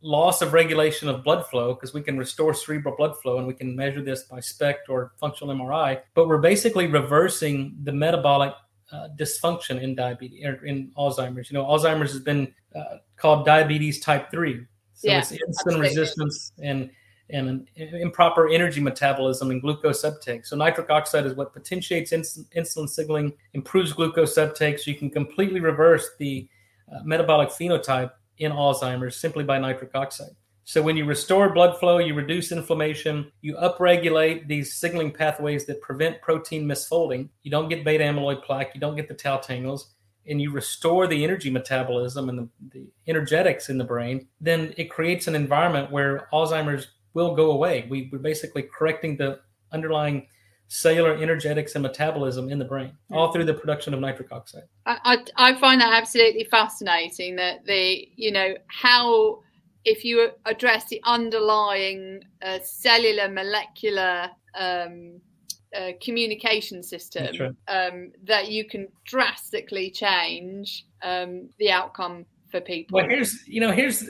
loss 0.00 0.42
of 0.42 0.52
regulation 0.52 1.08
of 1.08 1.22
blood 1.22 1.46
flow 1.46 1.74
because 1.74 1.92
we 1.92 2.02
can 2.02 2.16
restore 2.16 2.54
cerebral 2.54 2.96
blood 2.96 3.14
flow 3.20 3.38
and 3.38 3.46
we 3.46 3.54
can 3.54 3.76
measure 3.76 4.02
this 4.02 4.24
by 4.24 4.40
SPECT 4.40 4.88
or 4.88 5.12
functional 5.20 5.54
MRI, 5.54 6.00
but 6.14 6.26
we're 6.28 6.38
basically 6.38 6.86
reversing 6.86 7.76
the 7.82 7.92
metabolic 7.92 8.54
uh, 8.92 9.08
dysfunction 9.16 9.82
in 9.82 9.94
diabetes 9.94 10.44
or 10.44 10.64
in 10.64 10.90
Alzheimer's. 10.96 11.50
You 11.50 11.58
know, 11.58 11.64
Alzheimer's 11.64 12.12
has 12.12 12.20
been 12.20 12.54
uh, 12.74 12.98
called 13.16 13.44
diabetes 13.44 14.00
type 14.00 14.30
three. 14.30 14.66
So 14.94 15.08
yeah, 15.08 15.18
it's 15.18 15.32
insulin 15.32 15.48
absolutely. 15.48 15.88
resistance 15.88 16.52
and 16.62 16.90
and 17.30 17.48
an 17.48 17.66
improper 17.76 18.48
energy 18.48 18.80
metabolism 18.80 19.50
and 19.50 19.60
glucose 19.62 20.04
uptake. 20.04 20.44
So 20.44 20.56
nitric 20.56 20.90
oxide 20.90 21.26
is 21.26 21.34
what 21.34 21.52
potentiates 21.52 22.12
ins- 22.12 22.44
insulin 22.56 22.88
signaling, 22.88 23.32
improves 23.54 23.92
glucose 23.92 24.36
uptake, 24.36 24.78
so 24.78 24.90
you 24.90 24.96
can 24.96 25.10
completely 25.10 25.60
reverse 25.60 26.10
the 26.18 26.48
uh, 26.92 27.00
metabolic 27.04 27.48
phenotype 27.48 28.12
in 28.38 28.52
Alzheimer's 28.52 29.16
simply 29.16 29.44
by 29.44 29.58
nitric 29.58 29.94
oxide. 29.94 30.36
So 30.64 30.80
when 30.80 30.96
you 30.96 31.04
restore 31.04 31.52
blood 31.52 31.78
flow, 31.78 31.98
you 31.98 32.14
reduce 32.14 32.50
inflammation, 32.50 33.30
you 33.42 33.54
upregulate 33.56 34.48
these 34.48 34.74
signaling 34.74 35.12
pathways 35.12 35.66
that 35.66 35.82
prevent 35.82 36.22
protein 36.22 36.64
misfolding. 36.66 37.28
You 37.42 37.50
don't 37.50 37.68
get 37.68 37.84
beta 37.84 38.04
amyloid 38.04 38.42
plaque, 38.42 38.74
you 38.74 38.80
don't 38.80 38.96
get 38.96 39.06
the 39.06 39.14
tau 39.14 39.36
tangles, 39.36 39.94
and 40.26 40.40
you 40.40 40.50
restore 40.50 41.06
the 41.06 41.22
energy 41.22 41.50
metabolism 41.50 42.30
and 42.30 42.38
the, 42.38 42.48
the 42.72 42.86
energetics 43.06 43.68
in 43.68 43.76
the 43.76 43.84
brain, 43.84 44.26
then 44.40 44.72
it 44.78 44.90
creates 44.90 45.26
an 45.26 45.34
environment 45.34 45.90
where 45.90 46.28
Alzheimer's 46.32 46.88
will 47.14 47.34
go 47.34 47.52
away. 47.52 47.86
We, 47.88 48.08
we're 48.12 48.18
basically 48.18 48.62
correcting 48.62 49.16
the 49.16 49.40
underlying 49.72 50.26
cellular 50.68 51.14
energetics 51.14 51.74
and 51.74 51.82
metabolism 51.82 52.50
in 52.50 52.58
the 52.58 52.64
brain, 52.64 52.92
all 53.12 53.32
through 53.32 53.44
the 53.44 53.54
production 53.54 53.94
of 53.94 54.00
nitric 54.00 54.32
oxide. 54.32 54.64
I, 54.86 54.98
I, 55.36 55.50
I 55.50 55.54
find 55.54 55.80
that 55.80 55.92
absolutely 55.92 56.44
fascinating 56.44 57.36
that 57.36 57.64
the, 57.64 58.08
you 58.16 58.32
know, 58.32 58.54
how 58.66 59.40
if 59.84 60.04
you 60.04 60.30
address 60.46 60.86
the 60.86 61.00
underlying 61.04 62.22
uh, 62.42 62.58
cellular 62.62 63.28
molecular 63.28 64.30
um, 64.54 65.20
uh, 65.76 65.90
communication 66.00 66.82
system, 66.82 67.28
right. 67.38 67.52
um, 67.68 68.12
that 68.22 68.48
you 68.48 68.64
can 68.64 68.88
drastically 69.04 69.90
change 69.90 70.86
um, 71.02 71.50
the 71.58 71.70
outcome 71.70 72.24
for 72.50 72.60
people. 72.60 72.96
Well, 72.96 73.08
here's 73.08 73.46
you 73.46 73.60
know 73.60 73.72
here's 73.72 74.08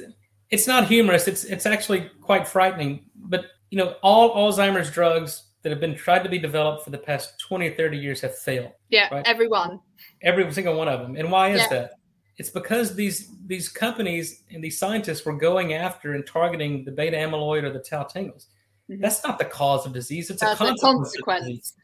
it's 0.55 0.69
not 0.69 0.87
humorous. 0.87 1.27
It's 1.27 1.45
it's 1.45 1.67
actually 1.67 2.11
quite 2.21 2.47
frightening. 2.47 3.05
But 3.17 3.47
you 3.71 3.79
know 3.79 3.97
all 4.03 4.35
Alzheimer's 4.37 4.91
drugs 4.91 5.43
that 5.63 5.71
have 5.71 5.81
been 5.81 5.97
tried 5.97 6.23
to 6.23 6.29
be 6.29 6.39
developed 6.39 6.85
for 6.85 6.91
the 6.91 6.99
past 6.99 7.41
20 7.41 7.69
or 7.69 7.75
30 7.75 7.97
years 7.97 8.21
have 8.21 8.37
failed. 8.37 8.73
Yeah, 8.91 9.09
right? 9.11 9.27
everyone. 9.27 9.81
Every 10.23 10.51
single 10.53 10.77
one 10.77 10.89
of 10.89 11.01
them. 11.01 11.17
And 11.17 11.33
why 11.33 11.53
is 11.53 11.63
yeah. 11.63 11.69
that? 11.69 11.91
It's 12.37 12.51
because 12.51 12.95
these 12.95 13.31
these 13.47 13.69
companies 13.69 14.45
and 14.51 14.63
these 14.63 14.79
scientists 14.79 15.25
were 15.25 15.37
going 15.37 15.75
after 15.75 16.15
and 16.15 16.27
targeting 16.27 16.85
the 16.85 16.93
beta 16.93 17.17
amyloid 17.17 17.65
or 17.65 17.73
the 17.73 17.81
tau 17.81 18.05
tangles. 18.05 18.47
Mm-hmm. 18.91 19.03
That's 19.03 19.25
not 19.25 19.39
the 19.39 19.47
cause 19.47 19.87
of 19.87 19.93
disease. 19.93 20.31
It's 20.31 20.41
That's 20.41 20.61
a 20.61 20.65
consequence. 20.65 21.17
Consequence. 21.17 21.75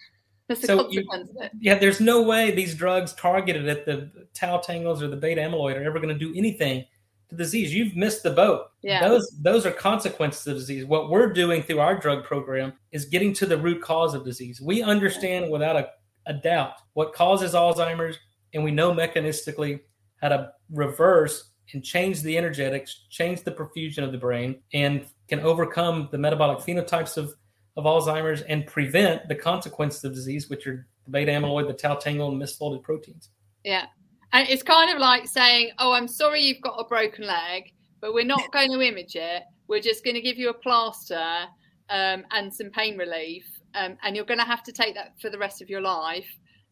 That's 0.49 0.67
so 0.67 0.85
consequence 0.85 1.31
you, 1.35 1.49
Yeah, 1.61 1.79
there's 1.79 2.01
no 2.01 2.23
way 2.23 2.51
these 2.51 2.75
drugs 2.75 3.15
targeted 3.15 3.69
at 3.69 3.87
the 3.87 4.11
tau 4.35 4.59
tangles 4.59 5.03
or 5.03 5.09
the 5.09 5.17
beta 5.17 5.41
amyloid 5.41 5.77
are 5.77 5.85
ever 5.85 5.99
going 6.01 6.17
to 6.17 6.19
do 6.27 6.35
anything 6.37 6.85
to 7.31 7.37
disease. 7.37 7.73
You've 7.73 7.97
missed 7.97 8.23
the 8.23 8.31
boat. 8.31 8.67
Yeah. 8.83 9.09
Those 9.09 9.31
those 9.41 9.67
are 9.67 9.71
consequences 9.71 10.47
of 10.47 10.57
disease. 10.57 10.85
What 10.85 11.11
we're 11.11 11.33
doing 11.33 11.63
through 11.63 11.81
our 11.81 11.99
drug 11.99 12.25
program 12.25 12.73
is 12.93 13.07
getting 13.07 13.33
to 13.35 13.47
the 13.47 13.57
root 13.57 13.83
cause 13.83 14.15
of 14.15 14.25
disease. 14.25 14.61
We 14.61 14.83
understand 14.83 15.51
without 15.51 15.77
a, 15.77 15.89
a 16.27 16.35
doubt 16.35 16.75
what 16.93 17.15
causes 17.15 17.55
Alzheimer's, 17.55 18.19
and 18.53 18.63
we 18.63 18.71
know 18.71 18.93
mechanistically 18.93 19.81
how 20.21 20.29
to 20.29 20.53
reverse 20.71 21.53
and 21.73 21.85
change 21.85 22.23
the 22.23 22.37
energetics, 22.37 23.07
change 23.11 23.43
the 23.43 23.53
perfusion 23.53 24.03
of 24.03 24.13
the 24.13 24.19
brain, 24.19 24.61
and 24.73 25.07
can 25.29 25.41
overcome 25.41 26.09
the 26.11 26.19
metabolic 26.19 26.59
phenotypes 26.59 27.17
of, 27.17 27.33
of 27.77 27.85
Alzheimer's 27.85 28.43
and 28.43 28.67
prevent 28.67 29.29
the 29.29 29.35
consequences 29.35 30.03
of 30.05 30.13
disease, 30.13 30.51
which 30.51 30.67
are 30.67 30.87
the 31.05 31.11
beta 31.11 31.31
amyloid, 31.31 31.69
the 31.69 31.73
tau 31.73 31.95
tangle, 31.95 32.29
and 32.29 32.43
misfolded 32.43 32.83
proteins. 32.83 33.31
Yeah. 33.65 33.87
And 34.33 34.49
it's 34.49 34.63
kind 34.63 34.91
of 34.91 34.99
like 34.99 35.27
saying, 35.27 35.71
Oh, 35.79 35.93
I'm 35.93 36.09
sorry 36.09 36.43
you've 36.43 36.61
got 36.61 36.77
a 36.79 36.85
broken 36.85 37.27
leg, 37.27 37.73
but 38.01 38.15
we're 38.15 38.25
not 38.25 38.53
going 38.53 38.73
to 38.73 38.81
image 38.81 39.17
it. 39.17 39.43
We're 39.69 39.81
just 39.81 40.05
going 40.05 40.15
to 40.15 40.21
give 40.21 40.39
you 40.39 40.51
a 40.51 40.55
plaster 40.55 41.47
um, 41.91 42.25
and 42.31 42.53
some 42.53 42.71
pain 42.71 42.97
relief. 42.97 43.45
Um, 43.75 43.97
and 44.03 44.17
you're 44.17 44.25
going 44.25 44.41
to 44.41 44.47
have 44.47 44.63
to 44.65 44.73
take 44.73 44.95
that 44.95 45.15
for 45.21 45.31
the 45.31 45.39
rest 45.39 45.63
of 45.63 45.71
your 45.71 45.81
life, 45.81 46.27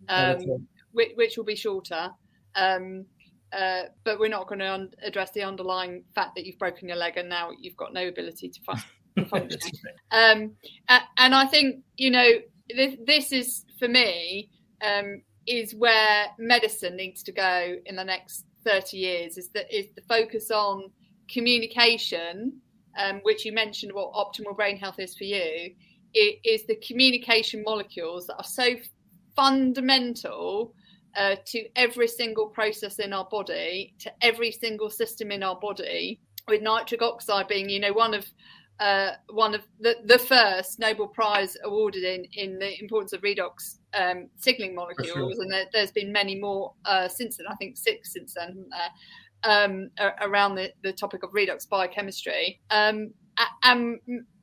um, 0.09 0.39
which, 0.93 1.13
which, 1.15 1.37
will 1.37 1.45
be 1.45 1.55
shorter. 1.55 2.11
Um, 2.57 3.05
uh, 3.53 3.85
but 4.05 4.19
we're 4.19 4.29
not 4.29 4.49
going 4.49 4.59
to 4.59 4.73
un- 4.73 4.91
address 5.03 5.31
the 5.31 5.43
underlying 5.43 6.05
fact 6.15 6.35
that 6.35 6.45
you've 6.45 6.59
broken 6.59 6.89
your 6.89 6.97
leg 6.97 7.17
and 7.17 7.29
now 7.29 7.51
you've 7.61 7.77
got 7.77 7.93
no 7.93 8.09
ability 8.09 8.49
to, 8.49 8.61
fun- 8.63 9.27
function. 9.29 9.61
um, 10.11 10.53
and 11.19 11.35
I 11.35 11.47
think 11.47 11.83
you 11.97 12.11
know 12.11 12.29
this, 12.75 12.97
this 13.07 13.33
is 13.33 13.65
for 13.79 13.89
me 13.89 14.51
um, 14.83 15.23
is 15.49 15.75
where 15.75 16.27
medicine 16.39 16.97
needs 16.97 17.23
to 17.25 17.33
go 17.33 17.77
in 17.87 17.97
the 17.97 18.05
next 18.05 18.45
thirty 18.65 18.99
years. 18.99 19.39
Is 19.39 19.49
that 19.51 19.67
is 19.75 19.87
the 19.97 20.03
focus 20.03 20.51
on 20.51 20.91
communication, 21.31 22.61
um, 22.99 23.21
which 23.23 23.45
you 23.45 23.53
mentioned 23.53 23.93
what 23.93 24.13
optimal 24.13 24.57
brain 24.57 24.77
health 24.77 24.99
is 24.99 25.17
for 25.17 25.25
you. 25.25 25.75
It 26.15 26.39
is 26.45 26.67
the 26.67 26.77
communication 26.77 27.63
molecules 27.65 28.27
that 28.27 28.37
are 28.37 28.45
so 28.45 28.77
fundamental 29.37 30.75
uh, 31.17 31.37
to 31.47 31.69
every 31.77 32.09
single 32.09 32.47
process 32.47 32.99
in 32.99 33.13
our 33.13 33.27
body, 33.31 33.95
to 34.01 34.13
every 34.23 34.51
single 34.51 34.91
system 34.91 35.31
in 35.31 35.43
our 35.43 35.59
body, 35.59 36.21
with 36.49 36.63
nitric 36.63 37.03
oxide 37.03 37.49
being, 37.49 37.69
you 37.69 37.81
know, 37.81 37.93
one 37.93 38.15
of 38.15 38.27
uh, 38.81 39.13
one 39.31 39.55
of 39.55 39.63
the, 39.81 39.97
the 40.05 40.19
first 40.19 40.79
Nobel 40.79 41.09
Prize 41.09 41.57
awarded 41.65 42.05
in, 42.05 42.25
in 42.35 42.59
the 42.59 42.81
importance 42.81 43.13
of 43.13 43.23
redox 43.23 43.78
um, 43.95 44.29
signaling 44.37 44.75
molecules, 44.75 45.35
sure. 45.35 45.43
and 45.43 45.53
there, 45.53 45.67
has 45.75 45.93
been 45.93 46.13
many 46.13 46.39
more 46.39 46.73
uh, 46.85 47.09
since 47.09 47.37
then. 47.37 47.47
I 47.49 47.55
think 47.57 47.77
six 47.77 48.13
since 48.13 48.35
then, 48.35 48.67
um, 49.45 49.91
around 50.21 50.55
the, 50.57 50.73
the 50.83 50.93
topic 50.93 51.23
of 51.23 51.31
redox 51.31 51.69
biochemistry. 51.69 52.61
Um, 52.71 53.13
and 53.63 54.01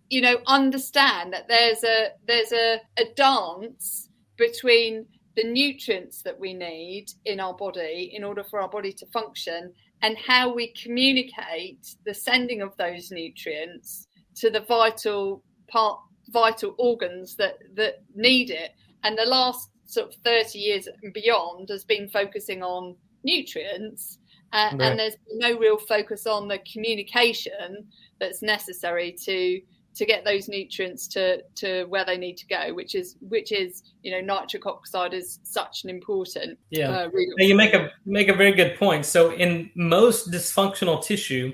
you 0.09 0.21
know, 0.21 0.37
understand 0.47 1.33
that 1.33 1.47
there's 1.47 1.83
a 1.83 2.09
there's 2.27 2.51
a, 2.51 2.79
a 2.97 3.05
dance 3.15 4.09
between 4.37 5.05
the 5.35 5.43
nutrients 5.43 6.21
that 6.21 6.39
we 6.39 6.53
need 6.53 7.07
in 7.25 7.39
our 7.39 7.53
body 7.53 8.11
in 8.13 8.23
order 8.23 8.43
for 8.43 8.61
our 8.61 8.69
body 8.69 8.93
to 8.93 9.05
function 9.07 9.73
and 10.01 10.17
how 10.17 10.53
we 10.53 10.73
communicate 10.81 11.95
the 12.05 12.13
sending 12.13 12.61
of 12.61 12.75
those 12.77 13.11
nutrients 13.11 14.07
to 14.35 14.49
the 14.49 14.61
vital 14.61 15.43
part 15.67 15.99
vital 16.29 16.73
organs 16.77 17.35
that 17.35 17.57
that 17.75 18.01
need 18.15 18.49
it 18.49 18.71
and 19.05 19.17
the 19.17 19.25
last 19.25 19.69
sort 19.85 20.07
of 20.07 20.15
30 20.23 20.59
years 20.59 20.87
and 21.03 21.13
beyond 21.13 21.69
has 21.69 21.85
been 21.85 22.09
focusing 22.09 22.63
on 22.63 22.95
nutrients 23.23 24.17
uh, 24.51 24.69
right. 24.73 24.81
and 24.81 24.99
there's 24.99 25.15
no 25.33 25.57
real 25.57 25.77
focus 25.77 26.25
on 26.25 26.47
the 26.47 26.59
communication 26.71 27.85
that's 28.19 28.41
necessary 28.41 29.15
to 29.23 29.61
to 29.95 30.05
get 30.05 30.25
those 30.25 30.49
nutrients 30.49 31.07
to 31.07 31.41
to 31.55 31.85
where 31.85 32.03
they 32.03 32.17
need 32.17 32.35
to 32.35 32.47
go 32.47 32.73
which 32.73 32.95
is 32.95 33.15
which 33.21 33.51
is 33.51 33.83
you 34.01 34.11
know 34.11 34.19
nitric 34.19 34.65
oxide 34.65 35.13
is 35.13 35.39
such 35.43 35.83
an 35.83 35.89
important 35.89 36.57
yeah 36.69 36.89
uh, 36.89 37.09
you 37.37 37.55
make 37.55 37.73
a 37.73 37.89
make 38.05 38.27
a 38.27 38.33
very 38.33 38.51
good 38.51 38.77
point 38.77 39.05
so 39.05 39.31
in 39.31 39.69
most 39.75 40.31
dysfunctional 40.31 41.01
tissue 41.03 41.53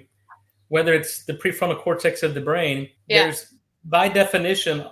whether 0.69 0.93
it's 0.93 1.25
the 1.25 1.33
prefrontal 1.33 1.77
cortex 1.77 2.23
of 2.23 2.33
the 2.33 2.41
brain 2.41 2.87
yeah. 3.07 3.23
there's 3.23 3.53
by 3.83 4.07
definition 4.07 4.85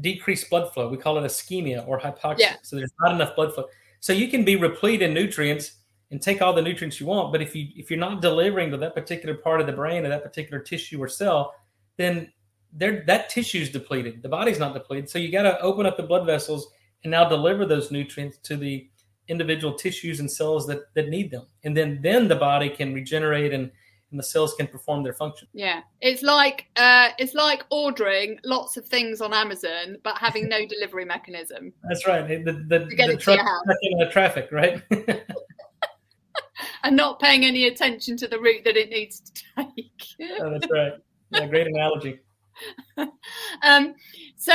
decreased 0.00 0.50
blood 0.50 0.72
flow 0.72 0.88
we 0.88 0.96
call 0.96 1.18
it 1.18 1.22
ischemia 1.22 1.86
or 1.86 2.00
hypoxia 2.00 2.38
yeah. 2.38 2.56
so 2.62 2.76
there's 2.76 2.92
not 3.00 3.14
enough 3.14 3.34
blood 3.36 3.54
flow 3.54 3.64
so 4.00 4.12
you 4.12 4.28
can 4.28 4.44
be 4.44 4.56
replete 4.56 5.02
in 5.02 5.14
nutrients 5.14 5.76
and 6.10 6.20
take 6.20 6.42
all 6.42 6.52
the 6.52 6.62
nutrients 6.62 7.00
you 7.00 7.06
want 7.06 7.32
but 7.32 7.40
if 7.40 7.54
you 7.54 7.68
if 7.76 7.90
you're 7.90 7.98
not 7.98 8.20
delivering 8.20 8.70
to 8.70 8.76
that 8.76 8.94
particular 8.94 9.34
part 9.36 9.60
of 9.60 9.66
the 9.66 9.72
brain 9.72 10.04
or 10.04 10.08
that 10.08 10.22
particular 10.22 10.58
tissue 10.58 11.00
or 11.00 11.08
cell 11.08 11.54
then 11.96 12.30
there 12.74 13.04
that 13.06 13.28
tissue's 13.28 13.70
depleted. 13.70 14.22
The 14.22 14.28
body's 14.28 14.58
not 14.58 14.74
depleted. 14.74 15.08
So 15.08 15.18
you 15.18 15.30
got 15.30 15.42
to 15.42 15.58
open 15.60 15.86
up 15.86 15.96
the 15.96 16.02
blood 16.02 16.26
vessels 16.26 16.68
and 17.04 17.10
now 17.10 17.28
deliver 17.28 17.64
those 17.64 17.90
nutrients 17.90 18.38
to 18.38 18.56
the 18.56 18.88
individual 19.28 19.74
tissues 19.74 20.20
and 20.20 20.30
cells 20.30 20.66
that, 20.66 20.92
that 20.94 21.08
need 21.08 21.30
them. 21.30 21.46
And 21.62 21.76
then 21.76 22.00
then 22.02 22.28
the 22.28 22.36
body 22.36 22.68
can 22.68 22.92
regenerate 22.92 23.52
and 23.52 23.70
and 24.14 24.18
the 24.20 24.24
cells 24.24 24.54
can 24.54 24.68
perform 24.68 25.02
their 25.02 25.12
function. 25.12 25.48
Yeah, 25.52 25.80
it's 26.00 26.22
like 26.22 26.66
uh, 26.76 27.08
it's 27.18 27.34
like 27.34 27.64
ordering 27.72 28.38
lots 28.44 28.76
of 28.76 28.86
things 28.86 29.20
on 29.20 29.34
Amazon, 29.34 29.96
but 30.04 30.16
having 30.18 30.48
no 30.48 30.64
delivery 30.68 31.04
mechanism. 31.04 31.72
That's 31.88 32.06
right. 32.06 32.28
The 32.28 32.52
the, 32.52 32.78
the, 32.78 33.16
the 33.98 34.08
traffic, 34.12 34.52
right? 34.52 34.80
and 36.84 36.94
not 36.94 37.18
paying 37.18 37.44
any 37.44 37.66
attention 37.66 38.16
to 38.18 38.28
the 38.28 38.38
route 38.38 38.62
that 38.64 38.76
it 38.76 38.90
needs 38.90 39.18
to 39.18 39.42
take. 39.56 40.04
oh, 40.40 40.50
that's 40.50 40.70
right. 40.70 40.92
Yeah, 41.30 41.46
great 41.48 41.66
analogy. 41.66 42.20
um, 43.64 43.96
so 44.36 44.52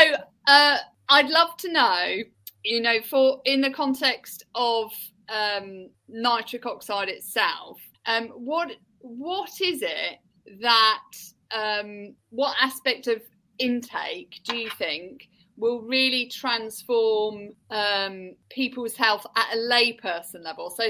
uh, 0.48 0.78
I'd 1.10 1.28
love 1.28 1.58
to 1.58 1.70
know, 1.70 2.16
you 2.64 2.80
know, 2.80 3.02
for 3.02 3.42
in 3.44 3.60
the 3.60 3.72
context 3.72 4.46
of 4.56 4.90
um, 5.28 5.90
nitric 6.08 6.66
oxide 6.66 7.10
itself, 7.10 7.82
um, 8.06 8.30
what 8.30 8.72
what 9.02 9.62
is 9.62 9.82
it 9.82 10.20
that 10.62 11.12
um, 11.52 12.16
what 12.30 12.56
aspect 12.62 13.08
of 13.08 13.22
intake 13.58 14.40
do 14.44 14.58
you 14.58 14.70
think 14.72 15.28
will 15.58 15.82
really 15.82 16.28
transform 16.28 17.50
um, 17.70 18.36
people's 18.50 18.96
health 18.96 19.26
at 19.36 19.54
a 19.54 19.58
layperson 19.58 20.44
level? 20.44 20.70
So 20.70 20.90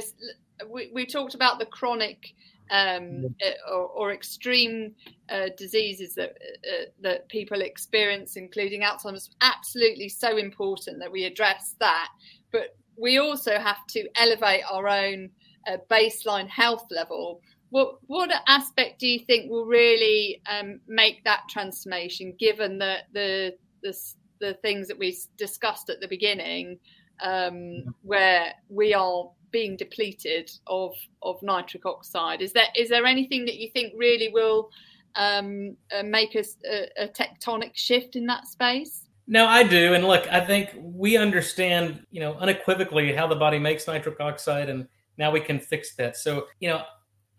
we, 0.70 0.92
we 0.94 1.06
talked 1.06 1.36
about 1.36 1.60
the 1.60 1.66
chronic 1.66 2.34
um, 2.72 3.36
uh, 3.44 3.72
or, 3.74 3.88
or, 3.88 4.12
extreme 4.12 4.94
uh, 5.30 5.50
diseases 5.58 6.14
that 6.14 6.38
uh, 6.72 6.86
that 7.02 7.28
people 7.28 7.62
experience, 7.62 8.36
including 8.36 8.82
Alzheimer's, 8.82 9.32
absolutely 9.42 10.08
so 10.08 10.38
important 10.38 11.00
that 11.00 11.12
we 11.12 11.26
address 11.26 11.76
that. 11.80 12.10
But 12.52 12.78
we 12.96 13.18
also 13.18 13.58
have 13.58 13.88
to 13.88 14.08
elevate 14.16 14.62
our 14.70 14.88
own 14.88 15.32
uh, 15.68 15.78
baseline 15.90 16.48
health 16.48 16.86
level. 16.92 17.42
What 17.70 17.98
what 18.08 18.32
aspect 18.48 19.00
do 19.00 19.08
you 19.08 19.20
think 19.20 19.50
will 19.50 19.66
really 19.66 20.42
um, 20.50 20.80
make 20.88 21.24
that 21.24 21.42
transformation, 21.50 22.34
given 22.40 22.80
that 22.80 23.04
the 23.14 23.56
the 23.84 23.96
the 24.40 24.54
things 24.56 24.88
that 24.88 24.98
we 24.98 25.16
discussed 25.38 25.90
at 25.90 26.00
the 26.00 26.08
beginning, 26.08 26.80
um, 27.22 27.84
where 28.02 28.54
we 28.70 28.94
are 28.94 29.30
being 29.52 29.76
depleted 29.76 30.52
of 30.68 30.94
of 31.22 31.42
nitric 31.42 31.86
oxide. 31.86 32.42
Is 32.42 32.54
there 32.54 32.68
is 32.76 32.90
there 32.90 33.06
anything 33.06 33.46
that 33.46 33.56
you 33.56 33.70
think 33.72 33.94
really 33.96 34.30
will 34.30 34.70
um, 35.16 35.76
uh, 35.96 36.04
make 36.04 36.36
us 36.36 36.56
a, 36.70 36.88
a, 37.04 37.08
tectonic 37.08 37.72
shift 37.74 38.16
in 38.16 38.28
that 38.28 38.48
space? 38.48 39.08
No, 39.28 39.48
I 39.48 39.64
do, 39.64 39.94
and 39.94 40.08
look, 40.08 40.28
I 40.32 40.40
think 40.40 40.70
we 40.78 41.18
understand, 41.18 42.06
you 42.12 42.20
know, 42.20 42.34
unequivocally 42.36 43.14
how 43.14 43.28
the 43.28 43.36
body 43.36 43.60
makes 43.60 43.88
nitric 43.88 44.20
oxide, 44.20 44.70
and 44.70 44.88
now 45.18 45.32
we 45.32 45.40
can 45.40 45.60
fix 45.60 45.96
that. 45.96 46.16
So, 46.16 46.48
you 46.60 46.70
know, 46.70 46.84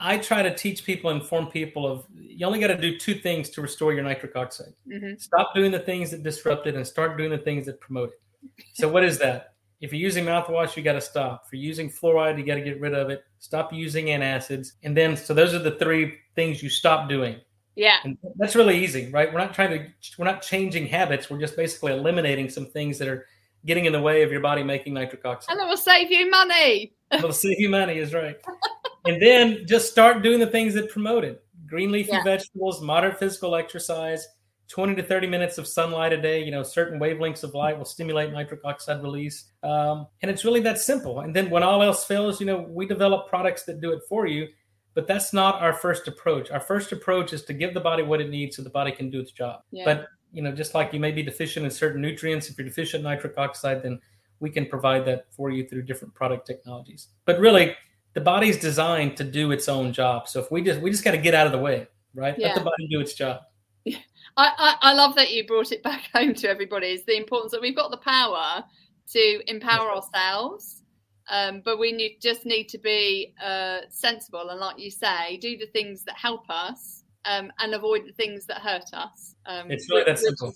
I 0.00 0.16
try 0.16 0.42
to 0.42 0.54
teach 0.54 0.84
people, 0.84 1.10
inform 1.10 1.48
people 1.48 1.86
of 1.86 2.06
you 2.14 2.46
only 2.46 2.58
got 2.58 2.68
to 2.68 2.76
do 2.76 2.98
two 2.98 3.14
things 3.14 3.50
to 3.50 3.60
restore 3.60 3.92
your 3.92 4.02
nitric 4.02 4.34
oxide. 4.34 4.72
Mm-hmm. 4.90 5.18
Stop 5.18 5.54
doing 5.54 5.70
the 5.70 5.78
things 5.78 6.10
that 6.10 6.22
disrupt 6.22 6.66
it, 6.66 6.74
and 6.74 6.86
start 6.86 7.18
doing 7.18 7.30
the 7.30 7.38
things 7.38 7.66
that 7.66 7.80
promote 7.80 8.10
it. 8.10 8.64
So, 8.72 8.88
what 8.88 9.04
is 9.04 9.18
that? 9.18 9.54
If 9.80 9.92
you're 9.92 10.00
using 10.00 10.24
mouthwash, 10.24 10.76
you 10.76 10.82
got 10.82 10.94
to 10.94 11.00
stop. 11.00 11.44
If 11.46 11.52
you're 11.52 11.62
using 11.62 11.90
fluoride, 11.90 12.38
you 12.38 12.44
got 12.44 12.56
to 12.56 12.62
get 12.62 12.80
rid 12.80 12.94
of 12.94 13.10
it. 13.10 13.24
Stop 13.38 13.72
using 13.72 14.06
antacids. 14.06 14.72
And 14.82 14.96
then, 14.96 15.16
so 15.16 15.32
those 15.32 15.54
are 15.54 15.58
the 15.58 15.72
three 15.72 16.18
things 16.34 16.62
you 16.62 16.68
stop 16.68 17.08
doing. 17.08 17.36
Yeah. 17.76 17.96
And 18.04 18.18
that's 18.36 18.54
really 18.54 18.78
easy, 18.82 19.10
right? 19.10 19.32
We're 19.32 19.38
not 19.38 19.54
trying 19.54 19.70
to, 19.70 19.86
we're 20.18 20.26
not 20.26 20.42
changing 20.42 20.86
habits. 20.86 21.30
We're 21.30 21.40
just 21.40 21.56
basically 21.56 21.92
eliminating 21.92 22.50
some 22.50 22.66
things 22.66 22.98
that 22.98 23.08
are 23.08 23.26
getting 23.64 23.86
in 23.86 23.92
the 23.92 24.02
way 24.02 24.22
of 24.22 24.30
your 24.30 24.40
body 24.40 24.62
making 24.62 24.92
nitric 24.92 25.24
oxide. 25.24 25.52
And 25.52 25.62
it 25.62 25.66
will 25.66 25.78
save 25.78 26.10
you 26.10 26.28
money. 26.28 26.92
It'll 27.10 27.32
save 27.32 27.58
you 27.58 27.70
money, 27.70 27.98
is 27.98 28.12
right. 28.12 28.36
and 29.04 29.20
then 29.20 29.66
just 29.66 29.90
start 29.90 30.22
doing 30.22 30.40
the 30.40 30.46
things 30.46 30.74
that 30.74 30.90
promote 30.90 31.24
it 31.24 31.44
green 31.66 31.92
leafy 31.92 32.10
yeah. 32.10 32.24
vegetables, 32.24 32.82
moderate 32.82 33.18
physical 33.18 33.54
exercise 33.54 34.26
20 34.70 34.94
to 34.94 35.02
30 35.02 35.26
minutes 35.26 35.58
of 35.58 35.66
sunlight 35.66 36.12
a 36.12 36.22
day, 36.22 36.44
you 36.44 36.52
know, 36.52 36.62
certain 36.62 37.00
wavelengths 37.00 37.42
of 37.42 37.54
light 37.54 37.76
will 37.76 37.84
stimulate 37.84 38.32
nitric 38.32 38.60
oxide 38.64 39.02
release. 39.02 39.46
Um, 39.64 40.06
and 40.22 40.30
it's 40.30 40.44
really 40.44 40.60
that 40.60 40.78
simple. 40.78 41.20
And 41.20 41.34
then 41.34 41.50
when 41.50 41.64
all 41.64 41.82
else 41.82 42.04
fails, 42.04 42.38
you 42.38 42.46
know, 42.46 42.60
we 42.60 42.86
develop 42.86 43.28
products 43.28 43.64
that 43.64 43.80
do 43.80 43.90
it 43.90 44.00
for 44.08 44.28
you. 44.28 44.46
But 44.94 45.08
that's 45.08 45.32
not 45.32 45.60
our 45.60 45.72
first 45.72 46.06
approach. 46.06 46.50
Our 46.52 46.60
first 46.60 46.92
approach 46.92 47.32
is 47.32 47.42
to 47.44 47.52
give 47.52 47.74
the 47.74 47.80
body 47.80 48.04
what 48.04 48.20
it 48.20 48.30
needs 48.30 48.56
so 48.56 48.62
the 48.62 48.70
body 48.70 48.92
can 48.92 49.10
do 49.10 49.18
its 49.18 49.32
job. 49.32 49.62
Yeah. 49.72 49.84
But, 49.84 50.06
you 50.32 50.42
know, 50.42 50.52
just 50.52 50.74
like 50.74 50.92
you 50.92 51.00
may 51.00 51.12
be 51.12 51.22
deficient 51.22 51.64
in 51.64 51.70
certain 51.70 52.00
nutrients, 52.00 52.48
if 52.48 52.56
you're 52.56 52.66
deficient 52.66 53.00
in 53.00 53.10
nitric 53.10 53.38
oxide, 53.38 53.82
then 53.82 54.00
we 54.38 54.50
can 54.50 54.66
provide 54.66 55.04
that 55.06 55.26
for 55.32 55.50
you 55.50 55.68
through 55.68 55.82
different 55.82 56.14
product 56.14 56.46
technologies. 56.46 57.08
But 57.24 57.40
really, 57.40 57.74
the 58.14 58.20
body's 58.20 58.58
designed 58.58 59.16
to 59.18 59.24
do 59.24 59.52
its 59.52 59.68
own 59.68 59.92
job. 59.92 60.28
So 60.28 60.40
if 60.40 60.50
we 60.50 60.62
just 60.62 60.80
we 60.80 60.90
just 60.90 61.04
got 61.04 61.12
to 61.12 61.18
get 61.18 61.34
out 61.34 61.46
of 61.46 61.52
the 61.52 61.58
way, 61.58 61.86
right? 62.14 62.38
Yeah. 62.38 62.48
Let 62.48 62.56
the 62.56 62.64
body 62.64 62.88
do 62.88 63.00
its 63.00 63.14
job. 63.14 63.40
I, 63.86 63.96
I, 64.36 64.76
I, 64.80 64.92
love 64.94 65.16
that 65.16 65.32
you 65.32 65.46
brought 65.46 65.72
it 65.72 65.82
back 65.90 66.08
home 66.12 66.34
to 66.34 66.48
everybody. 66.48 66.88
Is 66.88 67.04
the 67.04 67.16
importance 67.16 67.52
that 67.52 67.60
we've 67.60 67.76
got 67.76 67.90
the 67.90 67.98
power 67.98 68.64
to 69.12 69.42
empower 69.50 69.90
ourselves, 69.90 70.82
um, 71.28 71.62
but 71.64 71.78
we 71.78 71.92
need, 71.92 72.18
just 72.20 72.46
need 72.46 72.68
to 72.68 72.78
be 72.78 73.34
uh, 73.42 73.80
sensible 73.88 74.50
and, 74.50 74.60
like 74.60 74.78
you 74.78 74.90
say, 74.90 75.36
do 75.38 75.56
the 75.56 75.66
things 75.66 76.04
that 76.04 76.16
help 76.16 76.44
us 76.48 77.04
um, 77.24 77.52
and 77.58 77.74
avoid 77.74 78.06
the 78.06 78.12
things 78.12 78.46
that 78.46 78.58
hurt 78.58 78.92
us. 78.92 79.34
Um, 79.46 79.70
it's 79.70 79.90
really 79.90 80.04
that 80.04 80.18
simple. 80.18 80.54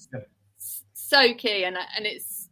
So 0.92 1.34
key, 1.34 1.64
and 1.64 1.76
and 1.76 2.06
it's 2.06 2.48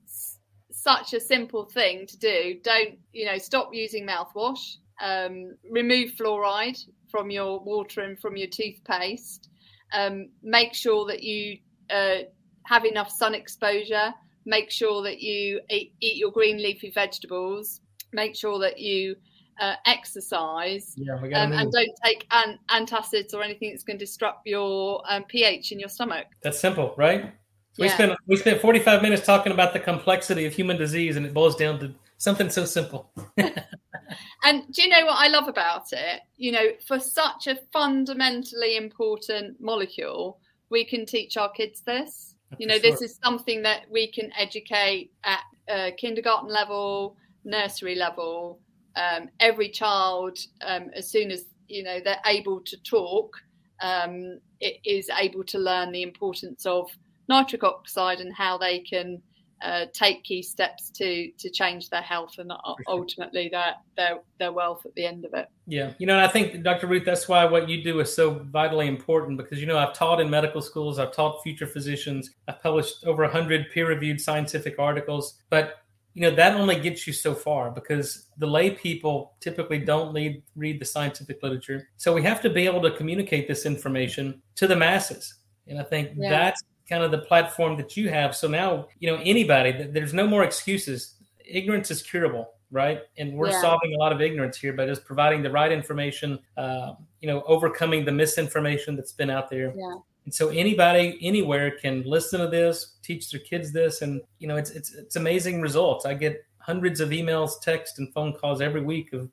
such 0.70 1.14
a 1.14 1.20
simple 1.20 1.64
thing 1.64 2.06
to 2.06 2.18
do. 2.18 2.60
Don't 2.62 2.98
you 3.12 3.26
know? 3.26 3.38
Stop 3.38 3.70
using 3.72 4.06
mouthwash. 4.06 4.76
Um, 5.02 5.56
remove 5.68 6.12
fluoride 6.12 6.78
from 7.10 7.30
your 7.30 7.58
water 7.60 8.02
and 8.02 8.18
from 8.18 8.36
your 8.36 8.48
toothpaste 8.48 9.48
um, 9.92 10.28
make 10.42 10.74
sure 10.74 11.06
that 11.06 11.22
you 11.22 11.58
uh, 11.90 12.18
have 12.64 12.84
enough 12.84 13.10
sun 13.10 13.34
exposure. 13.34 14.12
Make 14.44 14.70
sure 14.70 15.02
that 15.02 15.20
you 15.20 15.60
eat, 15.70 15.94
eat 16.00 16.16
your 16.16 16.32
green 16.32 16.56
leafy 16.56 16.90
vegetables. 16.90 17.80
Make 18.12 18.34
sure 18.34 18.58
that 18.58 18.78
you 18.78 19.16
uh, 19.60 19.74
exercise 19.86 20.94
yeah, 20.96 21.14
um, 21.14 21.52
and 21.52 21.70
don't 21.70 21.90
take 22.04 22.26
an- 22.32 22.58
antacids 22.70 23.34
or 23.34 23.42
anything 23.42 23.70
that's 23.70 23.84
going 23.84 23.98
to 23.98 24.04
disrupt 24.04 24.46
your 24.46 25.02
um, 25.08 25.24
pH 25.24 25.72
in 25.72 25.78
your 25.78 25.88
stomach. 25.88 26.26
That's 26.42 26.58
simple, 26.58 26.94
right? 26.96 27.32
We 27.78 27.86
yeah. 27.86 27.94
spent 27.94 28.12
we 28.26 28.36
spent 28.36 28.60
45 28.60 29.02
minutes 29.02 29.24
talking 29.24 29.52
about 29.52 29.72
the 29.72 29.80
complexity 29.80 30.44
of 30.46 30.52
human 30.52 30.76
disease, 30.76 31.16
and 31.16 31.24
it 31.24 31.32
boils 31.32 31.56
down 31.56 31.78
to 31.80 31.94
something 32.22 32.50
so 32.50 32.64
simple. 32.64 33.10
and 33.36 34.62
do 34.70 34.82
you 34.82 34.88
know 34.88 35.04
what 35.06 35.18
I 35.18 35.26
love 35.26 35.48
about 35.48 35.92
it? 35.92 36.20
You 36.36 36.52
know, 36.52 36.66
for 36.86 37.00
such 37.00 37.48
a 37.48 37.58
fundamentally 37.72 38.76
important 38.76 39.60
molecule, 39.60 40.38
we 40.70 40.84
can 40.84 41.04
teach 41.04 41.36
our 41.36 41.50
kids 41.50 41.82
this. 41.82 42.36
You 42.58 42.68
know, 42.68 42.78
sure. 42.78 42.82
this 42.82 43.02
is 43.02 43.18
something 43.24 43.62
that 43.62 43.86
we 43.90 44.10
can 44.10 44.30
educate 44.38 45.10
at 45.24 45.40
uh, 45.68 45.90
kindergarten 45.98 46.48
level, 46.48 47.16
nursery 47.44 47.96
level. 47.96 48.60
Um, 48.94 49.28
every 49.40 49.70
child, 49.70 50.38
um, 50.64 50.90
as 50.94 51.10
soon 51.10 51.30
as 51.30 51.46
you 51.66 51.82
know 51.82 51.98
they're 52.04 52.20
able 52.26 52.60
to 52.60 52.76
talk, 52.82 53.34
um, 53.80 54.38
is 54.60 55.10
able 55.18 55.42
to 55.44 55.58
learn 55.58 55.90
the 55.90 56.02
importance 56.02 56.66
of 56.66 56.88
nitric 57.28 57.64
oxide 57.64 58.20
and 58.20 58.32
how 58.32 58.58
they 58.58 58.80
can 58.80 59.22
uh, 59.62 59.86
take 59.92 60.24
key 60.24 60.42
steps 60.42 60.90
to 60.90 61.30
to 61.38 61.50
change 61.50 61.88
their 61.90 62.02
health 62.02 62.34
and 62.38 62.52
ultimately 62.88 63.48
their 63.48 63.74
their 63.96 64.20
their 64.38 64.52
wealth 64.52 64.84
at 64.84 64.94
the 64.94 65.06
end 65.06 65.24
of 65.24 65.32
it. 65.34 65.48
Yeah, 65.66 65.92
you 65.98 66.06
know, 66.06 66.18
I 66.18 66.28
think 66.28 66.62
Dr. 66.62 66.86
Ruth, 66.86 67.04
that's 67.04 67.28
why 67.28 67.44
what 67.44 67.68
you 67.68 67.82
do 67.82 68.00
is 68.00 68.14
so 68.14 68.30
vitally 68.50 68.88
important 68.88 69.38
because 69.38 69.60
you 69.60 69.66
know 69.66 69.78
I've 69.78 69.94
taught 69.94 70.20
in 70.20 70.28
medical 70.28 70.60
schools, 70.60 70.98
I've 70.98 71.12
taught 71.12 71.42
future 71.42 71.66
physicians, 71.66 72.30
I've 72.48 72.60
published 72.62 73.04
over 73.04 73.26
hundred 73.26 73.70
peer-reviewed 73.70 74.20
scientific 74.20 74.78
articles, 74.78 75.38
but 75.50 75.78
you 76.14 76.22
know 76.22 76.34
that 76.34 76.54
only 76.54 76.78
gets 76.78 77.06
you 77.06 77.12
so 77.12 77.34
far 77.34 77.70
because 77.70 78.26
the 78.38 78.46
lay 78.46 78.70
people 78.70 79.34
typically 79.40 79.78
don't 79.78 80.12
read 80.12 80.42
read 80.56 80.80
the 80.80 80.84
scientific 80.84 81.42
literature, 81.42 81.88
so 81.96 82.12
we 82.12 82.22
have 82.22 82.40
to 82.42 82.50
be 82.50 82.66
able 82.66 82.82
to 82.82 82.90
communicate 82.90 83.46
this 83.46 83.64
information 83.64 84.42
to 84.56 84.66
the 84.66 84.76
masses, 84.76 85.36
and 85.68 85.78
I 85.78 85.84
think 85.84 86.10
yeah. 86.16 86.30
that's 86.30 86.62
kind 86.92 87.02
of 87.02 87.10
the 87.10 87.24
platform 87.26 87.74
that 87.78 87.96
you 87.96 88.10
have. 88.10 88.36
So 88.36 88.46
now, 88.48 88.86
you 88.98 89.10
know, 89.10 89.18
anybody, 89.24 89.88
there's 89.90 90.12
no 90.12 90.26
more 90.26 90.44
excuses. 90.44 91.14
Ignorance 91.42 91.90
is 91.90 92.02
curable, 92.02 92.50
right? 92.70 93.00
And 93.16 93.32
we're 93.32 93.48
yeah. 93.48 93.62
solving 93.62 93.94
a 93.94 93.98
lot 93.98 94.12
of 94.12 94.20
ignorance 94.20 94.58
here 94.58 94.74
by 94.74 94.84
just 94.84 95.06
providing 95.06 95.42
the 95.42 95.50
right 95.50 95.72
information, 95.72 96.38
uh, 96.58 96.92
you 97.22 97.28
know, 97.28 97.42
overcoming 97.46 98.04
the 98.04 98.12
misinformation 98.12 98.94
that's 98.94 99.12
been 99.12 99.30
out 99.30 99.48
there. 99.48 99.72
Yeah. 99.74 99.94
And 100.26 100.34
so 100.34 100.50
anybody 100.50 101.18
anywhere 101.22 101.70
can 101.70 102.02
listen 102.02 102.40
to 102.40 102.48
this, 102.48 102.96
teach 103.02 103.30
their 103.30 103.40
kids 103.40 103.72
this, 103.72 104.02
and 104.02 104.20
you 104.38 104.46
know, 104.46 104.56
it's 104.56 104.70
it's 104.70 104.94
it's 104.94 105.16
amazing 105.16 105.62
results. 105.62 106.04
I 106.04 106.12
get 106.12 106.44
hundreds 106.58 107.00
of 107.00 107.08
emails, 107.08 107.60
text, 107.60 107.98
and 107.98 108.12
phone 108.12 108.34
calls 108.34 108.60
every 108.60 108.82
week 108.82 109.14
of 109.14 109.30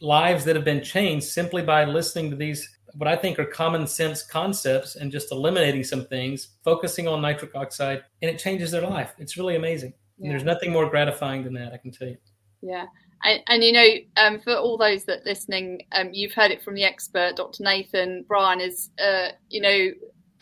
lives 0.00 0.44
that 0.44 0.54
have 0.54 0.64
been 0.64 0.82
changed 0.82 1.26
simply 1.26 1.62
by 1.62 1.84
listening 1.84 2.30
to 2.30 2.36
these 2.36 2.73
what 2.96 3.08
I 3.08 3.16
think 3.16 3.38
are 3.38 3.44
common 3.44 3.86
sense 3.86 4.22
concepts 4.22 4.96
and 4.96 5.10
just 5.10 5.32
eliminating 5.32 5.84
some 5.84 6.04
things, 6.06 6.48
focusing 6.62 7.08
on 7.08 7.20
nitric 7.20 7.54
oxide, 7.54 8.04
and 8.22 8.30
it 8.30 8.38
changes 8.38 8.70
their 8.70 8.82
life. 8.82 9.14
It's 9.18 9.36
really 9.36 9.56
amazing. 9.56 9.94
Yeah. 10.18 10.30
there's 10.30 10.44
nothing 10.44 10.72
more 10.72 10.88
gratifying 10.88 11.42
than 11.42 11.54
that, 11.54 11.72
I 11.72 11.76
can 11.76 11.90
tell 11.90 12.08
you. 12.08 12.16
Yeah. 12.62 12.86
And, 13.24 13.40
and 13.48 13.64
you 13.64 13.72
know, 13.72 13.88
um, 14.16 14.40
for 14.40 14.54
all 14.54 14.76
those 14.76 15.04
that 15.04 15.24
listening, 15.24 15.82
um, 15.92 16.10
you've 16.12 16.32
heard 16.32 16.50
it 16.50 16.62
from 16.62 16.74
the 16.74 16.84
expert, 16.84 17.36
Dr. 17.36 17.64
Nathan 17.64 18.24
Bryan 18.28 18.60
is, 18.60 18.90
uh, 19.04 19.28
you 19.48 19.60
know, 19.60 19.90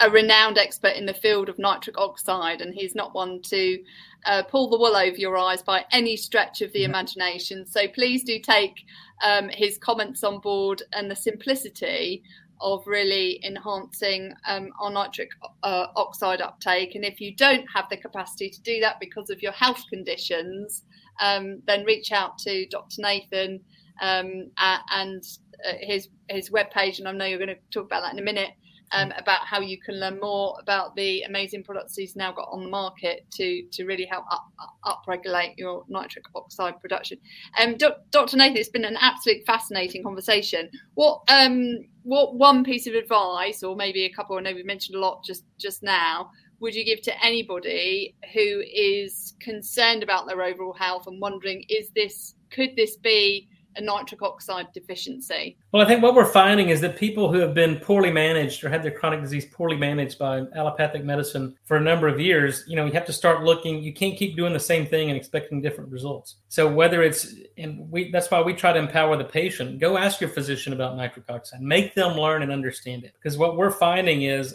a 0.01 0.11
renowned 0.11 0.59
expert 0.59 0.97
in 0.97 1.07
the 1.07 1.15
field 1.15 1.49
of 1.49 1.59
nitric 1.59 1.97
oxide, 1.97 2.61
and 2.61 2.75
he's 2.75 2.95
not 2.95 3.15
one 3.15 3.41
to 3.43 3.79
uh, 4.27 4.43
pull 4.43 4.71
the 4.71 4.79
wool 4.79 4.97
over 4.97 5.17
your 5.17 5.37
eyes 5.37 5.63
by 5.63 5.85
any 5.93 6.17
stretch 6.17 6.61
of 6.63 6.73
the 6.73 6.81
mm-hmm. 6.81 6.91
imagination. 6.91 7.67
So 7.67 7.89
please 7.89 8.23
do 8.25 8.39
take 8.39 8.85
um, 9.23 9.49
his 9.49 9.79
comments 9.79 10.25
on 10.25 10.41
board 10.41 10.83
and 10.93 11.11
the 11.11 11.17
simplicity 11.17 12.23
of 12.61 12.87
really 12.87 13.45
enhancing 13.45 14.33
um, 14.47 14.71
our 14.81 14.91
nitric 14.91 15.31
uh, 15.65 15.87
oxide 15.97 16.41
uptake. 16.41 16.95
And 16.95 17.05
if 17.05 17.21
you 17.21 17.35
don't 17.35 17.67
have 17.75 17.87
the 17.91 17.97
capacity 17.97 18.49
to 18.51 18.61
do 18.63 18.81
that 18.81 19.01
because 19.01 19.31
of 19.31 19.43
your 19.43 19.53
health 19.53 19.83
conditions, 19.91 20.83
um, 21.21 21.61
then 21.67 21.85
reach 21.85 22.13
out 22.13 22.39
to 22.39 22.67
Dr. 22.67 23.03
Nathan 23.03 23.61
um, 24.01 24.51
and 24.59 25.25
uh, 25.69 25.75
his 25.81 26.09
his 26.29 26.51
webpage. 26.51 26.99
And 26.99 27.09
I 27.09 27.13
know 27.13 27.25
you're 27.25 27.39
going 27.39 27.49
to 27.49 27.59
talk 27.73 27.87
about 27.87 28.03
that 28.03 28.13
in 28.13 28.19
a 28.19 28.23
minute 28.23 28.51
um, 28.93 29.13
about 29.17 29.47
how 29.47 29.61
you 29.61 29.79
can 29.79 29.99
learn 29.99 30.21
more 30.21 30.57
about 30.61 30.95
the 30.97 31.23
amazing 31.23 31.65
products 31.65 31.97
he's 31.97 32.17
now 32.17 32.33
got 32.33 32.49
on 32.51 32.63
the 32.63 32.69
market 32.69 33.25
to 33.33 33.63
to 33.73 33.85
really 33.85 34.05
help 34.05 34.25
up, 34.31 34.47
up 34.85 35.03
upregulate 35.07 35.55
your 35.57 35.85
nitric 35.89 36.25
oxide 36.35 36.81
production. 36.81 37.19
Um, 37.61 37.77
Dr. 37.77 38.37
Nathan, 38.37 38.57
it's 38.57 38.69
been 38.69 38.85
an 38.85 38.99
absolute 39.01 39.45
fascinating 39.47 40.03
conversation. 40.03 40.71
What 40.95 41.23
um 41.29 41.79
what 42.03 42.35
one 42.35 42.65
piece 42.65 42.87
of 42.87 42.95
advice, 42.95 43.63
or 43.63 43.77
maybe 43.77 44.05
a 44.05 44.13
couple? 44.13 44.37
I 44.37 44.41
know 44.41 44.55
we 44.55 44.63
mentioned 44.63 44.97
a 44.97 45.01
lot 45.01 45.25
just 45.25 45.45
just 45.59 45.83
now. 45.83 46.31
Would 46.61 46.75
you 46.75 46.85
give 46.85 47.03
to 47.03 47.25
anybody 47.25 48.15
who 48.33 48.63
is 48.73 49.35
concerned 49.41 50.05
about 50.05 50.29
their 50.29 50.43
overall 50.43 50.75
health 50.75 51.09
and 51.09 51.21
wondering, 51.21 51.65
is 51.69 51.91
this 51.91 52.35
could 52.51 52.77
this 52.77 52.97
be 52.97 53.49
a 53.77 53.81
nitric 53.81 54.23
oxide 54.23 54.73
deficiency? 54.73 55.57
Well, 55.73 55.83
I 55.83 55.87
think 55.87 56.03
what 56.03 56.15
we're 56.15 56.25
finding 56.25 56.69
is 56.69 56.81
that 56.81 56.97
people 56.97 57.33
who 57.33 57.39
have 57.39 57.55
been 57.55 57.77
poorly 57.77 58.11
managed 58.11 58.63
or 58.65 58.69
had 58.69 58.83
their 58.83 58.91
chronic 58.91 59.21
disease 59.21 59.47
poorly 59.47 59.77
managed 59.77 60.19
by 60.19 60.45
allopathic 60.55 61.05
medicine 61.05 61.57
for 61.65 61.77
a 61.77 61.81
number 61.81 62.09
of 62.09 62.21
years, 62.21 62.65
you 62.67 62.77
know, 62.77 62.85
you 62.85 62.93
have 62.93 63.07
to 63.07 63.13
start 63.13 63.43
looking. 63.43 63.83
You 63.83 63.93
can't 63.93 64.17
keep 64.17 64.37
doing 64.37 64.53
the 64.53 64.61
same 64.61 64.87
thing 64.87 65.09
and 65.09 65.17
expecting 65.17 65.61
different 65.61 65.91
results. 65.91 66.37
So 66.49 66.73
whether 66.73 67.03
it's 67.03 67.35
and 67.59 67.91
we 67.91 68.11
that's 68.11 68.31
why 68.31 68.41
we 68.43 68.55
try 68.55 68.73
to 68.73 68.79
empower 68.79 69.17
the 69.17 69.25
patient. 69.25 69.79
Go 69.79 69.97
ask 69.97 70.21
your 70.21 70.31
physician 70.31 70.73
about 70.73 70.97
nitric 70.97 71.29
oxide. 71.29 71.61
Make 71.61 71.95
them 71.95 72.17
learn 72.17 72.43
and 72.43 72.53
understand 72.53 73.05
it. 73.05 73.15
Because 73.15 73.39
what 73.39 73.57
we're 73.57 73.71
finding 73.71 74.23
is 74.23 74.55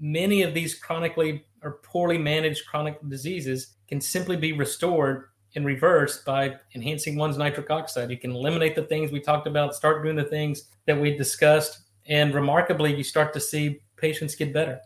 many 0.00 0.42
of 0.42 0.54
these 0.54 0.74
chronically 0.74 1.44
or 1.62 1.80
poorly 1.82 2.18
managed 2.18 2.66
chronic 2.66 2.96
diseases 3.08 3.74
can 3.88 4.00
simply 4.00 4.36
be 4.36 4.52
restored 4.52 5.28
in 5.54 5.64
reverse 5.64 6.22
by 6.22 6.56
enhancing 6.74 7.16
one's 7.16 7.38
nitric 7.38 7.70
oxide. 7.70 8.10
You 8.10 8.18
can 8.18 8.32
eliminate 8.32 8.74
the 8.74 8.82
things 8.82 9.10
we 9.10 9.20
talked 9.20 9.46
about, 9.46 9.74
start 9.74 10.02
doing 10.02 10.16
the 10.16 10.24
things 10.24 10.64
that 10.86 11.00
we 11.00 11.16
discussed, 11.16 11.80
and 12.06 12.34
remarkably, 12.34 12.94
you 12.94 13.04
start 13.04 13.32
to 13.34 13.40
see 13.40 13.80
patients 13.96 14.34
get 14.34 14.52
better. 14.52 14.80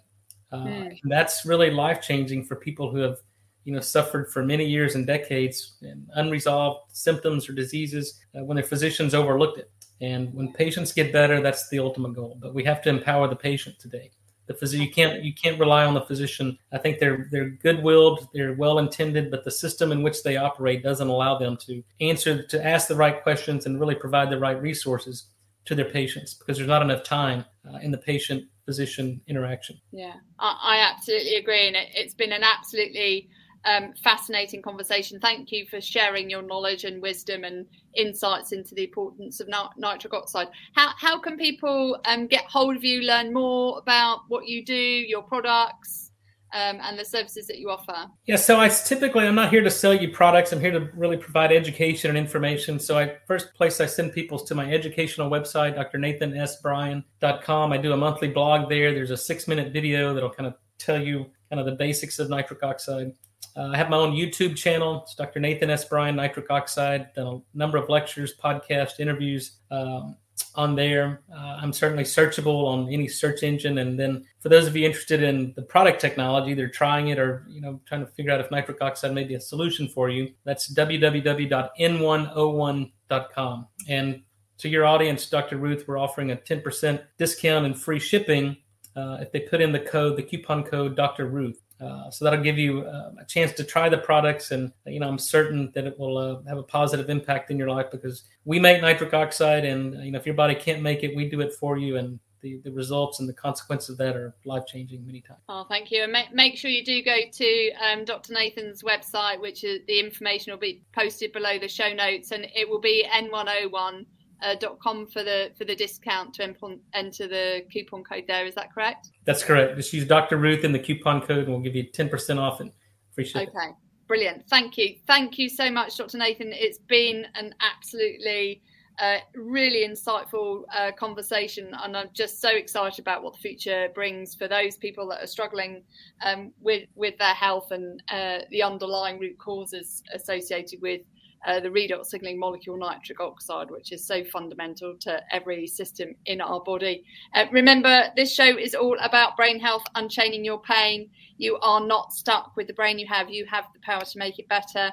Uh, 0.50 0.64
mm. 0.64 0.98
That's 1.04 1.46
really 1.46 1.70
life 1.70 2.02
changing 2.02 2.44
for 2.44 2.56
people 2.56 2.90
who 2.90 2.98
have, 2.98 3.18
you 3.64 3.72
know, 3.72 3.80
suffered 3.80 4.30
for 4.32 4.44
many 4.44 4.66
years 4.66 4.96
and 4.96 5.06
decades 5.06 5.74
and 5.82 6.08
unresolved 6.14 6.90
symptoms 6.92 7.48
or 7.48 7.52
diseases 7.52 8.20
uh, 8.36 8.44
when 8.44 8.56
their 8.56 8.64
physicians 8.64 9.14
overlooked 9.14 9.58
it. 9.58 9.70
And 10.00 10.34
when 10.34 10.52
patients 10.52 10.92
get 10.92 11.12
better, 11.12 11.40
that's 11.40 11.68
the 11.68 11.78
ultimate 11.78 12.14
goal. 12.14 12.36
But 12.40 12.54
we 12.54 12.64
have 12.64 12.82
to 12.82 12.88
empower 12.88 13.28
the 13.28 13.36
patient 13.36 13.78
today 13.78 14.10
the 14.52 14.58
physician 14.58 14.86
you 14.86 14.92
can't 14.92 15.22
you 15.22 15.32
can't 15.34 15.58
rely 15.58 15.84
on 15.84 15.94
the 15.94 16.00
physician. 16.02 16.58
I 16.72 16.78
think 16.78 16.98
they're 16.98 17.28
they're 17.30 17.50
good-willed 17.50 18.28
they're 18.34 18.54
well 18.54 18.78
intended 18.78 19.30
but 19.30 19.44
the 19.44 19.50
system 19.50 19.92
in 19.92 20.02
which 20.02 20.22
they 20.22 20.36
operate 20.36 20.82
doesn't 20.82 21.08
allow 21.08 21.38
them 21.38 21.56
to 21.66 21.82
answer 22.00 22.42
to 22.42 22.66
ask 22.66 22.88
the 22.88 22.96
right 22.96 23.22
questions 23.22 23.66
and 23.66 23.80
really 23.80 23.94
provide 23.94 24.30
the 24.30 24.38
right 24.38 24.60
resources 24.60 25.26
to 25.64 25.74
their 25.74 25.90
patients 25.90 26.34
because 26.34 26.56
there's 26.56 26.68
not 26.68 26.82
enough 26.82 27.04
time 27.04 27.44
uh, 27.72 27.78
in 27.78 27.90
the 27.90 27.98
patient 27.98 28.44
physician 28.64 29.20
interaction. 29.26 29.78
Yeah 29.90 30.14
I, 30.38 30.58
I, 30.62 30.92
absolutely 30.92 31.36
agree 31.36 31.66
and 31.66 31.76
it, 31.76 31.88
it's 31.94 32.14
been 32.14 32.32
an 32.32 32.42
absolutely 32.42 33.28
um, 33.64 33.92
fascinating 34.02 34.62
conversation. 34.62 35.20
Thank 35.20 35.52
you 35.52 35.66
for 35.66 35.80
sharing 35.80 36.28
your 36.28 36.42
knowledge 36.42 36.84
and 36.84 37.00
wisdom 37.00 37.44
and 37.44 37.66
insights 37.96 38.52
into 38.52 38.74
the 38.74 38.84
importance 38.84 39.40
of 39.40 39.48
nitric 39.76 40.14
oxide. 40.14 40.48
How, 40.74 40.92
how 40.96 41.20
can 41.20 41.36
people 41.36 41.98
um, 42.04 42.26
get 42.26 42.44
hold 42.44 42.76
of 42.76 42.84
you, 42.84 43.02
learn 43.02 43.32
more 43.32 43.78
about 43.78 44.22
what 44.28 44.46
you 44.46 44.64
do, 44.64 44.74
your 44.74 45.22
products, 45.22 46.10
um, 46.54 46.78
and 46.82 46.98
the 46.98 47.04
services 47.04 47.46
that 47.46 47.58
you 47.58 47.70
offer? 47.70 48.06
Yeah, 48.26 48.36
so 48.36 48.58
I 48.60 48.68
typically 48.68 49.26
I'm 49.26 49.34
not 49.34 49.50
here 49.50 49.62
to 49.62 49.70
sell 49.70 49.94
you 49.94 50.10
products. 50.10 50.52
I'm 50.52 50.60
here 50.60 50.72
to 50.72 50.90
really 50.94 51.16
provide 51.16 51.52
education 51.52 52.10
and 52.10 52.18
information. 52.18 52.78
So 52.78 52.98
I 52.98 53.16
first 53.26 53.54
place 53.54 53.80
I 53.80 53.86
send 53.86 54.12
people 54.12 54.38
to 54.38 54.54
my 54.54 54.70
educational 54.70 55.30
website, 55.30 55.76
drnathansbryan.com. 55.92 57.72
I 57.72 57.78
do 57.78 57.92
a 57.92 57.96
monthly 57.96 58.28
blog 58.28 58.68
there. 58.68 58.92
There's 58.92 59.10
a 59.10 59.16
six 59.16 59.48
minute 59.48 59.72
video 59.72 60.14
that'll 60.14 60.30
kind 60.30 60.46
of 60.46 60.54
tell 60.78 61.02
you 61.02 61.26
kind 61.48 61.60
of 61.60 61.66
the 61.66 61.72
basics 61.72 62.18
of 62.18 62.28
nitric 62.28 62.62
oxide. 62.62 63.12
Uh, 63.56 63.70
I 63.72 63.76
have 63.76 63.90
my 63.90 63.96
own 63.96 64.12
YouTube 64.12 64.56
channel. 64.56 65.02
It's 65.02 65.14
Dr. 65.14 65.40
Nathan 65.40 65.70
S. 65.70 65.84
Bryan, 65.84 66.16
nitric 66.16 66.50
oxide. 66.50 67.12
Done 67.14 67.26
a 67.26 67.40
number 67.56 67.76
of 67.76 67.88
lectures, 67.88 68.34
podcasts, 68.36 68.98
interviews 68.98 69.58
um, 69.70 70.16
on 70.54 70.74
there. 70.74 71.22
Uh, 71.32 71.58
I'm 71.60 71.72
certainly 71.72 72.04
searchable 72.04 72.66
on 72.66 72.88
any 72.88 73.08
search 73.08 73.42
engine. 73.42 73.78
And 73.78 73.98
then 73.98 74.24
for 74.40 74.48
those 74.48 74.66
of 74.66 74.76
you 74.76 74.86
interested 74.86 75.22
in 75.22 75.52
the 75.54 75.62
product 75.62 76.00
technology, 76.00 76.54
they're 76.54 76.68
trying 76.68 77.08
it 77.08 77.18
or 77.18 77.46
you 77.48 77.60
know 77.60 77.80
trying 77.86 78.04
to 78.04 78.10
figure 78.12 78.32
out 78.32 78.40
if 78.40 78.50
nitric 78.50 78.80
oxide 78.80 79.14
may 79.14 79.24
be 79.24 79.34
a 79.34 79.40
solution 79.40 79.88
for 79.88 80.08
you. 80.08 80.32
That's 80.44 80.72
www.n1o1.com. 80.72 83.66
And 83.88 84.22
to 84.58 84.68
your 84.68 84.86
audience, 84.86 85.28
Dr. 85.28 85.56
Ruth, 85.56 85.84
we're 85.88 85.98
offering 85.98 86.30
a 86.30 86.36
10% 86.36 87.02
discount 87.18 87.66
and 87.66 87.76
free 87.78 87.98
shipping 87.98 88.56
uh, 88.94 89.18
if 89.20 89.32
they 89.32 89.40
put 89.40 89.60
in 89.60 89.72
the 89.72 89.80
code, 89.80 90.16
the 90.16 90.22
coupon 90.22 90.62
code 90.62 90.96
Dr. 90.96 91.26
Ruth. 91.26 91.60
Uh, 91.82 92.10
so 92.10 92.24
that'll 92.24 92.42
give 92.42 92.58
you 92.58 92.82
uh, 92.82 93.12
a 93.18 93.24
chance 93.24 93.52
to 93.52 93.64
try 93.64 93.88
the 93.88 93.98
products, 93.98 94.50
and 94.50 94.72
you 94.86 95.00
know 95.00 95.08
I'm 95.08 95.18
certain 95.18 95.70
that 95.74 95.84
it 95.84 95.98
will 95.98 96.18
uh, 96.18 96.42
have 96.48 96.58
a 96.58 96.62
positive 96.62 97.10
impact 97.10 97.50
in 97.50 97.58
your 97.58 97.68
life 97.68 97.90
because 97.90 98.24
we 98.44 98.60
make 98.60 98.80
nitric 98.80 99.12
oxide, 99.14 99.64
and 99.64 99.94
you 100.04 100.12
know 100.12 100.18
if 100.18 100.26
your 100.26 100.34
body 100.34 100.54
can't 100.54 100.82
make 100.82 101.02
it, 101.02 101.16
we 101.16 101.28
do 101.28 101.40
it 101.40 101.52
for 101.54 101.76
you, 101.78 101.96
and 101.96 102.20
the, 102.40 102.60
the 102.64 102.72
results 102.72 103.20
and 103.20 103.28
the 103.28 103.32
consequences 103.32 103.90
of 103.90 103.98
that 103.98 104.16
are 104.16 104.34
life 104.44 104.66
changing 104.66 105.04
many 105.06 105.20
times. 105.20 105.40
Oh, 105.48 105.64
thank 105.68 105.90
you, 105.90 106.02
and 106.02 106.12
make, 106.12 106.32
make 106.32 106.56
sure 106.56 106.70
you 106.70 106.84
do 106.84 107.02
go 107.02 107.16
to 107.32 107.70
um, 107.74 108.04
Dr. 108.04 108.34
Nathan's 108.34 108.82
website, 108.82 109.40
which 109.40 109.64
is 109.64 109.80
the 109.86 109.98
information 109.98 110.52
will 110.52 110.60
be 110.60 110.82
posted 110.92 111.32
below 111.32 111.58
the 111.58 111.68
show 111.68 111.92
notes, 111.92 112.30
and 112.30 112.46
it 112.54 112.68
will 112.68 112.80
be 112.80 113.06
N1O1 113.10 114.06
uh, 114.42 114.56
.com 114.82 115.06
for 115.06 115.22
the 115.22 115.50
for 115.56 115.64
the 115.64 115.74
discount 115.74 116.34
to 116.34 116.54
enter 116.94 117.28
the 117.28 117.62
coupon 117.72 118.04
code 118.04 118.24
there. 118.26 118.44
Is 118.46 118.54
that 118.54 118.72
correct? 118.72 119.10
That's 119.24 119.42
correct. 119.42 119.76
Just 119.76 119.92
use 119.92 120.06
Dr. 120.06 120.36
Ruth 120.36 120.64
in 120.64 120.72
the 120.72 120.78
coupon 120.78 121.20
code, 121.20 121.44
and 121.44 121.48
we'll 121.48 121.60
give 121.60 121.76
you 121.76 121.84
ten 121.84 122.08
percent 122.08 122.38
off 122.38 122.60
and 122.60 122.72
free 123.14 123.24
shipping. 123.24 123.48
Okay, 123.48 123.70
brilliant. 124.08 124.46
Thank 124.48 124.76
you. 124.76 124.96
Thank 125.06 125.38
you 125.38 125.48
so 125.48 125.70
much, 125.70 125.96
Dr. 125.96 126.18
Nathan. 126.18 126.52
It's 126.52 126.78
been 126.78 127.26
an 127.34 127.54
absolutely 127.60 128.62
uh, 128.98 129.18
really 129.34 129.88
insightful 129.88 130.64
uh, 130.74 130.92
conversation, 130.92 131.70
and 131.82 131.96
I'm 131.96 132.08
just 132.12 132.40
so 132.40 132.50
excited 132.50 132.98
about 132.98 133.22
what 133.22 133.34
the 133.34 133.38
future 133.38 133.88
brings 133.94 134.34
for 134.34 134.48
those 134.48 134.76
people 134.76 135.08
that 135.08 135.22
are 135.22 135.26
struggling 135.26 135.82
um, 136.24 136.52
with 136.60 136.88
with 136.94 137.16
their 137.18 137.34
health 137.34 137.70
and 137.70 138.02
uh, 138.10 138.40
the 138.50 138.62
underlying 138.62 139.18
root 139.18 139.38
causes 139.38 140.02
associated 140.12 140.80
with 140.82 141.00
uh, 141.46 141.60
the 141.60 141.68
redox 141.68 142.06
signaling 142.06 142.38
molecule 142.38 142.76
nitric 142.76 143.20
oxide, 143.20 143.70
which 143.70 143.92
is 143.92 144.06
so 144.06 144.24
fundamental 144.24 144.94
to 145.00 145.20
every 145.32 145.66
system 145.66 146.14
in 146.26 146.40
our 146.40 146.60
body. 146.60 147.04
Uh, 147.34 147.46
remember, 147.50 148.04
this 148.16 148.32
show 148.34 148.56
is 148.56 148.74
all 148.74 148.96
about 149.02 149.36
brain 149.36 149.58
health, 149.58 149.82
unchaining 149.94 150.44
your 150.44 150.60
pain. 150.60 151.10
You 151.38 151.58
are 151.62 151.80
not 151.80 152.12
stuck 152.12 152.52
with 152.56 152.66
the 152.66 152.74
brain 152.74 152.98
you 152.98 153.06
have, 153.08 153.30
you 153.30 153.46
have 153.46 153.64
the 153.74 153.80
power 153.80 154.04
to 154.04 154.18
make 154.18 154.38
it 154.38 154.48
better. 154.48 154.90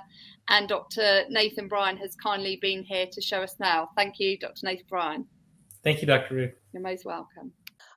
And 0.47 0.67
Dr. 0.67 1.23
Nathan 1.29 1.67
Bryan 1.67 1.97
has 1.97 2.15
kindly 2.15 2.57
been 2.61 2.83
here 2.83 3.05
to 3.11 3.21
show 3.21 3.41
us 3.41 3.55
now. 3.59 3.89
Thank 3.95 4.19
you, 4.19 4.37
Dr. 4.37 4.65
Nathan 4.65 4.85
Bryan. 4.89 5.25
Thank 5.83 6.01
you, 6.01 6.07
Dr. 6.07 6.35
Ruth. 6.35 6.53
You're 6.73 6.81
most 6.81 7.05
welcome. 7.05 7.53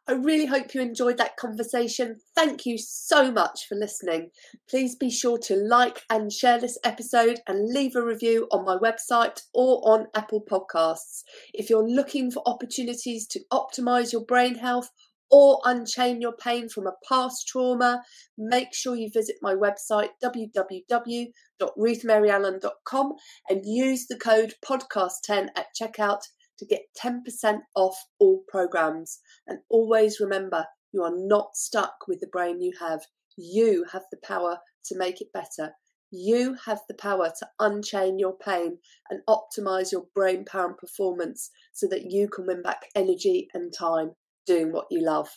I 0.09 0.15
really 0.15 0.47
hope 0.47 0.75
you 0.75 0.81
enjoyed 0.81 1.19
that 1.19 1.37
conversation. 1.37 2.19
Thank 2.35 2.67
you 2.67 2.77
so 2.77 3.31
much 3.31 3.67
for 3.69 3.77
listening. 3.77 4.31
Please 4.69 4.97
be 4.97 5.11
sure 5.11 5.39
to 5.45 5.55
like 5.55 6.03
and 6.11 6.33
share 6.33 6.59
this 6.59 6.77
episode 6.83 7.39
and 7.47 7.73
leave 7.73 7.95
a 7.95 8.03
review 8.03 8.49
on 8.51 8.65
my 8.65 8.77
website 8.77 9.43
or 9.55 9.81
on 9.89 10.09
Apple 10.13 10.43
Podcasts. 10.51 11.23
If 11.55 11.71
you're 11.71 11.89
looking 11.89 12.33
for 12.33 12.43
opportunities 12.47 13.29
to 13.29 13.39
optimize 13.53 14.13
your 14.13 14.25
brain 14.25 14.57
health 14.57 14.91
or 15.31 15.61
unchain 15.65 16.21
your 16.21 16.35
pain 16.37 16.69
from 16.69 16.89
a 16.89 16.97
past 17.09 17.47
trauma, 17.47 18.03
make 18.37 18.75
sure 18.75 18.97
you 18.97 19.09
visit 19.15 19.37
my 19.41 19.55
website 19.55 20.09
www.ruthmaryallan.com 20.23 23.13
and 23.49 23.63
use 23.65 24.09
the 24.09 24.19
code 24.19 24.55
podcast10 24.65 25.51
at 25.57 25.67
checkout 25.81 26.23
to 26.63 26.67
get 26.67 26.83
10% 27.03 27.59
off 27.75 27.97
all 28.21 28.43
programs. 28.49 29.19
And 29.49 29.59
always 29.69 30.21
remember, 30.21 30.67
you 30.93 31.03
are 31.03 31.15
not 31.15 31.57
stuck 31.57 31.95
with 32.07 32.21
the 32.21 32.29
brain 32.29 32.61
you 32.61 32.73
have. 32.79 33.01
You 33.37 33.85
have 33.93 34.05
the 34.11 34.19
power 34.23 34.59
to 34.87 34.97
make 34.97 35.21
it 35.21 35.33
better. 35.33 35.73
You 36.11 36.57
have 36.67 36.81
the 36.89 36.95
power 36.95 37.33
to 37.39 37.49
unchain 37.59 38.19
your 38.19 38.37
pain 38.37 38.79
and 39.11 39.23
optimize 39.29 39.91
your 39.91 40.05
brain 40.15 40.45
power 40.45 40.67
and 40.67 40.77
performance 40.77 41.51
so 41.73 41.89
that 41.89 42.11
you 42.11 42.29
can 42.29 42.47
win 42.47 42.63
back 42.63 42.83
energy 42.95 43.49
and 43.55 43.73
time 43.73 44.13
doing 44.47 44.73
what 44.73 44.87
you 44.91 45.03
love. 45.03 45.31